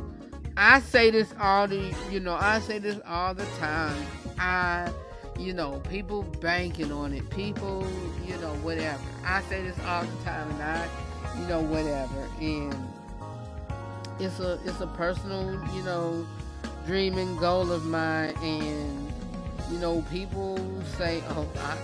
I 0.56 0.80
say 0.80 1.10
this 1.10 1.34
all 1.40 1.66
the 1.66 1.94
you 2.10 2.20
know, 2.20 2.34
I 2.34 2.60
say 2.60 2.78
this 2.78 3.00
all 3.06 3.34
the 3.34 3.46
time. 3.58 3.96
I 4.38 4.90
you 5.38 5.52
know, 5.52 5.80
people 5.90 6.22
banking 6.40 6.92
on 6.92 7.12
it. 7.12 7.28
People, 7.30 7.86
you 8.24 8.36
know, 8.36 8.54
whatever. 8.62 9.02
I 9.24 9.42
say 9.42 9.62
this 9.62 9.78
all 9.86 10.04
the 10.04 10.24
time 10.24 10.50
and 10.50 10.62
I, 10.62 10.88
you 11.40 11.46
know, 11.46 11.60
whatever. 11.60 12.28
And 12.40 12.74
it's 14.22 14.38
a 14.38 14.58
it's 14.64 14.80
a 14.80 14.86
personal, 14.86 15.52
you 15.74 15.82
know, 15.82 16.26
dream 16.86 17.18
and 17.18 17.38
goal 17.38 17.72
of 17.72 17.84
mine 17.84 18.34
and 18.42 19.12
you 19.70 19.78
know, 19.78 20.02
people 20.10 20.58
say, 20.96 21.22
Oh, 21.30 21.48
I 21.58 21.76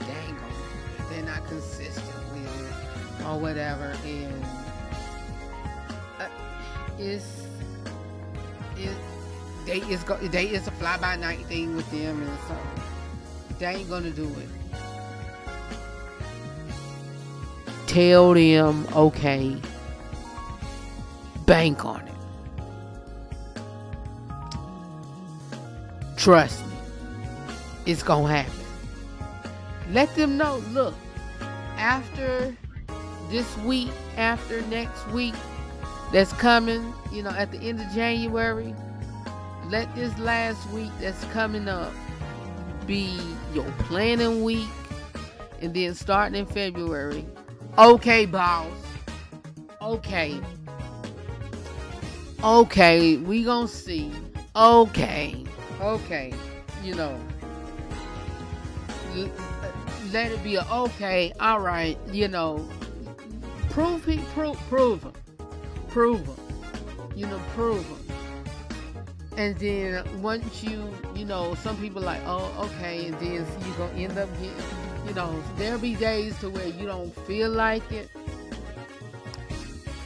dang 0.00 0.36
they're 1.10 1.22
not 1.22 1.46
consistent 1.46 2.06
with 2.32 2.60
it 2.60 3.26
or 3.26 3.38
whatever 3.38 3.96
and 4.04 4.44
uh, 6.20 6.28
it's 6.98 7.46
it 8.76 8.96
they 9.66 9.78
is 9.92 10.02
go 10.04 10.16
they 10.16 10.46
is 10.46 10.66
a 10.68 10.70
fly 10.72 10.96
by 10.98 11.16
night 11.16 11.44
thing 11.46 11.76
with 11.76 11.90
them 11.90 12.22
and 12.22 12.38
so 12.48 12.56
they 13.58 13.66
ain't 13.66 13.90
gonna 13.90 14.10
do 14.10 14.26
it. 14.26 14.48
Tell 17.86 18.34
them 18.34 18.86
okay 18.94 19.60
bank 21.50 21.84
on 21.84 22.00
it. 22.06 22.14
Trust 26.16 26.64
me 26.66 26.72
it's 27.86 28.04
gonna 28.04 28.28
happen. 28.28 28.52
Let 29.90 30.14
them 30.14 30.36
know 30.36 30.58
look 30.70 30.94
after 31.76 32.56
this 33.30 33.56
week 33.58 33.90
after 34.16 34.62
next 34.62 35.08
week 35.08 35.34
that's 36.12 36.32
coming 36.34 36.92
you 37.12 37.22
know 37.22 37.30
at 37.30 37.50
the 37.52 37.58
end 37.58 37.80
of 37.80 37.86
january 37.92 38.74
let 39.68 39.92
this 39.94 40.16
last 40.18 40.68
week 40.70 40.90
that's 41.00 41.22
coming 41.26 41.68
up 41.68 41.92
be 42.86 43.20
your 43.54 43.70
planning 43.78 44.42
week 44.42 44.68
and 45.62 45.72
then 45.74 45.94
starting 45.94 46.38
in 46.40 46.46
february. 46.46 47.24
Okay 47.78 48.26
boss. 48.26 48.66
Okay 49.80 50.40
okay 52.42 53.18
we 53.18 53.44
gonna 53.44 53.68
see 53.68 54.10
okay 54.56 55.44
okay 55.82 56.32
you 56.82 56.94
know 56.94 57.14
l- 59.14 59.30
let 60.10 60.32
it 60.32 60.42
be 60.42 60.54
a 60.56 60.64
okay 60.72 61.32
all 61.38 61.60
right 61.60 61.98
you 62.12 62.26
know 62.28 62.66
prove 63.68 64.08
it 64.08 64.20
prove 64.28 64.56
prove 64.68 65.04
'em. 65.04 65.12
prove 65.88 66.26
'em. 66.26 66.36
you 67.14 67.26
know 67.26 67.38
prove 67.54 67.84
'em. 67.90 68.16
and 69.36 69.56
then 69.58 70.02
once 70.22 70.62
you 70.62 70.90
you 71.14 71.26
know 71.26 71.54
some 71.56 71.76
people 71.76 72.00
like 72.00 72.22
oh 72.24 72.50
okay 72.58 73.08
and 73.08 73.14
then 73.20 73.46
you 73.66 73.72
gonna 73.76 73.92
end 73.98 74.16
up 74.16 74.30
getting 74.40 74.64
you 75.06 75.12
know 75.12 75.42
there'll 75.56 75.78
be 75.78 75.94
days 75.94 76.38
to 76.40 76.48
where 76.48 76.68
you 76.68 76.86
don't 76.86 77.14
feel 77.26 77.50
like 77.50 77.92
it 77.92 78.08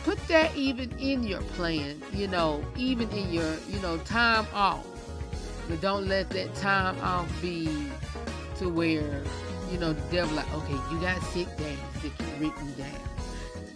put 0.05 0.19
that 0.29 0.55
even 0.55 0.91
in 0.99 1.25
your 1.25 1.41
plan 1.57 2.01
you 2.13 2.29
know 2.29 2.65
even 2.77 3.11
in 3.11 3.33
your 3.33 3.57
you 3.69 3.81
know 3.81 3.97
time 3.99 4.47
off 4.55 4.87
but 5.69 5.81
don't 5.81 6.07
let 6.07 6.29
that 6.31 6.55
time 6.55 6.99
off 7.01 7.29
be 7.43 7.89
to 8.57 8.69
where 8.69 9.23
you 9.73 9.79
know 9.79 9.93
the 9.93 10.13
devil 10.13 10.37
like 10.37 10.55
okay 10.55 10.79
you 10.93 11.01
got 11.01 11.21
sick 11.25 11.49
days 11.57 11.79
that 12.03 12.13
you 12.21 12.27
written 12.39 12.75
down 12.75 13.01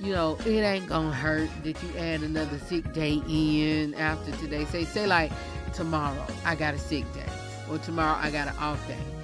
you 0.00 0.12
know, 0.12 0.38
it 0.46 0.60
ain't 0.60 0.86
gonna 0.86 1.12
hurt 1.12 1.50
that 1.64 1.82
you 1.82 1.98
add 1.98 2.22
another 2.22 2.58
sick 2.58 2.92
day 2.92 3.20
in 3.28 3.94
after 3.94 4.30
today. 4.32 4.64
Say, 4.66 4.84
say 4.84 5.06
like 5.06 5.32
tomorrow 5.72 6.24
I 6.44 6.54
got 6.54 6.74
a 6.74 6.78
sick 6.78 7.04
day, 7.14 7.26
or 7.68 7.78
tomorrow 7.78 8.16
I 8.16 8.30
got 8.30 8.48
an 8.48 8.56
off 8.58 8.86
day. 8.86 9.17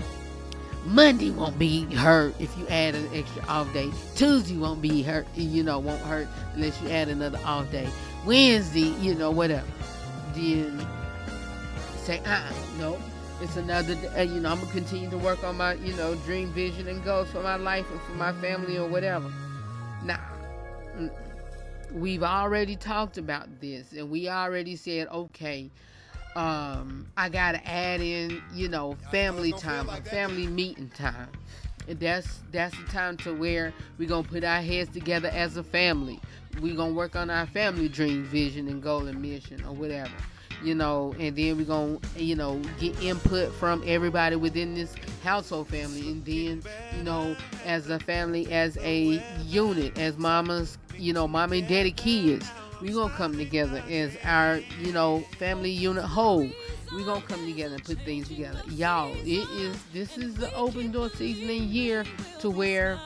Monday 0.85 1.31
won't 1.31 1.59
be 1.59 1.85
hurt 1.95 2.35
if 2.39 2.57
you 2.59 2.67
add 2.69 2.95
an 2.95 3.09
extra 3.13 3.43
off 3.47 3.73
day. 3.73 3.91
Tuesday 4.17 4.57
won't 4.57 4.83
be 4.83 5.03
hurt, 5.03 5.27
you 5.35 5.63
know, 5.63 5.79
won't 5.79 6.01
hurt 6.03 6.29
unless 6.55 6.81
you 6.83 6.91
add 6.91 7.09
another 7.09 7.41
off 7.45 7.71
day. 7.71 7.89
Wednesday, 8.27 8.93
you 9.01 9.15
know, 9.15 9.31
whatever. 9.31 9.67
Then 10.35 10.87
say, 11.97 12.19
uh, 12.27 12.31
uh 12.31 12.53
no, 12.79 12.99
it's 13.41 13.57
another. 13.57 13.95
Day. 13.95 14.09
uh, 14.09 14.23
You 14.23 14.41
know, 14.41 14.51
I'm 14.51 14.61
gonna 14.61 14.73
continue 14.73 15.09
to 15.11 15.19
work 15.19 15.43
on 15.43 15.57
my, 15.57 15.75
you 15.75 15.95
know, 15.95 16.15
dream, 16.17 16.53
vision, 16.53 16.87
and 16.89 17.03
goals 17.05 17.31
for 17.31 17.43
my 17.43 17.57
life 17.57 17.91
and 17.91 18.01
for 18.03 18.13
my 18.13 18.33
family 18.35 18.77
or 18.79 18.89
whatever. 18.89 19.31
Nah, 20.05 20.17
Mm. 20.99 21.11
we've 21.93 22.23
already 22.23 22.77
talked 22.77 23.17
about 23.19 23.61
this, 23.61 23.93
and 23.93 24.11
we 24.11 24.29
already 24.29 24.77
said, 24.77 25.09
okay, 25.09 25.71
um, 26.37 27.07
I 27.17 27.29
gotta 27.29 27.67
add 27.69 28.01
in, 28.01 28.43
you 28.53 28.69
know, 28.69 28.97
family 29.11 29.53
time, 29.53 29.89
or 29.89 29.97
family 30.03 30.47
meeting 30.47 30.91
time. 30.91 31.29
And 31.87 32.01
that's 32.01 32.41
that's 32.51 32.77
the 32.79 32.85
time 32.91 33.17
to 33.19 33.35
where 33.35 33.73
we're 33.99 34.09
gonna 34.09 34.27
put 34.27 34.43
our 34.45 34.63
heads 34.63 34.91
together 34.93 35.29
as 35.29 35.57
a 35.57 35.63
family. 35.63 36.21
We're 36.61 36.77
gonna 36.77 36.95
work 36.95 37.15
on 37.17 37.31
our 37.31 37.47
family 37.47 37.89
dream, 37.89 38.25
vision, 38.25 38.69
and 38.69 38.83
goal 38.83 39.07
and 39.07 39.21
mission, 39.21 39.63
or 39.65 39.75
whatever. 39.75 40.13
You 40.63 40.75
know, 40.75 41.15
and 41.19 41.37
then 41.37 41.59
we're 41.59 41.67
gonna, 41.67 41.99
you 42.17 42.37
know, 42.37 42.59
get 42.81 42.99
input 43.03 43.53
from 43.55 43.83
everybody 43.87 44.37
within 44.37 44.75
this 44.75 44.95
household 45.23 45.69
family, 45.69 46.09
and 46.09 46.25
then, 46.25 46.63
you 46.97 47.03
know, 47.03 47.37
as 47.67 47.91
a 47.91 47.99
family, 47.99 48.51
as 48.51 48.79
a 48.79 49.21
unit, 49.45 49.99
as 49.99 50.17
mamas, 50.17 50.79
you 50.97 51.13
know, 51.13 51.29
mama 51.29 51.57
and 51.57 51.69
daddy 51.69 51.93
kids, 51.93 52.49
we 52.81 52.91
gonna 52.91 53.13
come 53.15 53.37
together 53.37 53.83
as 53.89 54.17
our, 54.25 54.61
you 54.81 54.93
know, 54.93 55.21
family 55.39 55.71
unit 55.71 56.05
whole. 56.05 56.49
we 56.95 57.05
gonna 57.05 57.21
come 57.23 57.45
together 57.47 57.75
and 57.75 57.85
put 57.85 57.99
things 58.01 58.29
together. 58.29 58.61
Y'all, 58.69 59.15
it 59.25 59.49
is 59.51 59.77
this 59.93 60.19
is 60.19 60.35
the 60.35 60.53
open 60.55 60.93
door 60.93 61.09
season 61.11 61.49
and 61.51 61.67
year 61.71 62.05
to 62.41 62.51
where 62.51 62.99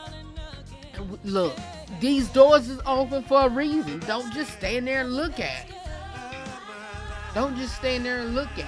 look, 1.23 1.55
these 1.99 2.27
doors 2.29 2.69
is 2.69 2.79
open 2.85 3.23
for 3.23 3.43
a 3.45 3.49
reason. 3.49 3.99
Don't 3.99 4.31
just 4.33 4.51
stand 4.53 4.87
there 4.87 5.01
and 5.01 5.13
look 5.15 5.39
at. 5.39 5.65
Don't 7.33 7.55
just 7.57 7.75
stand 7.75 8.05
there 8.05 8.21
and 8.21 8.35
look 8.35 8.49
at. 8.57 8.65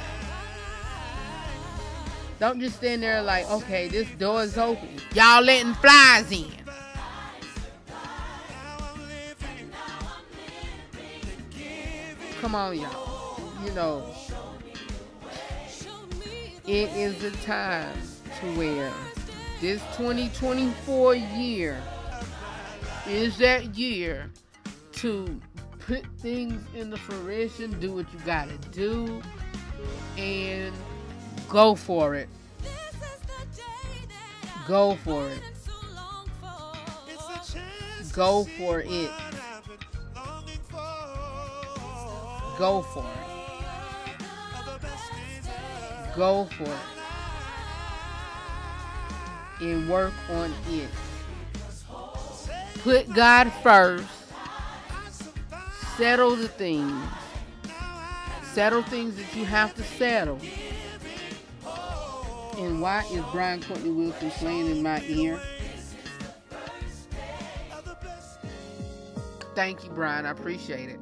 Don't 2.39 2.59
just 2.59 2.77
stand 2.77 3.03
there 3.03 3.21
like, 3.21 3.49
okay, 3.51 3.87
this 3.87 4.09
door 4.17 4.43
is 4.43 4.57
open. 4.57 4.89
Y'all 5.13 5.43
letting 5.43 5.73
flies 5.75 6.31
in. 6.31 6.60
Come 12.41 12.55
on, 12.55 12.75
y'all. 12.75 13.39
You 13.63 13.71
know, 13.73 14.03
it 16.65 16.89
is 16.89 17.21
the 17.21 17.29
time 17.45 17.95
to 18.39 18.57
where 18.57 18.91
this 19.61 19.79
2024 19.95 21.13
year 21.13 21.79
is 23.07 23.37
that 23.37 23.77
year 23.77 24.31
to 24.93 25.39
put 25.77 26.03
things 26.17 26.63
into 26.75 26.97
fruition, 26.97 27.79
do 27.79 27.93
what 27.93 28.11
you 28.11 28.19
gotta 28.25 28.57
do, 28.71 29.21
and 30.17 30.73
go 31.47 31.75
for 31.75 32.15
it. 32.15 32.27
Go 34.67 34.95
for 35.03 35.27
it. 35.29 35.39
Go 38.13 38.45
for 38.57 38.79
it. 38.79 39.30
Go 42.61 42.83
for 42.83 43.03
it. 43.03 43.05
Go 46.15 46.45
for 46.45 46.65
it. 46.65 46.77
And 49.61 49.89
work 49.89 50.13
on 50.29 50.53
it. 50.69 50.89
Put 52.83 53.11
God 53.15 53.51
first. 53.63 54.05
Settle 55.97 56.35
the 56.35 56.49
things. 56.49 57.03
Settle 58.53 58.83
things 58.83 59.15
that 59.15 59.35
you 59.35 59.45
have 59.45 59.73
to 59.73 59.81
settle. 59.81 60.39
And 62.59 62.79
why 62.79 63.03
is 63.11 63.23
Brian 63.31 63.63
Courtney 63.63 63.89
Wilson 63.89 64.29
playing 64.29 64.67
in 64.69 64.83
my 64.83 65.01
ear? 65.07 65.41
Thank 69.55 69.83
you, 69.83 69.89
Brian. 69.89 70.27
I 70.27 70.29
appreciate 70.29 70.89
it. 70.89 70.99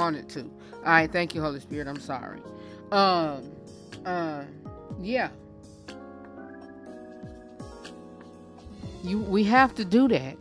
Wanted 0.00 0.30
to. 0.30 0.40
All 0.40 0.82
right, 0.86 1.12
thank 1.12 1.34
you, 1.34 1.42
Holy 1.42 1.60
Spirit. 1.60 1.86
I'm 1.86 2.00
sorry. 2.00 2.40
Um, 2.90 3.52
uh, 4.06 4.44
yeah. 4.98 5.28
You, 9.04 9.18
we 9.18 9.44
have 9.44 9.74
to 9.74 9.84
do 9.84 10.08
that. 10.08 10.38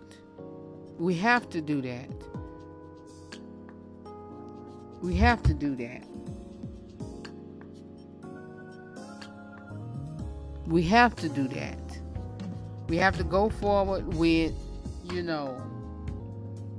We 0.97 1.13
have 1.15 1.49
to 1.49 1.59
do 1.59 1.81
that. 1.81 2.09
We 5.01 5.15
have 5.15 5.43
to 5.43 5.53
do 5.53 5.75
that. 5.75 6.03
We 10.67 10.83
have 10.83 11.17
to 11.17 11.27
do 11.27 11.49
that. 11.49 11.99
We 12.87 12.95
have 12.95 13.17
to 13.17 13.25
go 13.25 13.49
forward 13.49 14.13
with, 14.13 14.53
you 15.11 15.21
know, 15.21 15.61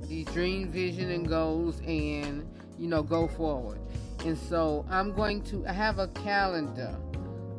these 0.02 0.26
dream, 0.26 0.70
vision, 0.72 1.10
and 1.10 1.28
goals, 1.28 1.80
and 1.86 2.49
you 2.80 2.88
know, 2.88 3.02
go 3.02 3.28
forward. 3.28 3.78
And 4.24 4.36
so 4.36 4.84
I'm 4.90 5.12
going 5.12 5.42
to 5.44 5.62
have 5.64 5.98
a 5.98 6.08
calendar 6.08 6.96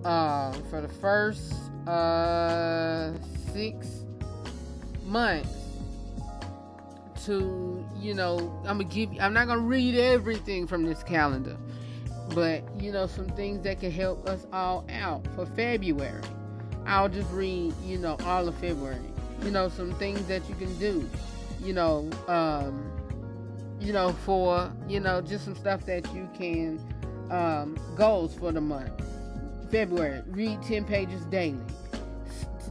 uh, 0.03 0.52
for 0.69 0.81
the 0.81 0.89
first 0.89 1.53
uh, 1.88 3.14
six 3.53 4.03
months 5.06 5.56
to 7.26 7.85
you 7.99 8.15
know 8.15 8.39
I'm 8.65 8.80
gonna 8.80 8.85
give 8.85 9.10
I'm 9.19 9.34
not 9.34 9.45
gonna 9.45 9.61
read 9.61 9.93
everything 9.95 10.65
from 10.65 10.85
this 10.85 11.03
calendar, 11.03 11.56
but 12.34 12.64
you 12.81 12.91
know 12.91 13.06
some 13.06 13.27
things 13.30 13.61
that 13.64 13.80
can 13.80 13.91
help 13.91 14.27
us 14.27 14.48
all 14.52 14.85
out 14.89 15.27
for 15.35 15.45
February. 15.45 16.23
I'll 16.88 17.10
just 17.10 17.30
read 17.31 17.73
you 17.84 17.99
know 17.99 18.18
all 18.23 18.48
of 18.48 18.56
February. 18.56 18.98
You 19.43 19.52
know 19.52 19.69
some 19.69 19.93
things 19.95 20.26
that 20.26 20.48
you 20.49 20.56
can 20.56 20.76
do 20.80 21.07
you 21.64 21.73
know, 21.73 22.10
um, 22.27 22.91
you 23.82 23.91
know, 23.91 24.14
for 24.14 24.72
you 24.88 24.99
know, 24.99 25.22
just 25.22 25.44
some 25.44 25.56
stuff 25.56 25.86
that 25.88 26.14
you 26.14 26.30
can 26.38 26.80
um, 27.32 27.78
goals 27.95 28.34
for 28.36 28.52
the 28.52 28.62
month. 28.62 28.91
February, 29.72 30.22
read 30.28 30.62
ten 30.62 30.86
pages 30.86 31.26
daily. 31.26 31.60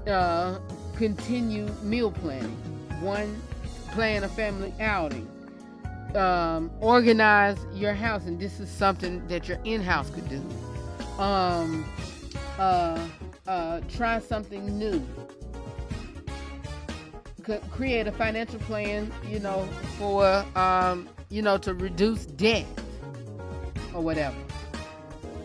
Uh, 0.07 0.59
continue 0.97 1.67
meal 1.83 2.13
planning. 2.13 2.57
One, 3.01 3.41
plan 3.93 4.23
a 4.23 4.29
family 4.29 4.73
outing. 4.81 5.29
Um, 6.15 6.71
organize 6.81 7.59
your 7.73 7.95
house, 7.95 8.27
and 8.27 8.39
this 8.39 8.61
is 8.61 8.69
something 8.71 9.27
that 9.29 9.49
your 9.49 9.59
in-house 9.65 10.11
could 10.11 10.29
do. 10.29 10.43
Um, 11.23 11.85
uh, 12.59 13.07
uh, 13.47 13.81
try 13.89 14.21
something 14.21 14.79
new 14.79 15.05
create 17.41 18.07
a 18.07 18.13
financial 18.13 18.59
plan, 18.61 19.13
you 19.29 19.41
know, 19.41 19.69
for 19.99 20.45
um, 20.57 21.09
you 21.29 21.43
know, 21.43 21.59
to 21.59 21.75
reduce 21.75 22.27
debt 22.27 22.67
or 23.95 24.03
whatever. 24.03 24.37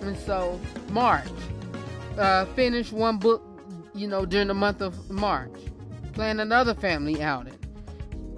And 0.02 0.18
so 0.18 0.60
March, 0.90 1.28
uh, 2.18 2.46
finish 2.46 2.92
one 2.92 3.18
book, 3.18 3.44
you 3.94 4.08
know, 4.08 4.26
during 4.26 4.48
the 4.48 4.54
month 4.54 4.82
of 4.82 5.10
March. 5.10 5.52
Plan 6.14 6.40
another 6.40 6.74
family 6.74 7.22
outing. 7.22 7.54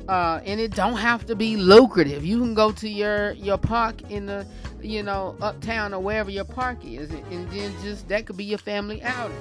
Uh, 0.07 0.39
and 0.45 0.59
it 0.59 0.71
don't 0.71 0.95
have 0.95 1.25
to 1.25 1.35
be 1.35 1.57
lucrative. 1.57 2.25
You 2.25 2.39
can 2.39 2.53
go 2.53 2.71
to 2.71 2.87
your 2.87 3.31
your 3.33 3.57
park 3.57 4.09
in 4.09 4.25
the, 4.25 4.47
you 4.81 5.03
know, 5.03 5.35
uptown 5.41 5.93
or 5.93 5.99
wherever 6.01 6.31
your 6.31 6.45
park 6.45 6.85
is, 6.85 7.11
and 7.11 7.51
then 7.51 7.73
just 7.81 8.07
that 8.07 8.25
could 8.25 8.37
be 8.37 8.45
your 8.45 8.57
family 8.57 9.03
outing 9.03 9.35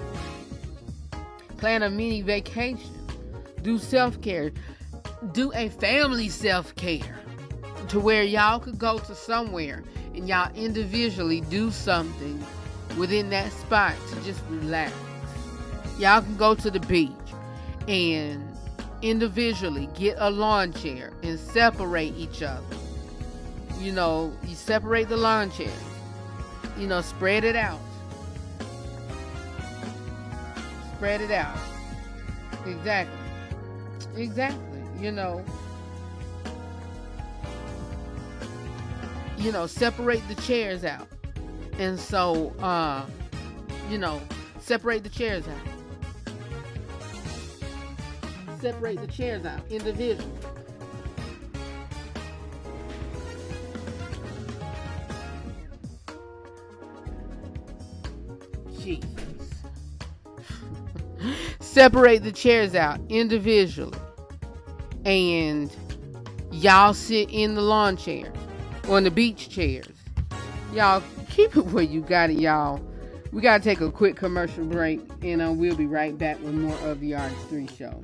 Plan 1.57 1.83
a 1.83 1.91
mini 1.91 2.21
vacation. 2.21 2.96
Do 3.63 3.79
self 3.79 4.21
care. 4.21 4.53
Do 5.33 5.53
a 5.55 5.69
family 5.69 6.29
self 6.29 6.75
care 6.75 7.17
to 7.89 8.01
where 8.01 8.23
y'all 8.23 8.59
could 8.59 8.79
go 8.79 8.99
to 8.99 9.15
somewhere 9.15 9.83
and 10.15 10.29
y'all 10.29 10.53
individually 10.55 11.41
do 11.43 11.71
something 11.71 12.45
within 12.97 13.31
that 13.31 13.53
spot 13.53 13.95
to 14.11 14.25
just 14.25 14.41
relax. 14.49 14.93
Y'all 15.99 16.23
can 16.23 16.37
go 16.37 16.55
to 16.55 16.71
the 16.71 16.81
beach 16.81 17.11
and 17.89 18.43
individually 19.03 19.89
get 19.95 20.17
a 20.19 20.31
lawn 20.31 20.73
chair 20.73 21.13
and 21.23 21.39
separate 21.39 22.15
each 22.17 22.43
other. 22.43 22.77
You 23.79 23.93
know, 23.93 24.33
you 24.45 24.55
separate 24.55 25.09
the 25.09 25.17
lawn 25.17 25.51
chairs. 25.51 25.71
You 26.79 26.87
know, 26.87 27.01
spread 27.03 27.45
it 27.45 27.57
out. 27.57 27.81
Spread 30.97 31.21
it 31.21 31.31
out. 31.31 31.59
Exactly. 32.67 33.16
Exactly. 34.17 34.83
You 35.01 35.13
know, 35.13 35.45
you 39.37 39.53
know, 39.53 39.67
separate 39.67 40.27
the 40.29 40.35
chairs 40.37 40.85
out. 40.85 41.09
And 41.79 41.99
so, 42.01 42.51
uh, 42.61 43.05
you 43.91 43.99
know, 43.99 44.21
separate 44.59 45.03
the 45.03 45.11
chairs 45.11 45.45
out. 45.47 45.57
Separate 48.61 49.01
the 49.01 49.07
chairs 49.07 49.45
out 49.45 49.61
individually. 49.71 50.33
Jesus. 58.81 59.36
Separate 61.77 62.23
the 62.23 62.33
chairs 62.33 62.75
out 62.75 62.99
individually. 63.11 63.99
And 65.05 65.71
y'all 66.51 66.95
sit 66.95 67.29
in 67.31 67.55
the 67.55 67.61
lawn 67.61 67.99
chair 67.99 68.33
on 68.89 69.05
the 69.05 69.11
beach 69.11 69.51
chairs. 69.51 69.87
Y'all 70.73 71.03
keep 71.29 71.55
it 71.55 71.67
where 71.67 71.85
you 71.85 72.01
got 72.01 72.31
it, 72.31 72.39
y'all. 72.39 72.81
We 73.31 73.43
gotta 73.43 73.63
take 73.63 73.83
a 73.83 73.93
quick 73.93 74.17
commercial 74.17 74.65
break, 74.65 75.03
and 75.21 75.43
uh, 75.43 75.53
we'll 75.53 75.77
be 75.77 75.85
right 75.85 76.17
back 76.17 76.43
with 76.43 76.55
more 76.55 76.79
of 76.79 77.01
the 77.01 77.11
RH3 77.11 77.77
show. 77.77 78.03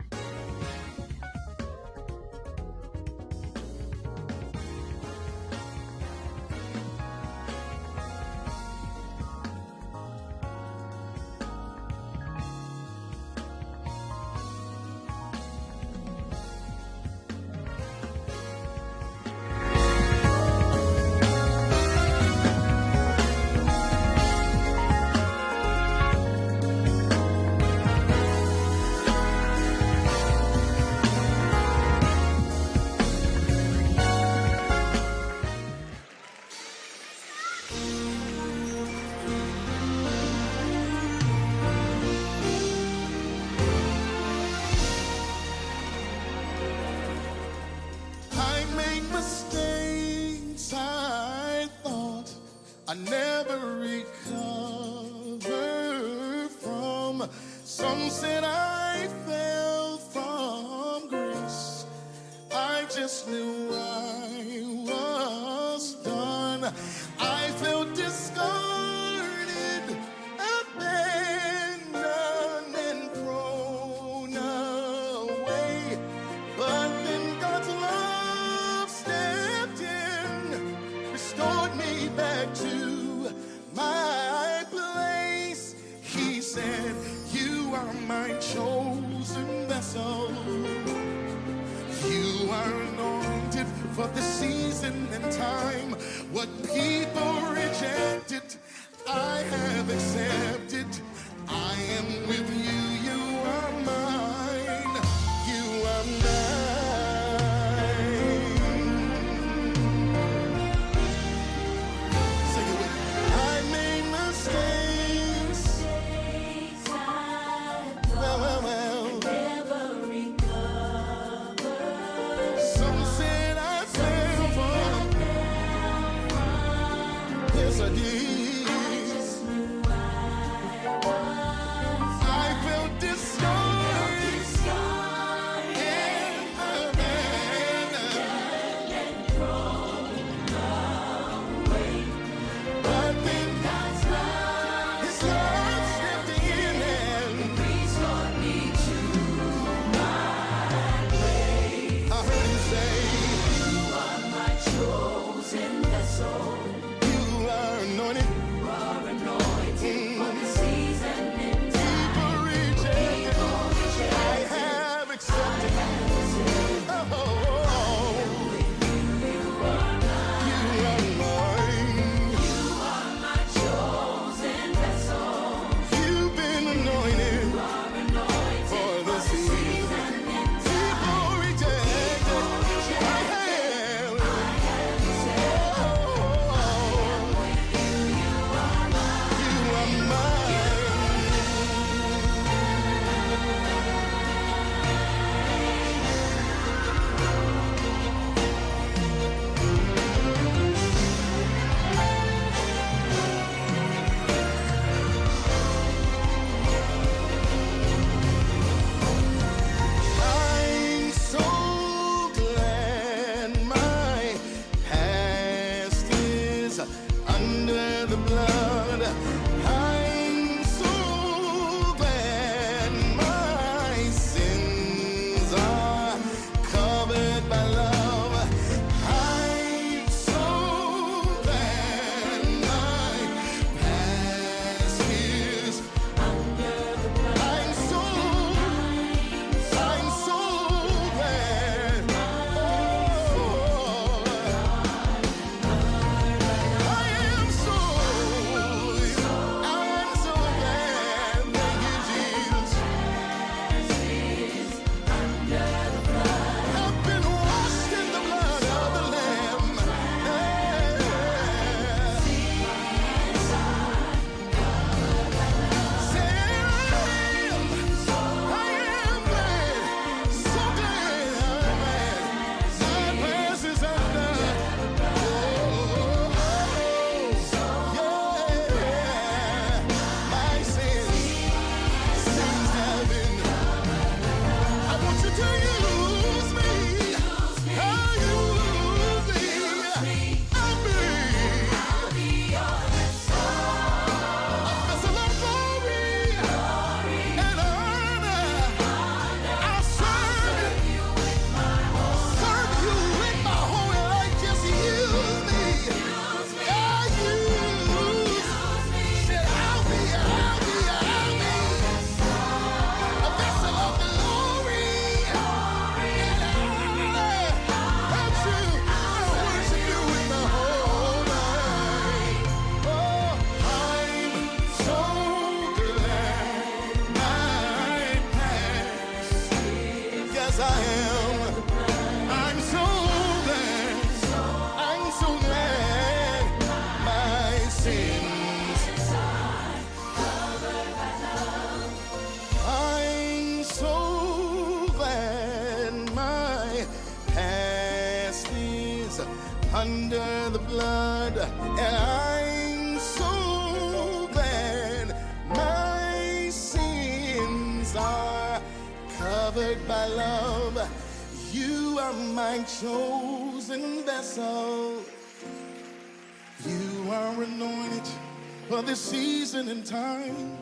this 368.93 369.01
season 369.01 369.71
and 369.71 369.87
time 369.87 370.59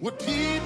would 0.00 0.18
peace. 0.18 0.57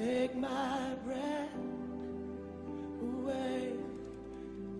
Take 0.00 0.34
my 0.34 0.94
breath 1.04 1.54
away, 3.02 3.74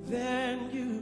then 0.07 0.71
you 0.73 1.00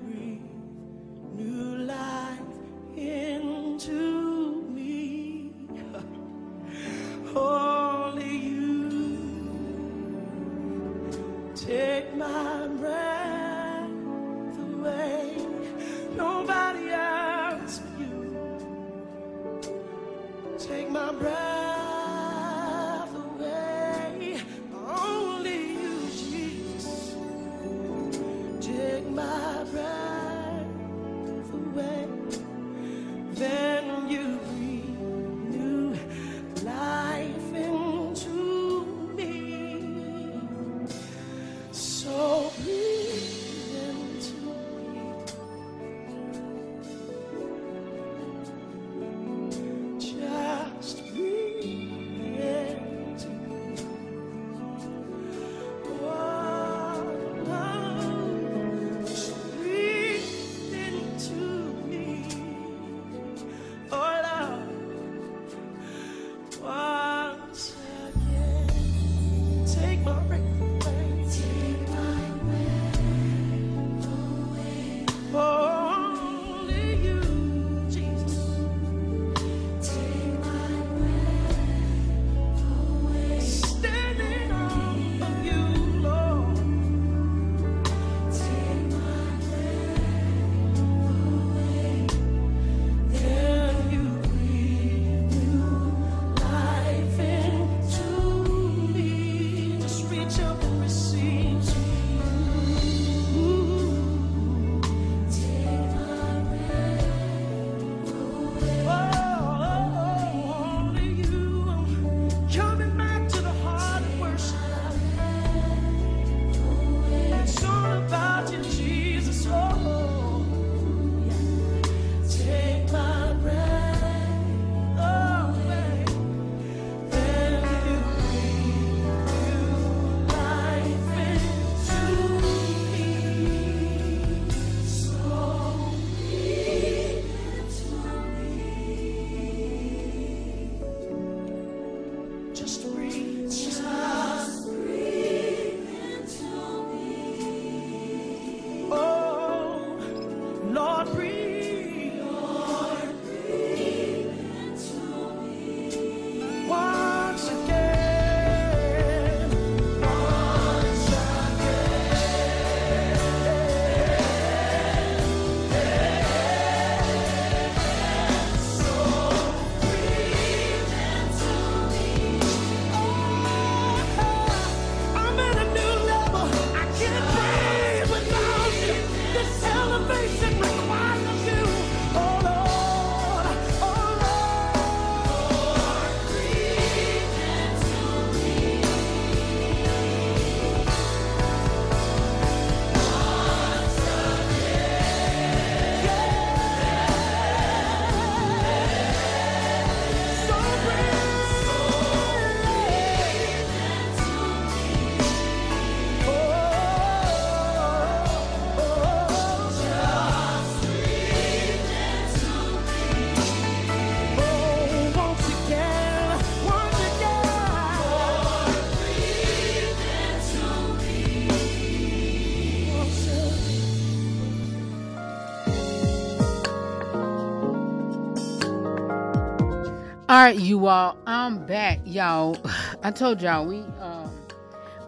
right, 230.29 230.59
you 230.59 230.87
all. 230.87 231.17
I'm 231.27 231.65
back, 231.65 232.01
y'all. 232.05 232.59
I 233.03 233.11
told 233.11 233.41
y'all 233.41 233.67
we 233.67 233.79
um 234.01 234.31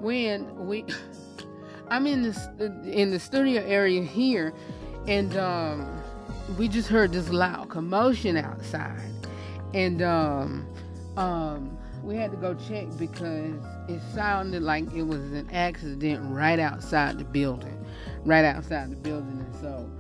when 0.01 0.67
we 0.67 0.85
I'm 1.89 2.07
in 2.07 2.23
this 2.23 2.39
in 2.59 3.11
the 3.11 3.21
studio 3.21 3.63
area 3.63 4.03
here, 4.03 4.55
and 5.07 5.37
um 5.37 6.03
we 6.59 6.69
just 6.69 6.89
heard 6.89 7.13
this 7.13 7.29
loud 7.29 7.69
commotion 7.69 8.37
outside, 8.39 9.11
and 9.75 10.01
um 10.01 10.67
um 11.19 11.77
we 12.03 12.17
had 12.17 12.31
to 12.31 12.39
go 12.39 12.55
check 12.55 12.87
because 12.99 13.53
it 13.89 14.01
sounded 14.15 14.63
like 14.63 14.91
it 14.95 15.03
was 15.03 15.21
an 15.33 15.51
accident 15.53 16.23
right 16.25 16.59
outside 16.59 17.19
the 17.19 17.25
building, 17.25 17.85
right 18.25 18.47
outside 18.47 18.91
the 18.91 18.97
building, 18.97 19.45
and 19.45 19.55
so 19.61 19.91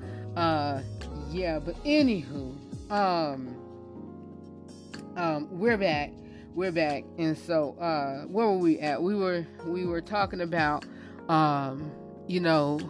uh 0.40 0.80
yeah. 1.28 1.58
But 1.58 1.74
anywho, 1.84 2.56
um 2.90 3.59
um, 5.16 5.48
we're 5.50 5.76
back. 5.76 6.12
We're 6.54 6.72
back. 6.72 7.04
And 7.18 7.36
so, 7.36 7.76
uh, 7.78 8.22
where 8.26 8.46
were 8.46 8.58
we 8.58 8.78
at? 8.80 9.02
We 9.02 9.14
were 9.14 9.46
we 9.64 9.86
were 9.86 10.00
talking 10.00 10.40
about, 10.40 10.84
um, 11.28 11.90
you 12.26 12.40
know, 12.40 12.80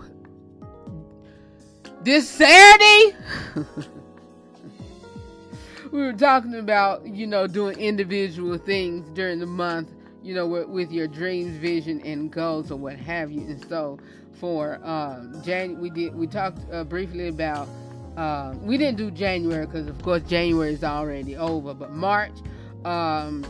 this 2.03 2.29
Saturday. 2.29 3.17
we 5.91 6.01
were 6.01 6.13
talking 6.13 6.55
about, 6.55 7.07
you 7.07 7.27
know, 7.27 7.47
doing 7.47 7.79
individual 7.79 8.57
things 8.59 9.09
during 9.11 9.39
the 9.39 9.47
month, 9.47 9.91
you 10.23 10.35
know, 10.35 10.47
with, 10.47 10.69
with 10.69 10.93
your 10.93 11.07
dreams, 11.09 11.57
vision, 11.59 12.01
and 12.03 12.31
goals, 12.31 12.71
or 12.71 12.77
what 12.77 12.97
have 12.97 13.31
you. 13.31 13.43
And 13.43 13.67
so, 13.69 13.99
for 14.33 14.81
um, 14.85 15.43
Jan, 15.45 15.79
we 15.81 15.91
did 15.91 16.15
we 16.15 16.27
talked 16.27 16.59
uh, 16.73 16.85
briefly 16.85 17.29
about 17.29 17.69
uh, 18.17 18.55
we 18.61 18.77
didn't 18.77 18.97
do 18.97 19.11
January 19.11 19.67
because, 19.67 19.87
of 19.87 20.01
course, 20.03 20.23
January 20.23 20.73
is 20.73 20.85
already 20.85 21.37
over. 21.37 21.75
But 21.75 21.93
March, 21.93 22.33
um, 22.85 23.45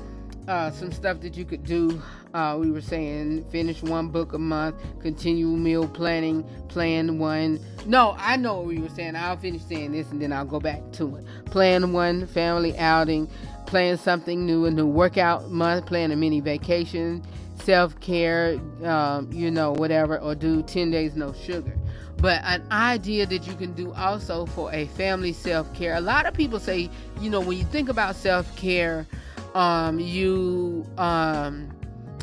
uh, 0.49 0.71
some 0.71 0.93
stuff 0.93 1.21
that 1.21 1.37
you 1.37 1.45
could 1.45 1.65
do. 1.65 2.01
Uh, 2.35 2.57
we 2.61 2.71
were 2.71 2.81
saying 2.81 3.45
finish 3.51 3.83
one 3.83 4.09
book 4.09 4.33
a 4.35 4.39
month, 4.39 4.77
continue 5.01 5.49
meal 5.49 5.89
planning, 5.89 6.45
plan 6.69 7.19
one. 7.19 7.59
No, 7.87 8.15
I 8.19 8.37
know 8.37 8.57
what 8.57 8.67
we 8.67 8.79
were 8.79 8.89
saying. 8.89 9.17
I'll 9.17 9.37
finish 9.37 9.63
saying 9.63 9.93
this 9.93 10.11
and 10.13 10.23
then 10.23 10.33
I'll 10.33 10.45
go 10.45 10.61
back 10.61 10.81
to 10.93 11.17
it. 11.17 11.25
Plan 11.47 11.93
one 11.93 12.27
family 12.29 12.77
outing, 12.79 13.29
plan 13.67 13.99
something 13.99 14.47
new, 14.47 14.67
a 14.67 14.71
new 14.71 14.87
workout 14.87 15.51
month, 15.51 15.87
plan 15.87 16.13
a 16.13 16.17
mini 16.17 16.41
vacation, 16.41 17.25
self 17.65 17.99
care, 18.01 18.61
um, 18.85 19.33
you 19.33 19.51
know, 19.51 19.73
whatever, 19.73 20.19
or 20.19 20.37
do 20.37 20.63
10 20.63 20.93
days 20.93 21.17
no 21.17 21.33
sugar 21.33 21.77
but 22.21 22.43
an 22.45 22.63
idea 22.71 23.25
that 23.27 23.47
you 23.47 23.55
can 23.55 23.73
do 23.73 23.93
also 23.95 24.45
for 24.47 24.73
a 24.73 24.87
family 24.89 25.33
self-care. 25.33 25.95
A 25.95 26.01
lot 26.01 26.27
of 26.27 26.35
people 26.35 26.61
say 26.61 26.91
you 27.21 27.31
know 27.31 27.41
when 27.41 27.57
you 27.57 27.65
think 27.65 27.89
about 27.89 28.17
self-care 28.17 29.07
um, 29.55 29.99
you 29.99 30.87
um, 30.99 31.71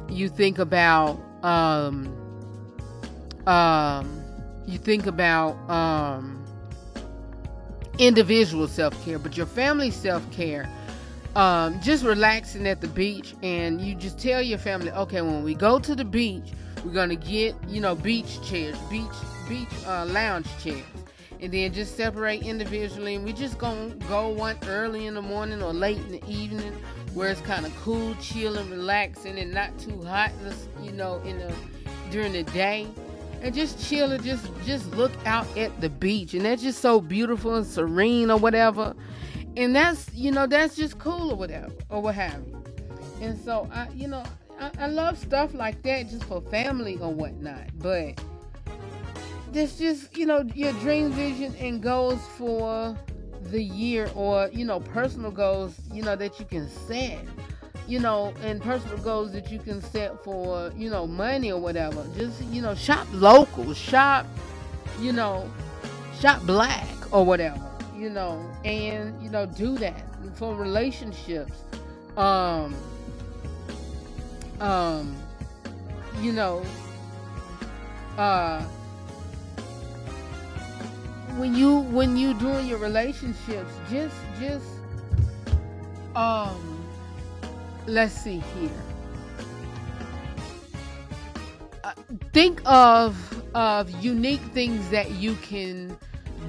you 0.10 0.30
think 0.30 0.60
about 0.60 1.19
um, 1.44 2.14
um, 3.48 4.24
you 4.65 4.78
think 4.78 5.07
about 5.07 5.53
um, 5.69 6.44
individual 7.98 8.68
self-care 8.68 9.19
but 9.19 9.36
your 9.36 9.45
family 9.45 9.91
self-care 9.91 10.69
um, 11.36 11.80
just 11.82 12.03
relaxing 12.03 12.68
at 12.68 12.82
the 12.82 12.88
beach 12.88 13.36
and 13.44 13.82
you 13.82 13.95
just 13.95 14.19
tell 14.19 14.41
your 14.41 14.57
family 14.57 14.91
okay 14.91 15.22
when 15.22 15.44
we 15.44 15.53
go 15.56 15.80
to 15.80 15.95
the 15.95 16.06
beach 16.06 16.52
we're 16.86 16.94
gonna 16.94 17.15
get 17.15 17.56
you 17.68 17.82
know 17.82 17.95
beach 17.95 18.41
chairs 18.48 18.78
beach 18.90 19.06
beach 19.48 19.69
uh, 19.86 20.06
lounge 20.06 20.48
chairs 20.61 20.84
and 21.40 21.52
then 21.52 21.74
just 21.74 21.95
separate 21.95 22.44
individually. 22.44 23.15
And 23.15 23.26
we 23.26 23.34
just 23.34 23.57
gonna 23.57 23.90
go 24.07 24.30
one 24.30 24.57
early 24.68 25.07
in 25.07 25.14
the 25.14 25.22
morning 25.22 25.61
or 25.61 25.74
late 25.74 25.98
in 25.98 26.11
the 26.11 26.26
evening 26.28 26.74
where 27.14 27.30
it's 27.30 27.41
kind 27.41 27.65
of 27.65 27.76
cool 27.78 28.15
chill 28.15 28.57
and 28.57 28.69
relaxing 28.69 29.40
and 29.40 29.52
not 29.52 29.78
too 29.80 30.03
hot 30.03 30.32
you 30.82 30.91
know 30.91 31.19
in 31.22 31.38
the 31.40 31.53
during 32.11 32.34
the 32.34 32.44
day. 32.44 32.88
And 33.41 33.53
just 33.53 33.88
chill 33.88 34.11
and 34.11 34.24
just 34.24 34.48
just 34.65 34.90
look 34.91 35.11
out 35.26 35.45
at 35.57 35.80
the 35.80 35.90
beach. 35.90 36.34
And 36.34 36.44
that's 36.44 36.61
just 36.61 36.80
so 36.80 36.99
beautiful 36.99 37.56
and 37.56 37.65
serene 37.65 38.32
or 38.32 38.38
whatever. 38.38 38.95
And 39.56 39.76
that's 39.76 40.11
you 40.14 40.32
know 40.32 40.48
that's 40.48 40.76
just 40.76 40.98
cool 40.98 41.32
or 41.32 41.36
whatever 41.36 41.72
or 41.90 42.02
what 42.02 42.15
have 42.15 42.41
you. 42.48 42.64
And 43.22 43.40
so 43.44 43.68
i 43.72 43.88
you 43.95 44.07
know 44.07 44.24
I, 44.60 44.72
I 44.80 44.88
love 44.88 45.19
stuff 45.19 45.53
like 45.53 45.84
that 45.84 46.10
just 46.10 46.24
for 46.24 46.41
family 46.41 46.98
or 46.99 47.14
whatnot. 47.14 47.69
But 47.78 48.19
there's 49.52 49.78
just 49.78 50.15
you 50.18 50.26
know 50.26 50.41
your 50.53 50.74
dream 50.74 51.11
vision 51.11 51.56
and 51.60 51.82
goals 51.82 52.22
for 52.38 52.98
the 53.44 53.61
year 53.61 54.10
or 54.15 54.49
you 54.52 54.65
know 54.65 54.80
personal 54.80 55.32
goals 55.32 55.80
you 55.91 56.03
know 56.03 56.15
that 56.15 56.40
you 56.40 56.45
can 56.45 56.68
set 56.69 57.19
you 57.88 57.99
know 57.99 58.34
and 58.44 58.61
personal 58.61 58.98
goals 58.98 59.32
that 59.32 59.49
you 59.52 59.60
can 59.60 59.82
set 59.82 60.22
for 60.24 60.72
you 60.76 60.90
know 60.90 61.07
money 61.07 61.52
or 61.52 61.60
whatever 61.60 62.06
just 62.18 62.41
you 62.45 62.61
know 62.61 62.76
shop 62.76 63.07
local 63.14 63.74
shop 63.74 64.26
you 64.99 65.14
know 65.14 65.49
shop 66.19 66.41
black 66.44 66.88
or 67.14 67.24
whatever 67.24 67.61
you 67.95 68.10
know 68.10 68.44
and 68.65 69.22
you 69.24 69.30
know 69.30 69.45
do 69.45 69.78
that 69.78 70.03
for 70.36 70.56
relationships 70.56 71.64
um 72.18 72.76
um 74.60 75.15
you 76.19 76.34
know 76.34 76.64
uh 78.18 78.64
when 81.38 81.55
you 81.55 81.80
when 81.80 82.18
you 82.18 82.34
doing 82.34 82.68
your 82.68 82.80
relationships 82.80 83.72
just 83.89 84.15
just 84.39 84.65
um 86.15 86.77
let's 87.85 88.14
see 88.14 88.39
here. 88.59 88.69
Uh, 91.84 91.93
think 92.34 92.61
of 92.65 93.15
of 93.55 93.89
unique 94.03 94.41
things 94.53 94.89
that 94.89 95.11
you 95.11 95.35
can 95.35 95.97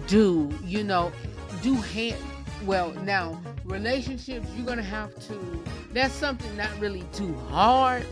do 0.06 0.50
you 0.64 0.82
know 0.82 1.12
do 1.62 1.74
hand 1.74 2.16
well 2.64 2.90
now 3.04 3.40
relationships 3.64 4.48
you're 4.56 4.66
gonna 4.66 4.82
have 4.82 5.14
to 5.26 5.64
that's 5.92 6.14
something 6.14 6.56
not 6.56 6.70
really 6.80 7.04
too 7.12 7.34
hard 7.50 8.04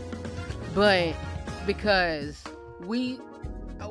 but 0.73 1.13
because 1.65 2.43
we 2.85 3.19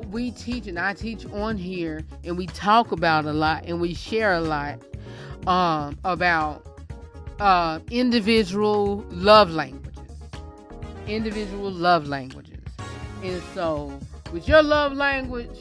we 0.09 0.31
teach 0.31 0.67
and 0.67 0.79
I 0.79 0.93
teach 0.93 1.25
on 1.27 1.57
here 1.57 2.01
and 2.23 2.37
we 2.37 2.47
talk 2.47 2.91
about 2.91 3.25
a 3.25 3.33
lot 3.33 3.65
and 3.65 3.79
we 3.79 3.93
share 3.93 4.33
a 4.33 4.41
lot 4.41 4.79
um, 5.47 5.97
about 6.03 6.65
uh, 7.39 7.79
individual 7.91 9.05
love 9.09 9.51
languages. 9.51 10.03
Individual 11.07 11.71
love 11.71 12.07
languages. 12.07 12.59
And 13.23 13.41
so 13.53 13.97
with 14.31 14.47
your 14.47 14.61
love 14.61 14.93
language, 14.93 15.57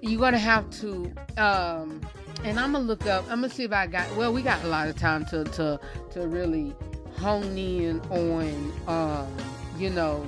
you're 0.00 0.20
gonna 0.20 0.38
have 0.38 0.68
to 0.80 1.12
um, 1.36 2.00
and 2.44 2.58
I'm 2.58 2.72
gonna 2.72 2.80
look 2.80 3.06
up, 3.06 3.24
I'm 3.24 3.40
gonna 3.40 3.50
see 3.50 3.64
if 3.64 3.72
I 3.72 3.86
got 3.86 4.14
well, 4.16 4.32
we 4.32 4.42
got 4.42 4.62
a 4.64 4.68
lot 4.68 4.88
of 4.88 4.96
time 4.96 5.24
to 5.26 5.44
to 5.44 5.80
to 6.10 6.26
really 6.26 6.74
hone 7.18 7.56
in 7.56 8.00
on 8.10 8.72
um, 8.88 9.36
you 9.78 9.90
know 9.90 10.26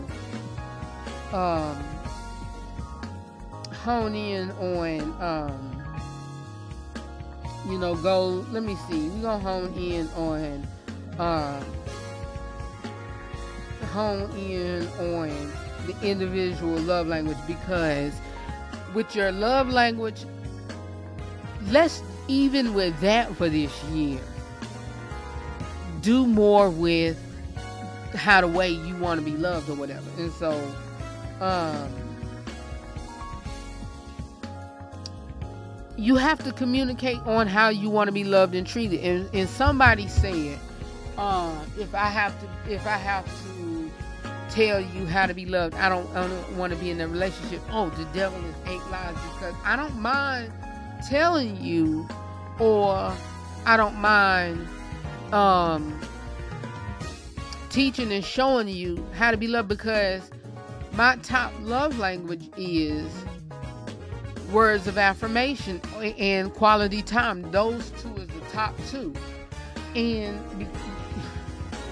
um 1.33 1.94
hone 3.85 4.15
in 4.15 4.51
on 4.53 5.01
um 5.23 5.83
you 7.69 7.79
know 7.79 7.95
go 7.95 8.45
let 8.51 8.63
me 8.63 8.77
see 8.89 9.09
we're 9.11 9.23
gonna 9.23 9.43
hone 9.43 9.73
in 9.75 10.09
on 10.17 10.67
uh 11.19 11.63
hone 13.93 14.31
in 14.39 14.87
on 14.99 15.53
the 15.87 15.95
individual 16.03 16.79
love 16.81 17.07
language 17.07 17.37
because 17.47 18.13
with 18.95 19.15
your 19.15 19.31
love 19.31 19.69
language 19.69 20.25
let's 21.69 22.03
even 22.27 22.73
with 22.73 22.99
that 23.01 23.35
for 23.37 23.51
this 23.51 23.85
year 23.85 24.21
do 26.01 26.27
more 26.27 26.71
with 26.71 27.19
how 28.15 28.41
the 28.41 28.49
way 28.49 28.71
you 28.71 28.97
want 28.97 29.19
to 29.19 29.25
be 29.25 29.37
loved 29.37 29.69
or 29.69 29.75
whatever. 29.75 30.09
And 30.19 30.33
so 30.33 30.53
um 31.41 32.04
you 35.97 36.17
have 36.17 36.43
to 36.45 36.53
communicate 36.53 37.19
on 37.27 37.47
how 37.47 37.69
you 37.69 37.89
want 37.89 38.09
to 38.09 38.13
be 38.13 38.25
loved 38.25 38.55
and 38.55 38.67
treated. 38.67 39.01
And, 39.01 39.29
and 39.33 39.49
somebody 39.49 40.09
said, 40.09 40.59
uh, 41.17 41.55
if 41.79 41.95
I 41.95 42.07
have 42.07 42.39
to, 42.41 42.73
if 42.73 42.87
I 42.87 42.97
have 42.97 43.25
to 43.25 43.91
tell 44.51 44.81
you 44.81 45.07
how 45.07 45.27
to 45.27 45.35
be 45.35 45.47
loved, 45.47 45.75
I 45.75 45.89
don't, 45.89 46.09
I 46.17 46.27
don't 46.27 46.57
want 46.57 46.73
to 46.73 46.79
be 46.79 46.91
in 46.91 47.01
a 47.01 47.09
relationship. 47.09 47.61
Oh, 47.71 47.91
the 47.91 48.05
devil 48.07 48.39
is 48.45 48.55
eight 48.67 48.85
lies 48.91 49.15
because 49.35 49.55
I 49.65 49.77
don't 49.77 50.01
mind 50.01 50.53
telling 51.09 51.63
you, 51.63 52.09
or 52.59 53.13
I 53.67 53.77
don't 53.77 53.97
mind 53.97 54.67
um, 55.33 56.01
teaching 57.71 58.13
and 58.13 58.25
showing 58.25 58.69
you 58.69 59.07
how 59.15 59.31
to 59.31 59.37
be 59.37 59.47
loved 59.47 59.69
because 59.69 60.31
my 60.93 61.17
top 61.17 61.53
love 61.63 61.99
language 61.99 62.49
is 62.57 63.11
words 64.51 64.87
of 64.87 64.99
affirmation 64.99 65.81
and 66.01 66.53
quality 66.55 67.03
time. 67.03 67.51
Those 67.51 67.91
two 68.03 68.15
is 68.17 68.29
the 68.29 68.41
top 68.53 68.75
two. 68.91 69.15
And 69.95 70.41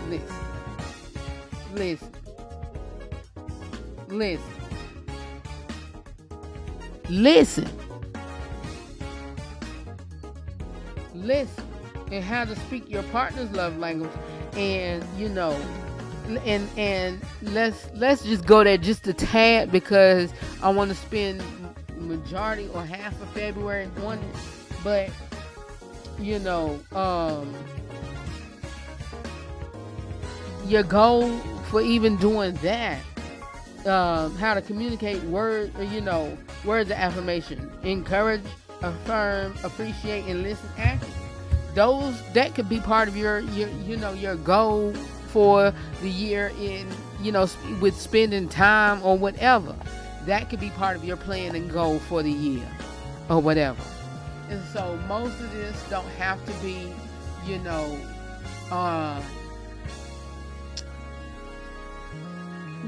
listen, 0.09 0.37
listen, 1.77 2.11
listen, 4.09 4.49
listen, 7.09 7.69
listen, 11.15 11.65
and 12.11 12.25
how 12.25 12.45
to 12.45 12.57
speak 12.57 12.91
your 12.91 13.05
partner's 13.05 13.51
love 13.53 13.79
language, 13.79 14.11
and 14.55 15.05
you 15.17 15.29
know, 15.29 15.53
and 16.45 16.69
and 16.77 17.23
let's 17.43 17.89
let's 17.95 18.25
just 18.25 18.47
go 18.47 18.65
there 18.65 18.77
just 18.79 19.07
a 19.07 19.13
tad 19.13 19.71
because 19.71 20.33
I 20.63 20.71
want 20.71 20.91
to 20.91 20.97
spend 20.97 21.41
majority 22.03 22.69
or 22.75 22.85
half 22.85 23.21
of 23.23 23.29
February 23.31 23.89
but 24.85 25.11
you 26.19 26.39
know, 26.39 26.79
um, 26.93 27.53
your 30.67 30.83
goal 30.83 31.37
for 31.71 31.81
even 31.81 32.17
doing 32.17 32.55
that, 32.63 32.99
um, 33.87 34.35
how 34.37 34.55
to 34.55 34.63
communicate 34.63 35.23
word, 35.25 35.73
you 35.91 36.01
know, 36.01 36.37
words 36.65 36.91
of 36.91 36.97
affirmation, 36.97 37.71
encourage, 37.83 38.43
affirm, 38.83 39.55
appreciate, 39.65 40.25
and 40.27 40.43
listen 40.43 40.69
actively. 40.79 41.15
Those 41.75 42.21
that 42.35 42.55
could 42.55 42.69
be 42.69 42.81
part 42.81 43.09
of 43.09 43.17
your 43.17 43.41
your 43.41 43.69
you 43.71 43.97
know 43.97 44.13
your 44.13 44.37
goal 44.37 44.93
for 45.29 45.73
the 46.03 46.09
year 46.09 46.53
in 46.61 46.87
you 47.23 47.33
know 47.33 47.49
with 47.81 47.97
spending 47.99 48.49
time 48.49 49.03
or 49.03 49.17
whatever. 49.17 49.75
That 50.27 50.49
could 50.49 50.61
be 50.61 50.71
part 50.71 50.97
of 50.97 51.05
your 51.05 51.17
plan 51.17 51.55
and 51.55 51.71
goal 51.71 51.99
for 51.99 52.23
the 52.23 52.31
year 52.31 52.67
or 53.29 53.41
whatever. 53.41 53.83
And 54.49 54.63
so 54.73 54.97
most 55.09 55.41
of 55.41 55.51
this 55.53 55.83
don't 55.89 56.09
have 56.11 56.45
to 56.47 56.53
be, 56.63 56.93
you 57.47 57.59
know, 57.59 57.99
uh, 58.71 59.21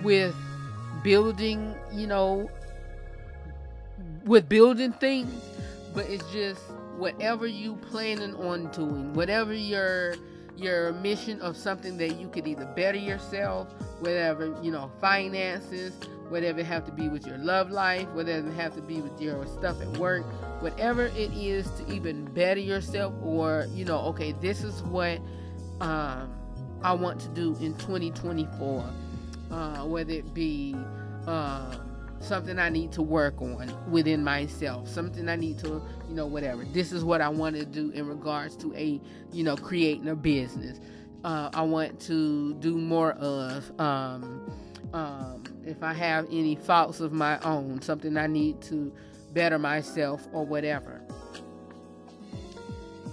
with 0.03 0.35
building, 1.03 1.75
you 1.93 2.07
know, 2.07 2.51
with 4.25 4.49
building 4.49 4.93
things, 4.93 5.33
but 5.95 6.07
it's 6.09 6.31
just 6.33 6.61
whatever 6.97 7.47
you 7.47 7.77
planning 7.77 8.35
on 8.37 8.71
doing, 8.71 9.13
whatever 9.15 9.53
your 9.53 10.15
your 10.57 10.93
mission 10.93 11.41
of 11.41 11.57
something 11.57 11.97
that 11.97 12.17
you 12.21 12.29
could 12.29 12.47
either 12.47 12.67
better 12.77 12.99
yourself, 12.99 13.73
whatever, 13.99 14.57
you 14.63 14.71
know, 14.71 14.91
finances, 15.01 15.95
whatever 16.29 16.61
it 16.61 16.67
have 16.67 16.85
to 16.85 16.93
be 16.93 17.09
with 17.09 17.27
your 17.27 17.39
love 17.39 17.71
life, 17.71 18.09
whatever 18.09 18.49
it 18.49 18.55
have 18.55 18.75
to 18.75 18.83
be 18.83 19.01
with 19.01 19.21
your 19.21 19.47
stuff 19.47 19.81
at 19.81 19.89
work, 19.99 20.25
whatever 20.63 21.07
it 21.07 21.33
is 21.33 21.71
to 21.73 21.93
even 21.93 22.25
better 22.27 22.61
yourself 22.61 23.15
or, 23.23 23.67
you 23.73 23.85
know, 23.85 23.99
okay, 24.01 24.33
this 24.41 24.63
is 24.65 24.83
what 24.83 25.21
um, 25.81 26.35
I 26.83 26.93
want 26.93 27.21
to 27.21 27.29
do 27.29 27.57
in 27.61 27.75
2024. 27.75 28.85
Uh, 29.51 29.85
whether 29.85 30.13
it 30.13 30.35
be 30.35 30.75
um, 31.27 31.81
something 32.19 32.59
I 32.59 32.71
need 32.71 32.91
to 32.93 33.03
work 33.03 33.41
on 33.41 33.71
within 33.91 34.25
myself, 34.25 34.89
something 34.89 35.29
I 35.29 35.37
need 35.37 35.59
to, 35.61 35.83
you 36.09 36.15
know, 36.15 36.27
whatever. 36.27 36.65
This 36.65 36.91
is 36.91 37.05
what 37.05 37.21
I 37.21 37.29
want 37.29 37.57
to 37.57 37.65
do 37.65 37.91
in 37.91 38.09
regards 38.09 38.57
to 38.57 38.75
a, 38.75 39.01
you 39.33 39.45
know, 39.45 39.57
creating 39.57 40.09
a 40.09 40.17
business. 40.17 40.81
Uh, 41.23 41.51
I 41.55 41.63
want 41.63 42.01
to 42.03 42.55
do 42.55 42.77
more 42.77 43.13
of. 43.13 43.71
Um, 43.79 44.51
um, 44.95 45.44
if 45.67 45.83
I 45.83 45.93
have 45.95 46.27
any 46.27 46.57
faults 46.57 47.01
of 47.01 47.13
my 47.13 47.39
own, 47.41 47.81
something 47.81 48.17
I 48.17 48.27
need 48.27 48.61
to 48.63 48.93
better 49.33 49.59
myself 49.59 50.27
or 50.33 50.45
whatever. 50.45 51.03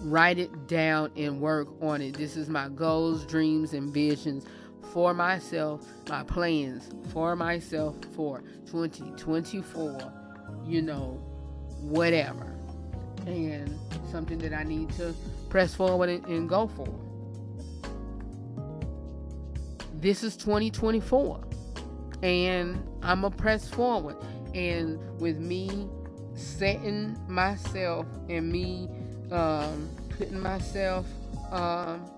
Write 0.04 0.40
it 0.40 0.68
down 0.68 1.12
and 1.16 1.40
work 1.40 1.68
on 1.82 2.02
it. 2.02 2.18
This 2.18 2.36
is 2.36 2.50
my 2.50 2.70
goals, 2.70 3.26
dreams, 3.26 3.74
and 3.74 3.94
visions 3.94 4.46
for 4.92 5.14
myself, 5.14 5.86
my 6.10 6.24
plans 6.24 6.90
for 7.14 7.36
myself 7.36 7.96
for 8.16 8.42
2024, 8.66 10.14
you 10.66 10.82
know, 10.82 11.22
whatever. 11.80 12.58
And 13.26 13.78
something 14.12 14.40
that 14.40 14.54
I 14.54 14.64
need 14.64 14.90
to 14.94 15.14
press 15.50 15.74
forward 15.76 16.10
and, 16.10 16.26
and 16.26 16.50
go 16.50 16.68
for. 16.68 16.88
This 19.94 20.24
is 20.24 20.36
2024 20.36 21.46
and 22.22 22.84
I'm 23.02 23.22
gonna 23.22 23.36
press 23.36 23.68
forward. 23.68 24.16
And 24.54 25.00
with 25.20 25.40
me 25.40 25.88
setting 26.36 27.18
myself 27.28 28.06
and 28.30 28.52
me 28.52 28.90
um, 29.32 29.90
putting 30.18 30.40
myself 30.40 31.06
um, 31.52 32.10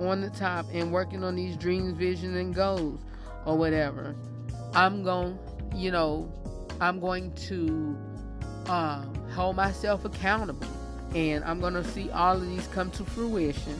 on 0.00 0.20
the 0.20 0.30
top 0.30 0.66
and 0.72 0.92
working 0.92 1.24
on 1.24 1.36
these 1.36 1.56
dreams, 1.56 1.92
visions, 1.92 2.36
and 2.36 2.54
goals 2.54 3.00
or 3.46 3.56
whatever, 3.56 4.14
I'm 4.74 5.02
going, 5.02 5.38
you 5.74 5.90
know, 5.90 6.30
I'm 6.80 7.00
going 7.00 7.32
to 7.48 7.96
um, 8.66 9.14
hold 9.34 9.56
myself 9.56 10.04
accountable, 10.04 10.66
and 11.14 11.44
I'm 11.44 11.60
gonna 11.60 11.84
see 11.84 12.10
all 12.10 12.36
of 12.36 12.48
these 12.48 12.66
come 12.68 12.90
to 12.92 13.04
fruition. 13.04 13.78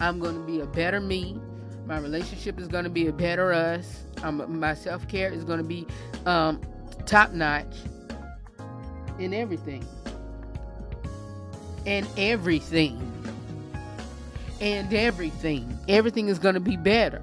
I'm 0.00 0.18
gonna 0.18 0.44
be 0.44 0.60
a 0.60 0.66
better 0.66 1.00
me. 1.00 1.40
My 1.88 1.98
relationship 1.98 2.60
is 2.60 2.68
gonna 2.68 2.90
be 2.90 3.06
a 3.06 3.12
better 3.12 3.50
us. 3.54 4.04
My 4.22 4.74
self 4.74 5.08
care 5.08 5.32
is 5.32 5.42
gonna 5.42 5.62
be 5.62 5.86
um, 6.26 6.60
top 7.06 7.32
notch 7.32 7.74
in 9.18 9.32
everything, 9.32 9.82
and 11.86 12.06
everything, 12.18 13.00
and 14.60 14.92
everything. 14.92 15.78
Everything 15.88 16.28
is 16.28 16.38
gonna 16.38 16.60
be 16.60 16.76
better. 16.76 17.22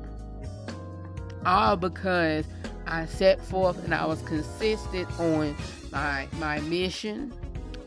All 1.45 1.75
because 1.75 2.45
I 2.87 3.05
set 3.05 3.39
forth 3.45 3.83
and 3.83 3.93
I 3.93 4.07
was 4.07 4.23
consistent 4.23 5.07
on 5.19 5.55
my 5.91 6.27
my 6.39 6.59
mission. 6.61 7.31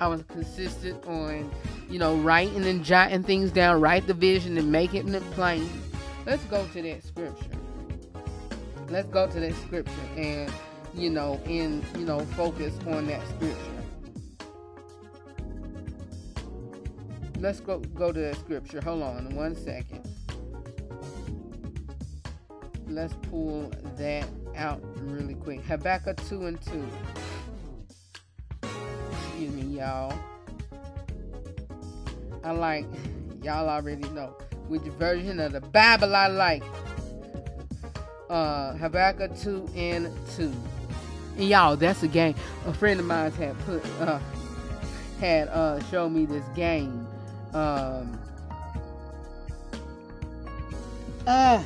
I 0.01 0.07
was 0.07 0.23
consistent 0.29 1.05
on, 1.09 1.51
you 1.91 1.99
know, 1.99 2.15
writing 2.19 2.65
and 2.65 2.85
jotting 2.85 3.25
things 3.25 3.51
down, 3.51 3.81
write 3.81 4.07
the 4.07 4.15
vision 4.15 4.57
and 4.57 4.71
making 4.71 5.13
it 5.13 5.29
plain. 5.33 5.69
Let's 6.29 6.45
go 6.45 6.63
to 6.75 6.83
that 6.83 7.03
scripture. 7.03 7.59
Let's 8.91 9.09
go 9.09 9.27
to 9.29 9.41
that 9.41 9.55
scripture 9.55 9.93
and, 10.15 10.53
you 10.93 11.09
know, 11.09 11.41
and 11.47 11.83
you 11.97 12.05
know, 12.05 12.21
focus 12.37 12.75
on 12.87 13.07
that 13.07 13.27
scripture. 13.29 13.57
Let's 17.39 17.61
go 17.61 17.79
go 17.79 18.13
to 18.13 18.21
that 18.21 18.37
scripture. 18.37 18.83
Hold 18.83 19.05
on 19.05 19.35
one 19.35 19.57
second. 19.57 20.07
Let's 22.87 23.15
pull 23.31 23.73
that 23.97 24.29
out 24.55 24.83
really 24.97 25.33
quick. 25.33 25.63
Habakkuk 25.65 26.23
2 26.29 26.45
and 26.45 26.61
2. 26.61 26.89
Excuse 29.13 29.53
me, 29.55 29.79
y'all. 29.79 30.13
I 32.45 32.51
like, 32.51 32.85
y'all 33.43 33.71
already 33.71 34.07
know 34.11 34.37
which 34.69 34.83
version 34.83 35.41
of 35.41 35.53
the 35.53 35.61
Bible 35.61 36.15
I 36.15 36.29
like. 36.29 36.63
Uh, 38.29 38.75
Habakkuk 38.75 39.37
2 39.39 39.71
and 39.75 40.13
2. 40.37 40.53
And 41.39 41.49
y'all, 41.49 41.77
that's 41.77 42.03
a 42.03 42.09
game. 42.09 42.35
A 42.67 42.75
friend 42.75 43.01
of 43.01 43.07
mine 43.07 43.33
had 43.33 43.59
put, 43.61 43.85
uh, 44.01 44.19
had 45.21 45.49
uh, 45.49 45.83
showed 45.85 46.11
me 46.11 46.27
this 46.27 46.45
game. 46.55 47.07
Um, 47.55 48.21
uh, 51.27 51.63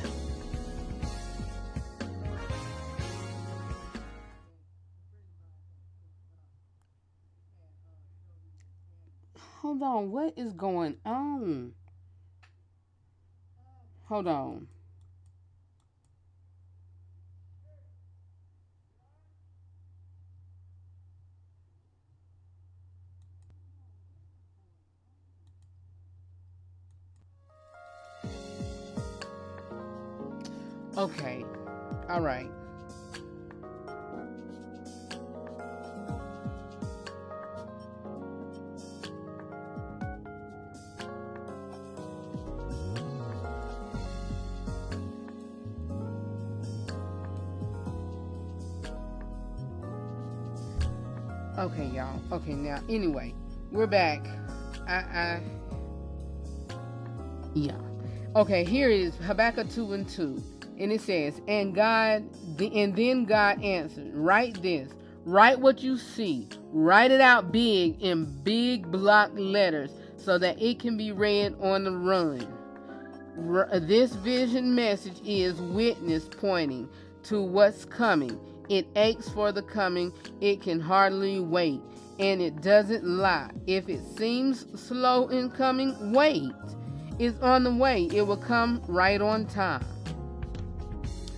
Hold 9.61 9.81
on, 9.81 10.11
what 10.11 10.33
is 10.37 10.51
going 10.53 10.97
on? 11.05 11.73
Hold 14.05 14.27
on. 14.27 14.67
Okay. 30.97 31.43
All 32.09 32.21
right. 32.21 32.49
Okay, 51.63 51.85
y'all. 51.95 52.19
Okay, 52.33 52.55
now 52.55 52.81
anyway, 52.89 53.33
we're 53.71 53.87
back. 53.87 54.27
I, 54.85 54.95
I, 54.95 55.41
yeah, 57.53 57.77
Okay, 58.35 58.65
here 58.65 58.89
is 58.89 59.15
Habakkuk 59.15 59.69
2 59.69 59.93
and 59.93 60.09
2. 60.09 60.43
And 60.79 60.91
it 60.91 60.99
says, 60.99 61.39
And 61.47 61.73
God, 61.73 62.27
and 62.59 62.95
then 62.95 63.23
God 63.23 63.63
answered, 63.63 64.11
Write 64.13 64.61
this, 64.61 64.91
write 65.23 65.59
what 65.59 65.81
you 65.81 65.97
see, 65.97 66.49
write 66.73 67.11
it 67.11 67.21
out 67.21 67.53
big 67.53 68.01
in 68.01 68.25
big 68.43 68.91
block 68.91 69.31
letters 69.35 69.91
so 70.17 70.37
that 70.39 70.61
it 70.61 70.79
can 70.79 70.97
be 70.97 71.13
read 71.13 71.55
on 71.61 71.85
the 71.85 71.91
run. 71.91 72.45
This 73.87 74.15
vision 74.15 74.75
message 74.75 75.21
is 75.23 75.61
witness 75.61 76.27
pointing 76.27 76.89
to 77.23 77.41
what's 77.41 77.85
coming. 77.85 78.37
It 78.73 78.87
aches 78.95 79.29
for 79.29 79.51
the 79.51 79.61
coming, 79.61 80.11
it 80.41 80.63
can 80.63 80.79
hardly 80.79 81.39
wait, 81.39 81.79
and 82.17 82.41
it 82.41 82.63
doesn't 82.63 83.05
lie. 83.05 83.51
If 83.67 83.87
it 83.87 84.01
seems 84.17 84.65
slow 84.73 85.27
in 85.27 85.51
coming, 85.51 86.11
wait. 86.11 86.51
It's 87.19 87.39
on 87.41 87.63
the 87.65 87.71
way, 87.71 88.09
it 88.11 88.25
will 88.25 88.35
come 88.35 88.81
right 88.87 89.21
on 89.21 89.45
time. 89.45 89.85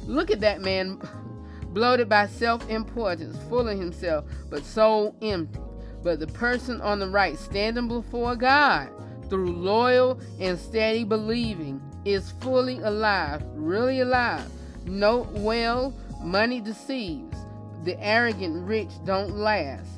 Look 0.06 0.32
at 0.32 0.40
that 0.40 0.62
man, 0.62 1.02
bloated 1.74 2.08
by 2.08 2.28
self 2.28 2.70
importance, 2.70 3.38
full 3.50 3.68
of 3.68 3.78
himself, 3.78 4.24
but 4.50 4.64
so 4.64 5.14
empty. 5.22 5.60
But 6.04 6.22
the 6.22 6.28
person 6.28 6.80
on 6.80 7.00
the 7.00 7.10
right, 7.10 7.38
standing 7.38 7.90
before 7.90 8.38
God 8.38 8.90
through 9.30 9.52
loyal 9.58 10.22
and 10.40 10.58
steady 10.58 11.04
believing, 11.04 11.82
is 12.06 12.32
fully 12.40 12.80
alive, 12.80 13.44
really 13.56 14.00
alive. 14.00 14.50
Note 14.86 15.28
well, 15.32 15.94
money 16.22 16.60
deceives. 16.62 17.38
The 17.84 18.02
arrogant 18.04 18.68
rich 18.68 18.90
don't 19.06 19.38
last, 19.38 19.90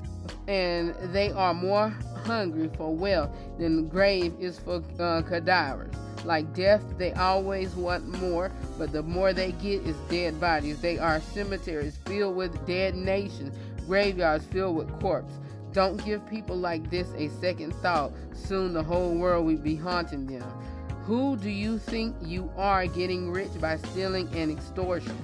and 0.48 0.94
they 1.14 1.32
are 1.32 1.54
more 1.54 1.90
hungry 2.26 2.70
for 2.76 2.94
wealth 2.94 3.30
than 3.58 3.78
the 3.78 3.82
grave 3.84 4.34
is 4.40 4.60
for 4.60 4.84
uh, 5.00 5.22
cadavers. 5.22 5.94
Like 6.26 6.54
death, 6.54 6.84
they 6.98 7.14
always 7.14 7.76
want 7.76 8.06
more, 8.20 8.52
but 8.78 8.92
the 8.92 9.04
more 9.04 9.32
they 9.32 9.54
get 9.54 9.84
is 9.84 9.96
dead 10.10 10.40
bodies. 10.42 10.82
They 10.82 10.98
are 11.00 11.22
cemeteries 11.22 11.98
filled 12.06 12.36
with 12.36 12.66
dead 12.68 12.96
nations, 12.96 13.58
graveyards 13.86 14.46
filled 14.46 14.76
with 14.76 15.00
corpses. 15.00 15.38
Don't 15.72 16.04
give 16.04 16.28
people 16.28 16.58
like 16.58 16.90
this 16.90 17.08
a 17.16 17.30
second 17.40 17.74
thought. 17.76 18.12
Soon 18.34 18.74
the 18.74 18.84
whole 18.84 19.14
world 19.16 19.46
will 19.46 19.58
be 19.58 19.76
haunting 19.76 20.26
them. 20.26 20.44
Who 21.06 21.38
do 21.38 21.50
you 21.50 21.78
think 21.78 22.16
you 22.22 22.52
are 22.58 22.86
getting 22.88 23.32
rich 23.32 23.52
by 23.62 23.78
stealing 23.78 24.28
and 24.34 24.52
extortion? 24.52 25.16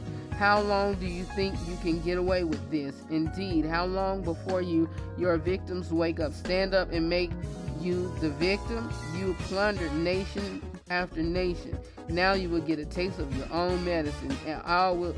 How 0.44 0.60
long 0.60 0.96
do 0.96 1.08
you 1.08 1.24
think 1.24 1.56
you 1.70 1.78
can 1.78 2.02
get 2.02 2.18
away 2.18 2.44
with 2.44 2.70
this? 2.70 2.94
Indeed, 3.10 3.64
how 3.64 3.86
long 3.86 4.22
before 4.24 4.62
you 4.62 4.90
your 5.18 5.38
victims 5.38 5.90
wake 5.90 6.20
up, 6.20 6.34
stand 6.34 6.74
up 6.74 6.92
and 6.92 7.10
make 7.10 7.32
you 7.80 8.14
the 8.20 8.30
victim? 8.30 8.92
You 9.18 9.38
plundered 9.44 9.94
nation 9.94 10.62
after 10.90 11.24
nation. 11.24 11.78
Now 12.10 12.34
you 12.34 12.50
will 12.50 12.60
get 12.60 12.78
a 12.78 12.84
taste 12.84 13.20
of 13.20 13.34
your 13.38 13.48
own 13.54 13.86
medicine, 13.86 14.36
and 14.46 14.62
all 14.64 14.98
will 14.98 15.16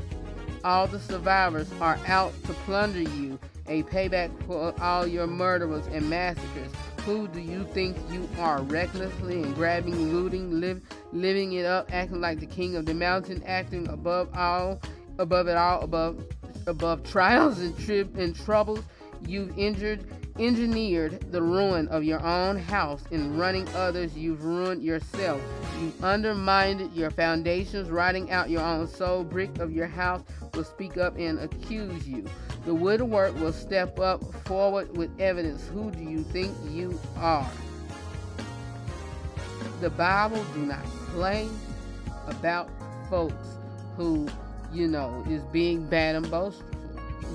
all 0.62 0.86
the 0.86 1.00
survivors 1.00 1.68
are 1.80 1.98
out 2.06 2.32
to 2.44 2.52
plunder 2.52 3.02
you, 3.02 3.36
a 3.66 3.82
payback 3.82 4.30
for 4.46 4.80
all 4.80 5.08
your 5.08 5.26
murderers 5.26 5.88
and 5.88 6.08
massacres. 6.08 6.70
Who 7.04 7.26
do 7.26 7.40
you 7.40 7.64
think 7.72 7.96
you 8.12 8.28
are? 8.38 8.62
Recklessly 8.62 9.42
and 9.42 9.54
grabbing, 9.56 10.12
looting, 10.12 10.60
live, 10.60 10.82
living 11.12 11.54
it 11.54 11.64
up, 11.64 11.92
acting 11.92 12.20
like 12.20 12.38
the 12.38 12.46
king 12.46 12.76
of 12.76 12.86
the 12.86 12.94
mountain, 12.94 13.42
acting 13.44 13.88
above 13.88 14.28
all, 14.36 14.80
above 15.18 15.48
it 15.48 15.56
all, 15.56 15.82
above, 15.82 16.24
above 16.66 17.02
trials 17.04 17.58
and 17.60 17.76
trib 17.78 18.16
and 18.18 18.34
troubles. 18.34 18.80
You've 19.26 19.58
injured, 19.58 20.04
engineered 20.38 21.32
the 21.32 21.42
ruin 21.42 21.88
of 21.88 22.04
your 22.04 22.20
own 22.24 22.58
house. 22.58 23.02
In 23.10 23.36
running 23.36 23.66
others, 23.74 24.16
you've 24.16 24.44
ruined 24.44 24.82
yourself. 24.82 25.40
You've 25.80 26.04
undermined 26.04 26.92
your 26.94 27.10
foundations, 27.10 27.90
writing 27.90 28.30
out 28.30 28.50
your 28.50 28.62
own 28.62 28.86
soul. 28.86 29.24
Brick 29.24 29.58
of 29.58 29.72
your 29.72 29.86
house 29.86 30.22
will 30.54 30.64
speak 30.64 30.96
up 30.96 31.16
and 31.18 31.38
accuse 31.38 32.06
you. 32.06 32.26
The 32.66 32.74
woodwork 32.74 33.38
will 33.40 33.52
step 33.52 33.98
up 33.98 34.22
forward 34.44 34.96
with 34.96 35.10
evidence. 35.20 35.66
Who 35.68 35.90
do 35.90 36.02
you 36.02 36.22
think 36.22 36.54
you 36.68 36.98
are? 37.16 37.50
The 39.80 39.90
Bible 39.90 40.44
do 40.54 40.60
not 40.60 40.84
play 41.12 41.48
about 42.26 42.68
folks 43.08 43.58
who, 43.96 44.26
you 44.72 44.88
know, 44.88 45.24
is 45.28 45.42
being 45.44 45.86
bad 45.86 46.16
and 46.16 46.30
boastful, 46.30 46.66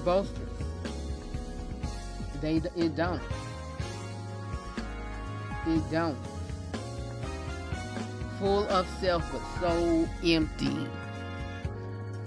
boasters. 0.03 0.38
They 2.41 2.56
it 2.56 2.95
don't. 2.95 3.22
It 5.68 5.91
don't. 5.91 6.18
Full 8.40 8.68
of 8.70 8.88
self 8.99 9.24
but 9.32 9.41
so 9.60 10.10
empty. 10.24 10.88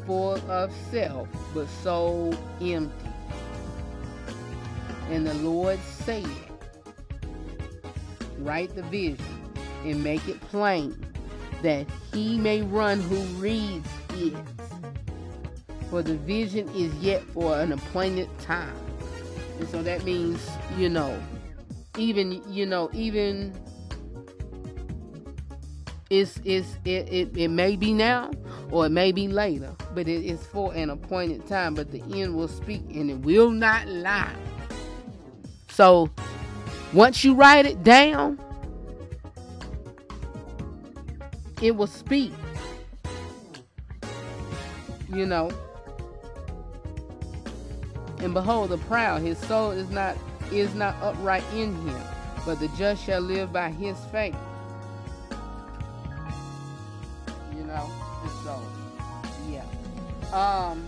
Full 0.07 0.39
of 0.51 0.73
self 0.91 1.29
but 1.53 1.69
so 1.83 2.33
empty. 2.61 3.09
And 5.11 5.27
the 5.27 5.35
Lord 5.35 5.81
said, 5.81 6.27
Write 8.39 8.75
the 8.77 8.83
vision 8.83 9.25
and 9.85 10.03
make 10.03 10.29
it 10.29 10.41
plain 10.43 10.97
that 11.63 11.87
he 12.13 12.39
may 12.39 12.63
run 12.63 13.01
who 13.01 13.17
reads 13.41 13.89
it. 14.11 14.35
For 15.95 16.03
the 16.03 16.17
vision 16.17 16.69
is 16.71 16.93
yet 16.97 17.23
for 17.23 17.57
an 17.57 17.71
appointed 17.71 18.29
time. 18.41 18.75
And 19.61 19.69
so 19.69 19.81
that 19.85 20.03
means, 20.03 20.45
you 20.77 20.89
know, 20.89 21.17
even 21.97 22.43
you 22.53 22.67
know, 22.67 22.91
even 22.93 23.55
it's 26.11 26.41
it's 26.45 26.67
it, 26.85 27.09
it, 27.13 27.37
it 27.37 27.47
may 27.47 27.77
be 27.77 27.93
now 27.93 28.33
or 28.73 28.87
it 28.87 28.89
may 28.89 29.13
be 29.13 29.29
later, 29.29 29.73
but 29.95 30.09
it 30.09 30.25
is 30.25 30.45
for 30.45 30.75
an 30.75 30.91
appointed 30.91 31.47
time. 31.47 31.75
But 31.75 31.93
the 31.93 32.03
end 32.13 32.35
will 32.35 32.49
speak 32.49 32.83
and 32.93 33.09
it 33.09 33.21
will 33.21 33.51
not 33.51 33.87
lie. 33.87 34.35
So 35.69 36.11
once 36.93 37.23
you 37.23 37.35
write 37.35 37.67
it 37.67 37.85
down, 37.85 38.41
it 41.63 41.77
will 41.77 41.87
speak. 41.87 42.33
You 45.09 45.27
know. 45.27 45.53
And 48.19 48.33
behold, 48.33 48.71
the 48.71 48.79
proud, 48.79 49.23
his 49.23 49.39
soul 49.39 49.73
is 49.73 49.91
not 49.91 50.17
is 50.53 50.75
not 50.75 50.95
upright 51.03 51.45
in 51.55 51.75
him, 51.87 52.01
but 52.45 52.61
the 52.61 52.69
just 52.69 53.05
shall 53.05 53.21
live 53.21 53.53
by 53.53 53.71
his 53.71 53.99
faith. 54.13 54.37
You 57.57 57.65
know, 57.65 57.91
and 58.23 58.31
so 58.45 58.61
yeah. 59.51 59.65
Um 60.33 60.87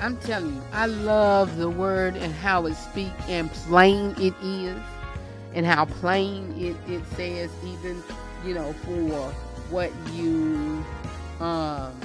I'm 0.00 0.16
telling 0.18 0.54
you, 0.54 0.62
I 0.72 0.86
love 0.86 1.56
the 1.56 1.70
word 1.70 2.16
and 2.16 2.32
how 2.32 2.66
it 2.66 2.74
speaks 2.74 3.14
and 3.28 3.50
plain 3.50 4.14
it 4.18 4.34
is 4.42 4.78
and 5.54 5.64
how 5.64 5.86
plain 5.86 6.54
it, 6.58 6.76
it 6.90 7.02
says 7.16 7.50
even, 7.64 8.02
you 8.44 8.54
know, 8.54 8.72
for 8.84 9.30
what 9.70 9.90
you 10.12 10.84
um 11.40 11.98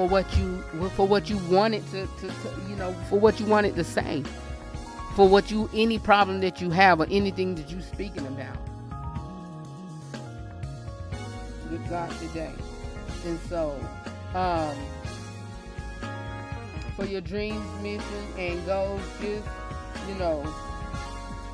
for 0.00 0.08
what 0.08 0.34
you 0.38 0.62
for 0.96 1.06
what 1.06 1.28
you 1.28 1.36
wanted 1.50 1.84
to, 1.90 2.06
to, 2.06 2.28
to 2.28 2.60
you 2.70 2.76
know 2.76 2.90
for 3.10 3.20
what 3.20 3.38
you 3.38 3.44
wanted 3.44 3.74
to 3.74 3.84
say 3.84 4.24
for 5.14 5.28
what 5.28 5.50
you 5.50 5.68
any 5.74 5.98
problem 5.98 6.40
that 6.40 6.58
you 6.58 6.70
have 6.70 7.00
or 7.00 7.06
anything 7.10 7.54
that 7.54 7.70
you're 7.70 7.82
speaking 7.82 8.26
about. 8.26 8.56
With 11.70 11.86
god 11.90 12.10
today. 12.18 12.54
And 13.26 13.38
so 13.50 13.78
um 14.34 14.74
for 16.96 17.04
your 17.04 17.20
dreams 17.20 17.82
mission 17.82 18.24
and 18.38 18.64
goals 18.64 19.02
just 19.20 19.46
you 20.08 20.14
know 20.14 20.42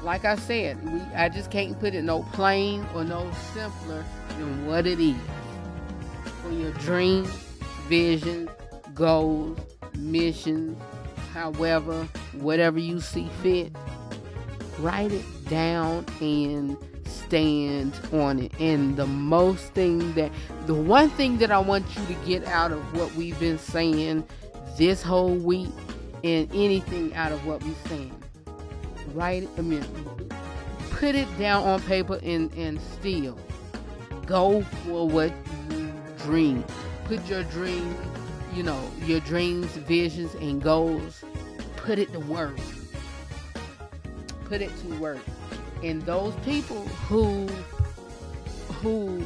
like 0.04 0.24
i 0.24 0.36
said 0.36 0.76
we 0.92 1.00
i 1.16 1.28
just 1.28 1.50
can't 1.50 1.78
put 1.80 1.94
it 1.94 2.02
no 2.02 2.22
plain 2.32 2.86
or 2.94 3.02
no 3.02 3.28
simpler 3.52 4.04
than 4.38 4.66
what 4.66 4.86
it 4.86 5.00
is. 5.00 5.16
For 6.42 6.52
your 6.52 6.70
dreams 6.74 7.45
visions, 7.88 8.50
goals, 8.94 9.58
missions, 9.94 10.76
however, 11.32 12.08
whatever 12.32 12.78
you 12.78 13.00
see 13.00 13.28
fit, 13.42 13.74
write 14.78 15.12
it 15.12 15.24
down 15.48 16.04
and 16.20 16.76
stand 17.04 17.92
on 18.12 18.38
it. 18.38 18.52
And 18.60 18.96
the 18.96 19.06
most 19.06 19.72
thing 19.72 20.12
that, 20.14 20.30
the 20.66 20.74
one 20.74 21.10
thing 21.10 21.38
that 21.38 21.50
I 21.50 21.58
want 21.58 21.84
you 21.96 22.06
to 22.06 22.14
get 22.26 22.44
out 22.46 22.72
of 22.72 22.96
what 22.96 23.14
we've 23.14 23.38
been 23.38 23.58
saying 23.58 24.26
this 24.76 25.02
whole 25.02 25.34
week 25.34 25.70
and 26.24 26.48
anything 26.52 27.14
out 27.14 27.32
of 27.32 27.46
what 27.46 27.62
we're 27.62 27.74
saying, 27.88 28.22
write 29.14 29.44
it, 29.44 29.48
I 29.58 29.60
mean, 29.60 29.84
put 30.90 31.14
it 31.14 31.28
down 31.38 31.64
on 31.64 31.80
paper 31.82 32.18
and, 32.22 32.52
and 32.54 32.80
still 32.80 33.38
go 34.26 34.62
for 34.84 35.08
what 35.08 35.32
you 35.70 35.92
dream 36.18 36.64
put 37.06 37.24
your 37.26 37.44
dream, 37.44 37.96
you 38.52 38.62
know, 38.62 38.80
your 39.04 39.20
dreams, 39.20 39.66
visions, 39.76 40.34
and 40.34 40.62
goals, 40.62 41.24
put 41.76 41.98
it 41.98 42.12
to 42.12 42.20
work. 42.20 42.56
Put 44.46 44.60
it 44.60 44.70
to 44.80 44.98
work. 44.98 45.20
And 45.82 46.02
those 46.02 46.34
people 46.44 46.82
who 47.08 47.46
who 48.82 49.22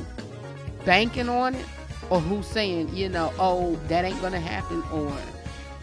banking 0.85 1.29
on 1.29 1.55
it 1.55 1.67
or 2.09 2.21
who 2.21 2.43
saying, 2.43 2.95
you 2.95 3.09
know, 3.09 3.33
oh, 3.39 3.77
that 3.89 4.05
ain't 4.05 4.21
gonna 4.21 4.41
happen 4.41 4.83
or 4.93 5.17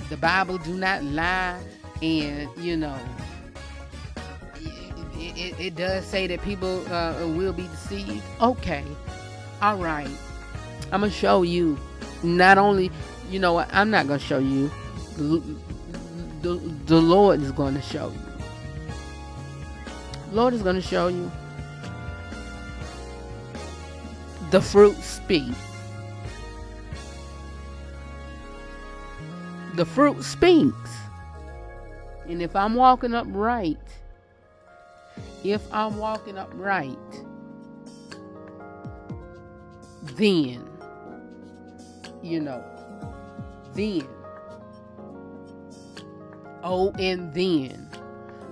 the 0.10 0.18
Bible 0.18 0.58
do 0.58 0.76
not 0.76 1.04
lie 1.04 1.60
and 2.02 2.50
you 2.58 2.78
know 2.78 2.98
it, 5.20 5.38
it, 5.38 5.60
it 5.60 5.76
does 5.76 6.06
say 6.06 6.28
that 6.28 6.42
people 6.42 6.86
uh, 6.94 7.28
will 7.28 7.54
be 7.54 7.64
deceived. 7.64 8.24
Okay. 8.42 8.84
All 9.62 9.78
right. 9.78 10.10
I'm 10.92 11.02
gonna 11.02 11.12
show 11.12 11.44
you. 11.44 11.78
Not 12.24 12.58
only, 12.58 12.92
you 13.30 13.40
know 13.40 13.54
what? 13.54 13.70
I'm 13.72 13.90
not 13.92 14.08
gonna 14.08 14.20
show 14.20 14.40
you. 14.40 14.72
The, 15.18 15.42
the, 16.42 16.56
the 16.86 17.02
Lord 17.02 17.42
is 17.42 17.52
going 17.52 17.74
to 17.74 17.82
show 17.82 18.10
you. 18.10 18.28
Lord 20.32 20.54
is 20.54 20.62
to 20.62 20.82
show 20.82 21.08
you. 21.08 21.32
The 24.52 24.62
fruit 24.62 24.96
speak. 24.98 25.54
The 29.76 29.86
fruit 29.86 30.24
speaks. 30.24 30.92
And 32.28 32.42
if 32.42 32.56
I'm 32.56 32.76
walking 32.76 33.14
upright, 33.14 33.78
if 35.44 35.62
I'm 35.74 35.98
walking 35.98 36.38
upright, 36.38 36.98
then, 40.16 40.68
you 42.28 42.40
know, 42.40 42.64
then, 43.74 44.08
oh, 46.64 46.92
and 47.00 47.34
then 47.34 47.90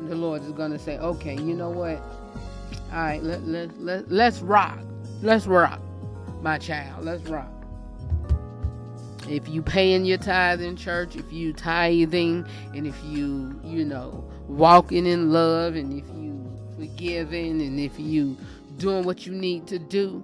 the 0.08 0.16
Lord 0.16 0.44
is 0.44 0.52
going 0.52 0.72
to 0.72 0.80
say, 0.80 0.98
okay, 0.98 1.36
you 1.36 1.54
know 1.56 1.70
what? 1.70 2.02
All 2.92 3.00
right, 3.02 3.22
let, 3.22 3.46
let, 3.48 3.80
let, 3.80 4.12
let's 4.12 4.40
rock. 4.40 4.80
Let's 5.22 5.48
rock, 5.48 5.82
my 6.42 6.58
child. 6.58 7.06
Let's 7.06 7.24
rock. 7.24 7.52
If 9.28 9.50
you 9.50 9.64
paying 9.64 10.06
your 10.06 10.20
tithe 10.20 10.62
in 10.62 10.76
church, 10.76 11.16
if 11.16 11.32
you 11.34 11.52
tithing, 11.52 12.46
and 12.76 12.86
if 12.86 12.96
you, 13.04 13.60
you 13.64 13.84
know, 13.84 14.24
walking 14.48 15.08
in 15.08 15.32
love, 15.32 15.76
and 15.76 15.94
if 15.94 16.08
you 16.16 16.48
forgiving, 16.78 17.62
and 17.62 17.80
if 17.80 18.00
you 18.00 18.38
doing 18.78 19.04
what 19.04 19.26
you 19.26 19.34
need 19.34 19.66
to 19.68 19.80
do, 19.80 20.24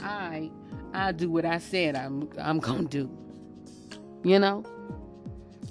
I, 0.00 0.50
I 0.94 1.12
do 1.12 1.30
what 1.30 1.44
I 1.44 1.58
said 1.58 1.96
I'm, 1.96 2.30
I'm 2.38 2.60
gonna 2.60 2.84
do. 2.84 3.10
You 4.22 4.38
know, 4.38 4.64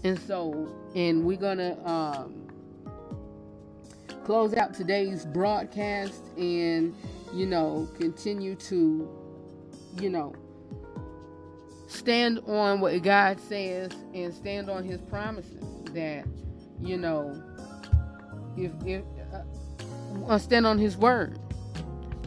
and 0.04 0.20
so, 0.20 0.72
and 0.96 1.26
we're 1.26 1.38
gonna 1.38 1.78
um, 1.86 2.48
close 4.26 4.54
out 4.54 4.74
today's 4.74 5.26
broadcast, 5.26 6.22
and 6.38 6.96
you 7.34 7.48
know, 7.48 7.90
continue 7.98 8.56
to, 8.56 9.10
you 10.00 10.10
know, 10.10 10.36
stand 11.88 12.40
on 12.48 12.80
what 12.80 13.02
God 13.02 13.40
says 13.40 13.92
and 14.14 14.34
stand 14.34 14.70
on 14.70 14.84
His 14.84 15.02
promises. 15.02 15.64
That 15.94 16.26
you 16.82 16.98
know, 16.98 17.42
if 18.58 18.72
if 18.86 19.04
uh, 20.28 20.38
stand 20.38 20.68
on 20.68 20.78
His 20.78 20.98
word, 20.98 21.40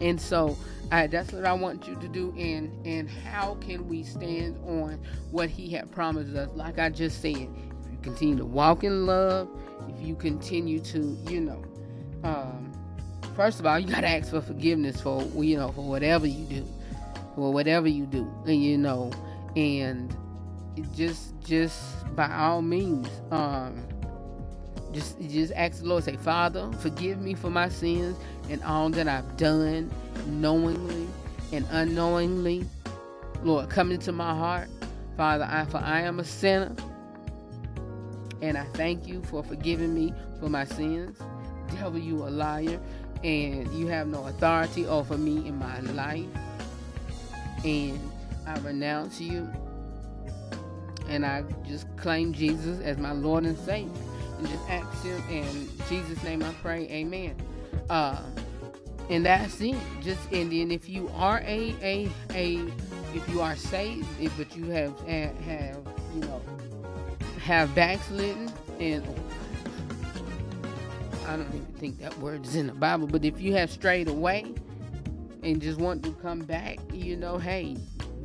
and 0.01 0.19
so 0.19 0.57
uh, 0.91 1.07
that's 1.07 1.31
what 1.31 1.45
I 1.45 1.53
want 1.53 1.87
you 1.87 1.95
to 1.95 2.07
do. 2.07 2.33
And 2.37 2.85
and 2.85 3.09
how 3.09 3.55
can 3.55 3.87
we 3.87 4.03
stand 4.03 4.57
on 4.65 4.99
what 5.31 5.49
He 5.49 5.69
had 5.69 5.91
promised 5.91 6.35
us? 6.35 6.49
Like 6.55 6.79
I 6.79 6.89
just 6.89 7.21
said, 7.21 7.35
if 7.35 7.37
you 7.37 7.97
continue 8.01 8.37
to 8.37 8.45
walk 8.45 8.83
in 8.83 9.05
love, 9.05 9.49
if 9.89 10.05
you 10.05 10.15
continue 10.15 10.79
to, 10.79 11.17
you 11.29 11.41
know, 11.41 11.63
um, 12.23 12.71
first 13.35 13.59
of 13.59 13.65
all, 13.65 13.79
you 13.79 13.87
gotta 13.87 14.07
ask 14.09 14.31
for 14.31 14.41
forgiveness 14.41 15.01
for 15.01 15.23
you 15.43 15.57
know 15.57 15.71
for 15.71 15.87
whatever 15.87 16.27
you 16.27 16.45
do, 16.45 16.67
for 17.35 17.51
whatever 17.51 17.87
you 17.87 18.05
do, 18.05 18.29
and 18.45 18.63
you 18.63 18.77
know 18.77 19.11
and 19.55 20.15
just 20.95 21.33
just 21.43 22.15
by 22.15 22.31
all 22.33 22.61
means 22.61 23.09
um 23.31 23.86
just 24.97 25.19
just 25.29 25.53
ask 25.55 25.81
the 25.81 25.87
lord 25.87 26.03
say 26.03 26.15
father 26.17 26.71
forgive 26.79 27.19
me 27.19 27.33
for 27.33 27.49
my 27.49 27.69
sins 27.69 28.17
and 28.49 28.63
all 28.63 28.89
that 28.89 29.07
i've 29.07 29.37
done 29.37 29.91
knowingly 30.27 31.07
and 31.51 31.65
unknowingly. 31.71 32.65
Lord 33.43 33.69
come 33.69 33.91
into 33.91 34.11
my 34.11 34.33
heart. 34.33 34.69
Father 35.15 35.47
i 35.49 35.65
for 35.65 35.77
i 35.77 36.01
am 36.01 36.19
a 36.19 36.23
sinner 36.23 36.75
and 38.43 38.55
i 38.55 38.63
thank 38.73 39.07
you 39.07 39.19
for 39.23 39.41
forgiving 39.41 39.93
me 39.93 40.13
for 40.39 40.49
my 40.49 40.63
sins. 40.63 41.17
Devil 41.71 41.99
you 41.99 42.23
a 42.23 42.29
liar 42.29 42.79
and 43.23 43.73
you 43.73 43.87
have 43.87 44.07
no 44.07 44.25
authority 44.27 44.85
over 44.85 45.17
me 45.17 45.47
in 45.47 45.57
my 45.57 45.79
life. 45.79 46.25
And 47.65 47.99
I 48.45 48.59
renounce 48.59 49.19
you 49.19 49.49
and 51.09 51.25
I 51.25 51.43
just 51.67 51.87
claim 51.97 52.31
Jesus 52.31 52.79
as 52.81 52.97
my 52.97 53.11
Lord 53.11 53.45
and 53.45 53.57
Savior. 53.57 54.06
And 54.37 54.47
just 54.47 54.69
ask 54.69 55.03
Him 55.03 55.23
in 55.29 55.69
Jesus' 55.89 56.21
name 56.23 56.43
I 56.43 56.51
pray, 56.61 56.87
Amen. 56.89 57.35
Uh, 57.89 58.21
and 59.09 59.25
that's 59.25 59.59
it. 59.61 59.77
Just 60.01 60.31
and 60.31 60.51
then 60.51 60.71
if 60.71 60.89
you 60.89 61.09
are 61.15 61.39
a 61.45 61.75
a 61.81 62.09
a 62.33 62.59
if 63.13 63.27
you 63.29 63.41
are 63.41 63.55
saved, 63.55 64.07
if, 64.19 64.35
but 64.37 64.55
you 64.55 64.65
have 64.65 64.99
have 65.07 65.77
you 66.13 66.21
know 66.21 66.41
have 67.41 67.73
backslidden 67.73 68.51
and 68.79 69.07
I 71.25 71.35
don't 71.35 71.47
even 71.47 71.65
think 71.77 71.99
that 71.99 72.17
word 72.19 72.45
is 72.45 72.55
in 72.55 72.67
the 72.67 72.73
Bible, 72.73 73.07
but 73.07 73.25
if 73.25 73.41
you 73.41 73.53
have 73.53 73.69
strayed 73.69 74.07
away 74.07 74.53
and 75.43 75.61
just 75.61 75.77
want 75.77 76.03
to 76.03 76.11
come 76.13 76.39
back, 76.39 76.79
you 76.93 77.17
know, 77.17 77.37
hey, 77.37 77.75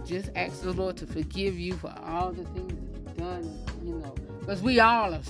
just 0.04 0.30
ask 0.36 0.62
the 0.62 0.72
Lord 0.72 0.96
to 0.98 1.06
forgive 1.06 1.58
you 1.58 1.74
for 1.74 1.92
all 2.04 2.32
the 2.32 2.44
things 2.44 2.72
that 2.72 3.00
you've 3.00 3.16
done. 3.16 3.71
Because 4.42 4.60
we 4.60 4.80
all 4.80 5.14
are 5.14 5.20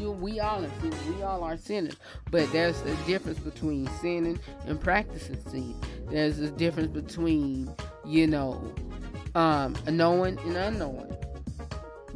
you, 0.00 0.12
we 0.12 0.40
all 0.40 0.64
are 0.64 0.70
sinners. 0.80 1.04
We 1.04 1.22
all 1.22 1.44
are 1.44 1.56
sinners. 1.58 1.96
But 2.30 2.50
there's 2.52 2.80
a 2.80 2.94
difference 3.06 3.38
between 3.38 3.86
sinning 4.00 4.40
and 4.66 4.80
practicing 4.80 5.38
sin. 5.50 5.76
There's 6.08 6.38
a 6.38 6.50
difference 6.50 6.90
between, 6.90 7.70
you 8.06 8.26
know, 8.26 8.72
um, 9.34 9.76
knowing 9.90 10.38
and 10.38 10.56
unknowing. 10.56 11.14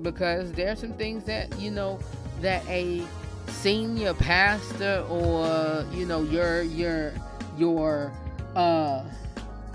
Because 0.00 0.50
there 0.52 0.72
are 0.72 0.76
some 0.76 0.94
things 0.94 1.24
that, 1.24 1.60
you 1.60 1.70
know, 1.70 2.00
that 2.40 2.66
a 2.68 3.02
senior 3.48 4.14
pastor 4.14 5.04
or, 5.10 5.84
you 5.92 6.06
know, 6.06 6.22
your 6.22 6.62
your 6.62 7.12
your 7.58 8.12
uh 8.54 9.04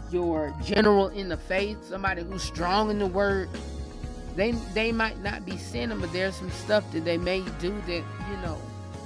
your 0.10 0.52
general 0.64 1.10
in 1.10 1.30
the 1.30 1.38
faith, 1.38 1.78
somebody 1.88 2.24
who's 2.24 2.42
strong 2.42 2.90
in 2.90 2.98
the 2.98 3.06
word, 3.06 3.50
they 4.36 4.52
they 4.74 4.92
might 4.92 5.22
not 5.22 5.46
be 5.46 5.58
sinning, 5.58 6.00
but 6.00 6.12
there's 6.14 6.36
some 6.36 6.52
stuff 6.52 6.90
that 6.92 7.04
they 7.06 7.18
may 7.18 7.42
do 7.60 7.72
that 7.88 8.04
you 8.30 8.38
know 8.42 8.58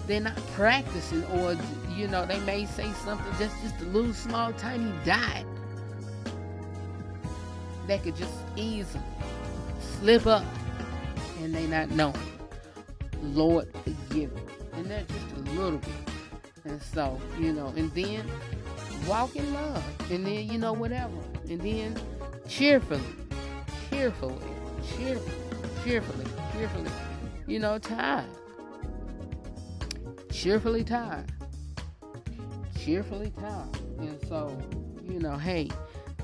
they're 0.08 0.20
not 0.20 0.36
practicing, 0.54 1.24
or 1.26 1.58
you 1.96 2.08
know 2.08 2.26
they 2.26 2.40
may 2.42 2.66
say 2.66 2.92
something 3.04 3.26
just 3.38 3.56
just 3.62 3.80
a 3.82 3.86
little 3.86 4.14
small 4.14 4.54
tiny 4.54 4.92
dot 5.04 5.44
that 7.88 8.04
could 8.04 8.16
just 8.16 8.34
easily 8.56 9.04
slip 10.00 10.26
up, 10.28 10.46
and 11.42 11.54
they 11.54 11.68
not 11.68 11.90
know. 11.92 12.14
Lord 13.22 13.68
forgive 13.84 14.34
them, 14.34 14.46
and 14.74 14.92
that's 14.92 15.12
just 15.12 15.32
a 15.36 15.40
little 15.52 15.80
bit, 15.80 15.90
and 16.66 16.82
so 16.82 17.20
you 17.40 17.54
know, 17.54 17.74
and 17.76 17.92
then 17.94 18.30
walk 19.08 19.36
in 19.36 19.52
love, 19.54 19.84
and 20.12 20.26
then 20.26 20.48
you 20.52 20.60
know 20.60 20.74
whatever, 20.74 21.18
and 21.50 21.62
then 21.62 21.96
cheerfully, 22.48 23.02
cheerfully, 23.90 24.38
cheerfully, 24.96 25.36
cheerfully, 25.84 26.26
cheerfully, 26.54 26.92
you 27.48 27.60
know, 27.60 27.78
tired, 27.78 28.26
cheerfully 30.32 30.84
tired, 30.84 31.32
cheerfully 32.80 33.32
tired, 33.40 33.80
and 34.00 34.20
so 34.28 34.58
you 35.04 35.20
know, 35.20 35.38
hey, 35.38 35.70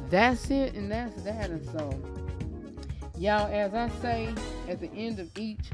that's 0.09 0.49
it, 0.49 0.73
and 0.73 0.91
that's 0.91 1.21
that, 1.23 1.49
and 1.49 1.65
so 1.69 1.93
y'all, 3.17 3.47
as 3.51 3.73
I 3.73 3.89
say 4.01 4.33
at 4.67 4.79
the 4.79 4.91
end 4.93 5.19
of 5.19 5.29
each 5.37 5.71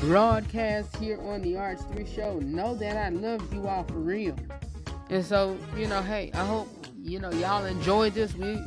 broadcast 0.00 0.94
here 0.96 1.20
on 1.22 1.40
the 1.42 1.54
RH3 1.54 2.14
show, 2.14 2.38
know 2.40 2.74
that 2.74 2.96
I 2.96 3.08
love 3.08 3.52
you 3.52 3.66
all 3.66 3.84
for 3.84 3.94
real. 3.94 4.36
And 5.10 5.24
so, 5.24 5.56
you 5.76 5.86
know, 5.86 6.02
hey, 6.02 6.30
I 6.34 6.44
hope 6.44 6.68
you 6.98 7.20
know 7.20 7.30
y'all 7.32 7.64
enjoyed 7.64 8.14
this. 8.14 8.34
We 8.34 8.58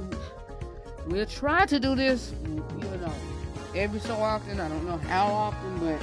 we'll 1.07 1.25
try 1.25 1.65
to 1.65 1.79
do 1.79 1.95
this, 1.95 2.33
you 2.43 2.97
know, 2.97 3.13
every 3.75 3.99
so 3.99 4.15
often. 4.15 4.59
I 4.59 4.67
don't 4.67 4.85
know 4.85 4.97
how 4.97 5.27
often, 5.27 5.79
but 5.79 6.01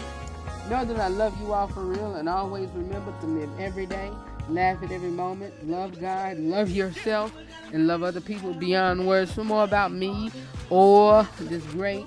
know 0.69 0.85
that 0.85 0.99
I 0.99 1.09
love 1.09 1.39
you 1.41 1.53
all 1.53 1.69
for 1.69 1.82
real, 1.82 2.15
and 2.15 2.28
always 2.28 2.69
remember 2.70 3.12
to 3.20 3.27
live 3.27 3.51
every 3.59 3.86
day, 3.86 4.11
laugh 4.49 4.82
at 4.82 4.91
every 4.91 5.11
moment, 5.11 5.69
love 5.69 6.01
God, 6.01 6.39
love 6.39 6.70
yourself, 6.70 7.32
and 7.73 7.86
love 7.86 8.03
other 8.03 8.20
people 8.20 8.55
beyond 8.55 9.07
words. 9.07 9.32
For 9.32 9.45
more 9.45 9.65
about 9.65 9.93
me 9.93 10.31
or 10.70 11.28
this 11.41 11.65
great, 11.66 12.07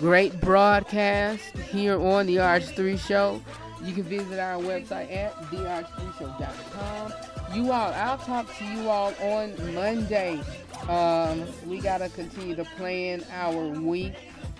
great 0.00 0.40
broadcast 0.40 1.44
here 1.70 1.98
on 2.00 2.26
the 2.26 2.36
RH3 2.36 2.98
Show, 2.98 3.40
you 3.82 3.94
can 3.94 4.04
visit 4.04 4.38
our 4.38 4.60
website 4.62 5.14
at 5.14 5.34
therh3show.com. 5.50 7.12
you 7.54 7.70
all, 7.70 7.92
I'll 7.92 8.18
talk 8.18 8.54
to 8.56 8.64
you 8.64 8.88
all 8.88 9.12
on 9.20 9.74
Monday. 9.74 10.40
Um, 10.88 11.44
we 11.66 11.80
gotta 11.80 12.08
continue 12.10 12.54
to 12.56 12.64
plan 12.76 13.24
our 13.32 13.68
week. 13.68 14.14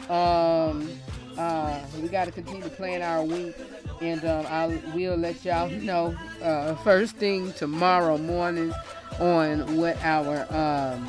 Um, 0.08 0.90
uh, 1.38 1.80
we 2.00 2.08
continue 2.08 2.62
to 2.62 2.70
plan 2.70 3.02
our 3.02 3.24
week, 3.24 3.56
and 4.00 4.24
um, 4.24 4.46
I 4.46 4.66
will 4.94 5.16
let 5.16 5.44
y'all 5.44 5.68
know 5.82 6.14
uh, 6.42 6.74
first 6.76 7.16
thing 7.16 7.52
tomorrow 7.54 8.18
morning 8.18 8.72
on 9.18 9.76
what 9.76 9.96
our 10.04 10.46
um, 10.54 11.04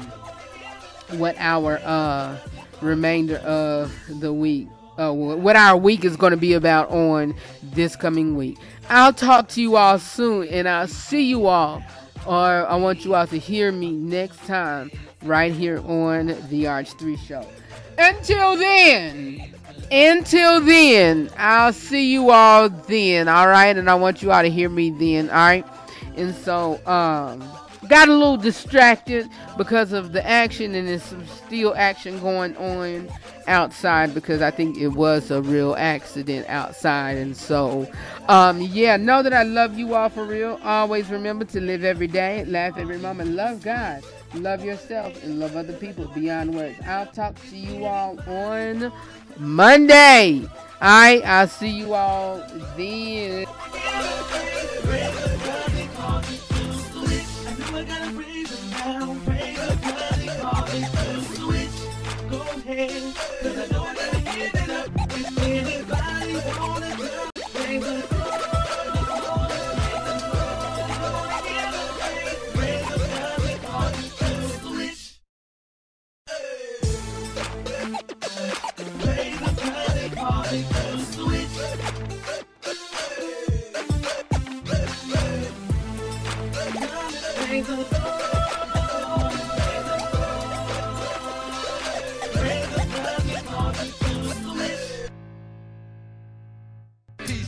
what 1.19 1.35
our 1.37 1.79
uh, 1.83 2.37
remainder 2.81 3.37
of 3.37 3.93
the 4.19 4.33
week, 4.33 4.67
uh, 4.97 5.11
what 5.11 5.55
our 5.55 5.77
week 5.77 6.05
is 6.05 6.15
going 6.15 6.31
to 6.31 6.37
be 6.37 6.53
about 6.53 6.89
on 6.89 7.35
this 7.61 7.95
coming 7.95 8.35
week. 8.35 8.57
I'll 8.89 9.13
talk 9.13 9.49
to 9.49 9.61
you 9.61 9.75
all 9.75 9.99
soon, 9.99 10.47
and 10.47 10.67
I'll 10.67 10.87
see 10.87 11.23
you 11.25 11.47
all, 11.47 11.83
or 12.25 12.65
I 12.65 12.75
want 12.77 13.03
you 13.05 13.13
all 13.13 13.27
to 13.27 13.37
hear 13.37 13.71
me 13.71 13.91
next 13.91 14.45
time 14.45 14.91
right 15.23 15.51
here 15.51 15.79
on 15.79 16.27
the 16.27 16.63
RH3 16.65 17.19
show. 17.19 17.45
Until 17.97 18.57
then, 18.57 19.53
until 19.91 20.61
then, 20.61 21.29
I'll 21.37 21.73
see 21.73 22.11
you 22.11 22.31
all 22.31 22.69
then, 22.69 23.27
all 23.27 23.47
right? 23.47 23.75
And 23.77 23.89
I 23.89 23.95
want 23.95 24.21
you 24.21 24.31
all 24.31 24.41
to 24.41 24.49
hear 24.49 24.69
me 24.69 24.91
then, 24.91 25.29
all 25.29 25.35
right? 25.35 25.65
And 26.17 26.35
so, 26.35 26.79
um, 26.85 27.43
got 27.87 28.07
a 28.09 28.13
little 28.13 28.37
distracted 28.37 29.29
because 29.57 29.93
of 29.93 30.11
the 30.11 30.25
action, 30.25 30.75
and 30.75 30.87
there's 30.87 31.03
some 31.03 31.25
still 31.27 31.73
action 31.75 32.19
going 32.19 32.55
on 32.57 33.09
outside 33.47 34.13
because 34.13 34.41
I 34.41 34.51
think 34.51 34.77
it 34.77 34.89
was 34.89 35.31
a 35.31 35.41
real 35.41 35.75
accident 35.77 36.47
outside. 36.49 37.17
And 37.17 37.35
so, 37.35 37.89
um, 38.27 38.61
yeah, 38.61 38.97
know 38.97 39.21
that 39.23 39.33
I 39.33 39.43
love 39.43 39.77
you 39.77 39.93
all 39.93 40.09
for 40.09 40.25
real. 40.25 40.59
Always 40.63 41.09
remember 41.09 41.45
to 41.45 41.61
live 41.61 41.83
every 41.83 42.07
day, 42.07 42.43
laugh 42.45 42.77
every 42.77 42.97
moment, 42.97 43.31
love 43.31 43.61
God, 43.61 44.03
love 44.33 44.63
yourself, 44.63 45.23
and 45.23 45.39
love 45.39 45.55
other 45.55 45.73
people 45.73 46.07
beyond 46.13 46.53
words. 46.53 46.77
I'll 46.85 47.05
talk 47.07 47.35
to 47.49 47.55
you 47.55 47.85
all 47.85 48.19
on 48.27 48.91
Monday. 49.37 50.41
All 50.81 51.01
right, 51.01 51.25
I'll 51.25 51.47
see 51.47 51.69
you 51.69 51.93
all 51.93 52.43
then. 52.75 53.45
Peace 80.55 80.63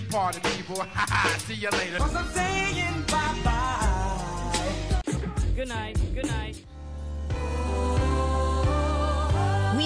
party 0.09 0.39
people. 0.41 0.75
See 1.37 1.53
you 1.53 1.69
later. 1.69 1.99
I'm 2.01 2.27
saying 2.33 3.05
bye-bye. 3.09 5.01
Good 5.55 5.69
night. 5.69 5.97
Good 6.13 6.27
night. 6.27 6.66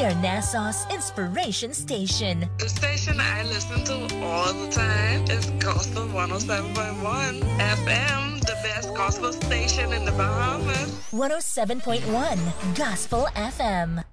We 0.02 0.07
are 0.07 0.14
Nassau's 0.14 0.91
inspiration 0.91 1.76
station. 1.76 2.49
The 2.57 2.68
station 2.68 3.19
I 3.19 3.44
listen 3.44 3.84
to 3.84 4.26
all 4.26 4.52
the 4.52 4.72
time 4.72 5.26
is 5.26 5.45
Gospel 5.64 6.07
107.1 6.07 7.40
FM, 7.60 8.40
the 8.40 8.57
best 8.64 8.95
gospel 8.95 9.32
station 9.32 9.94
in 9.94 10.03
the 10.03 10.11
Bahamas. 10.14 10.90
107.1 11.11 12.76
Gospel 12.76 13.28
FM. 13.36 14.03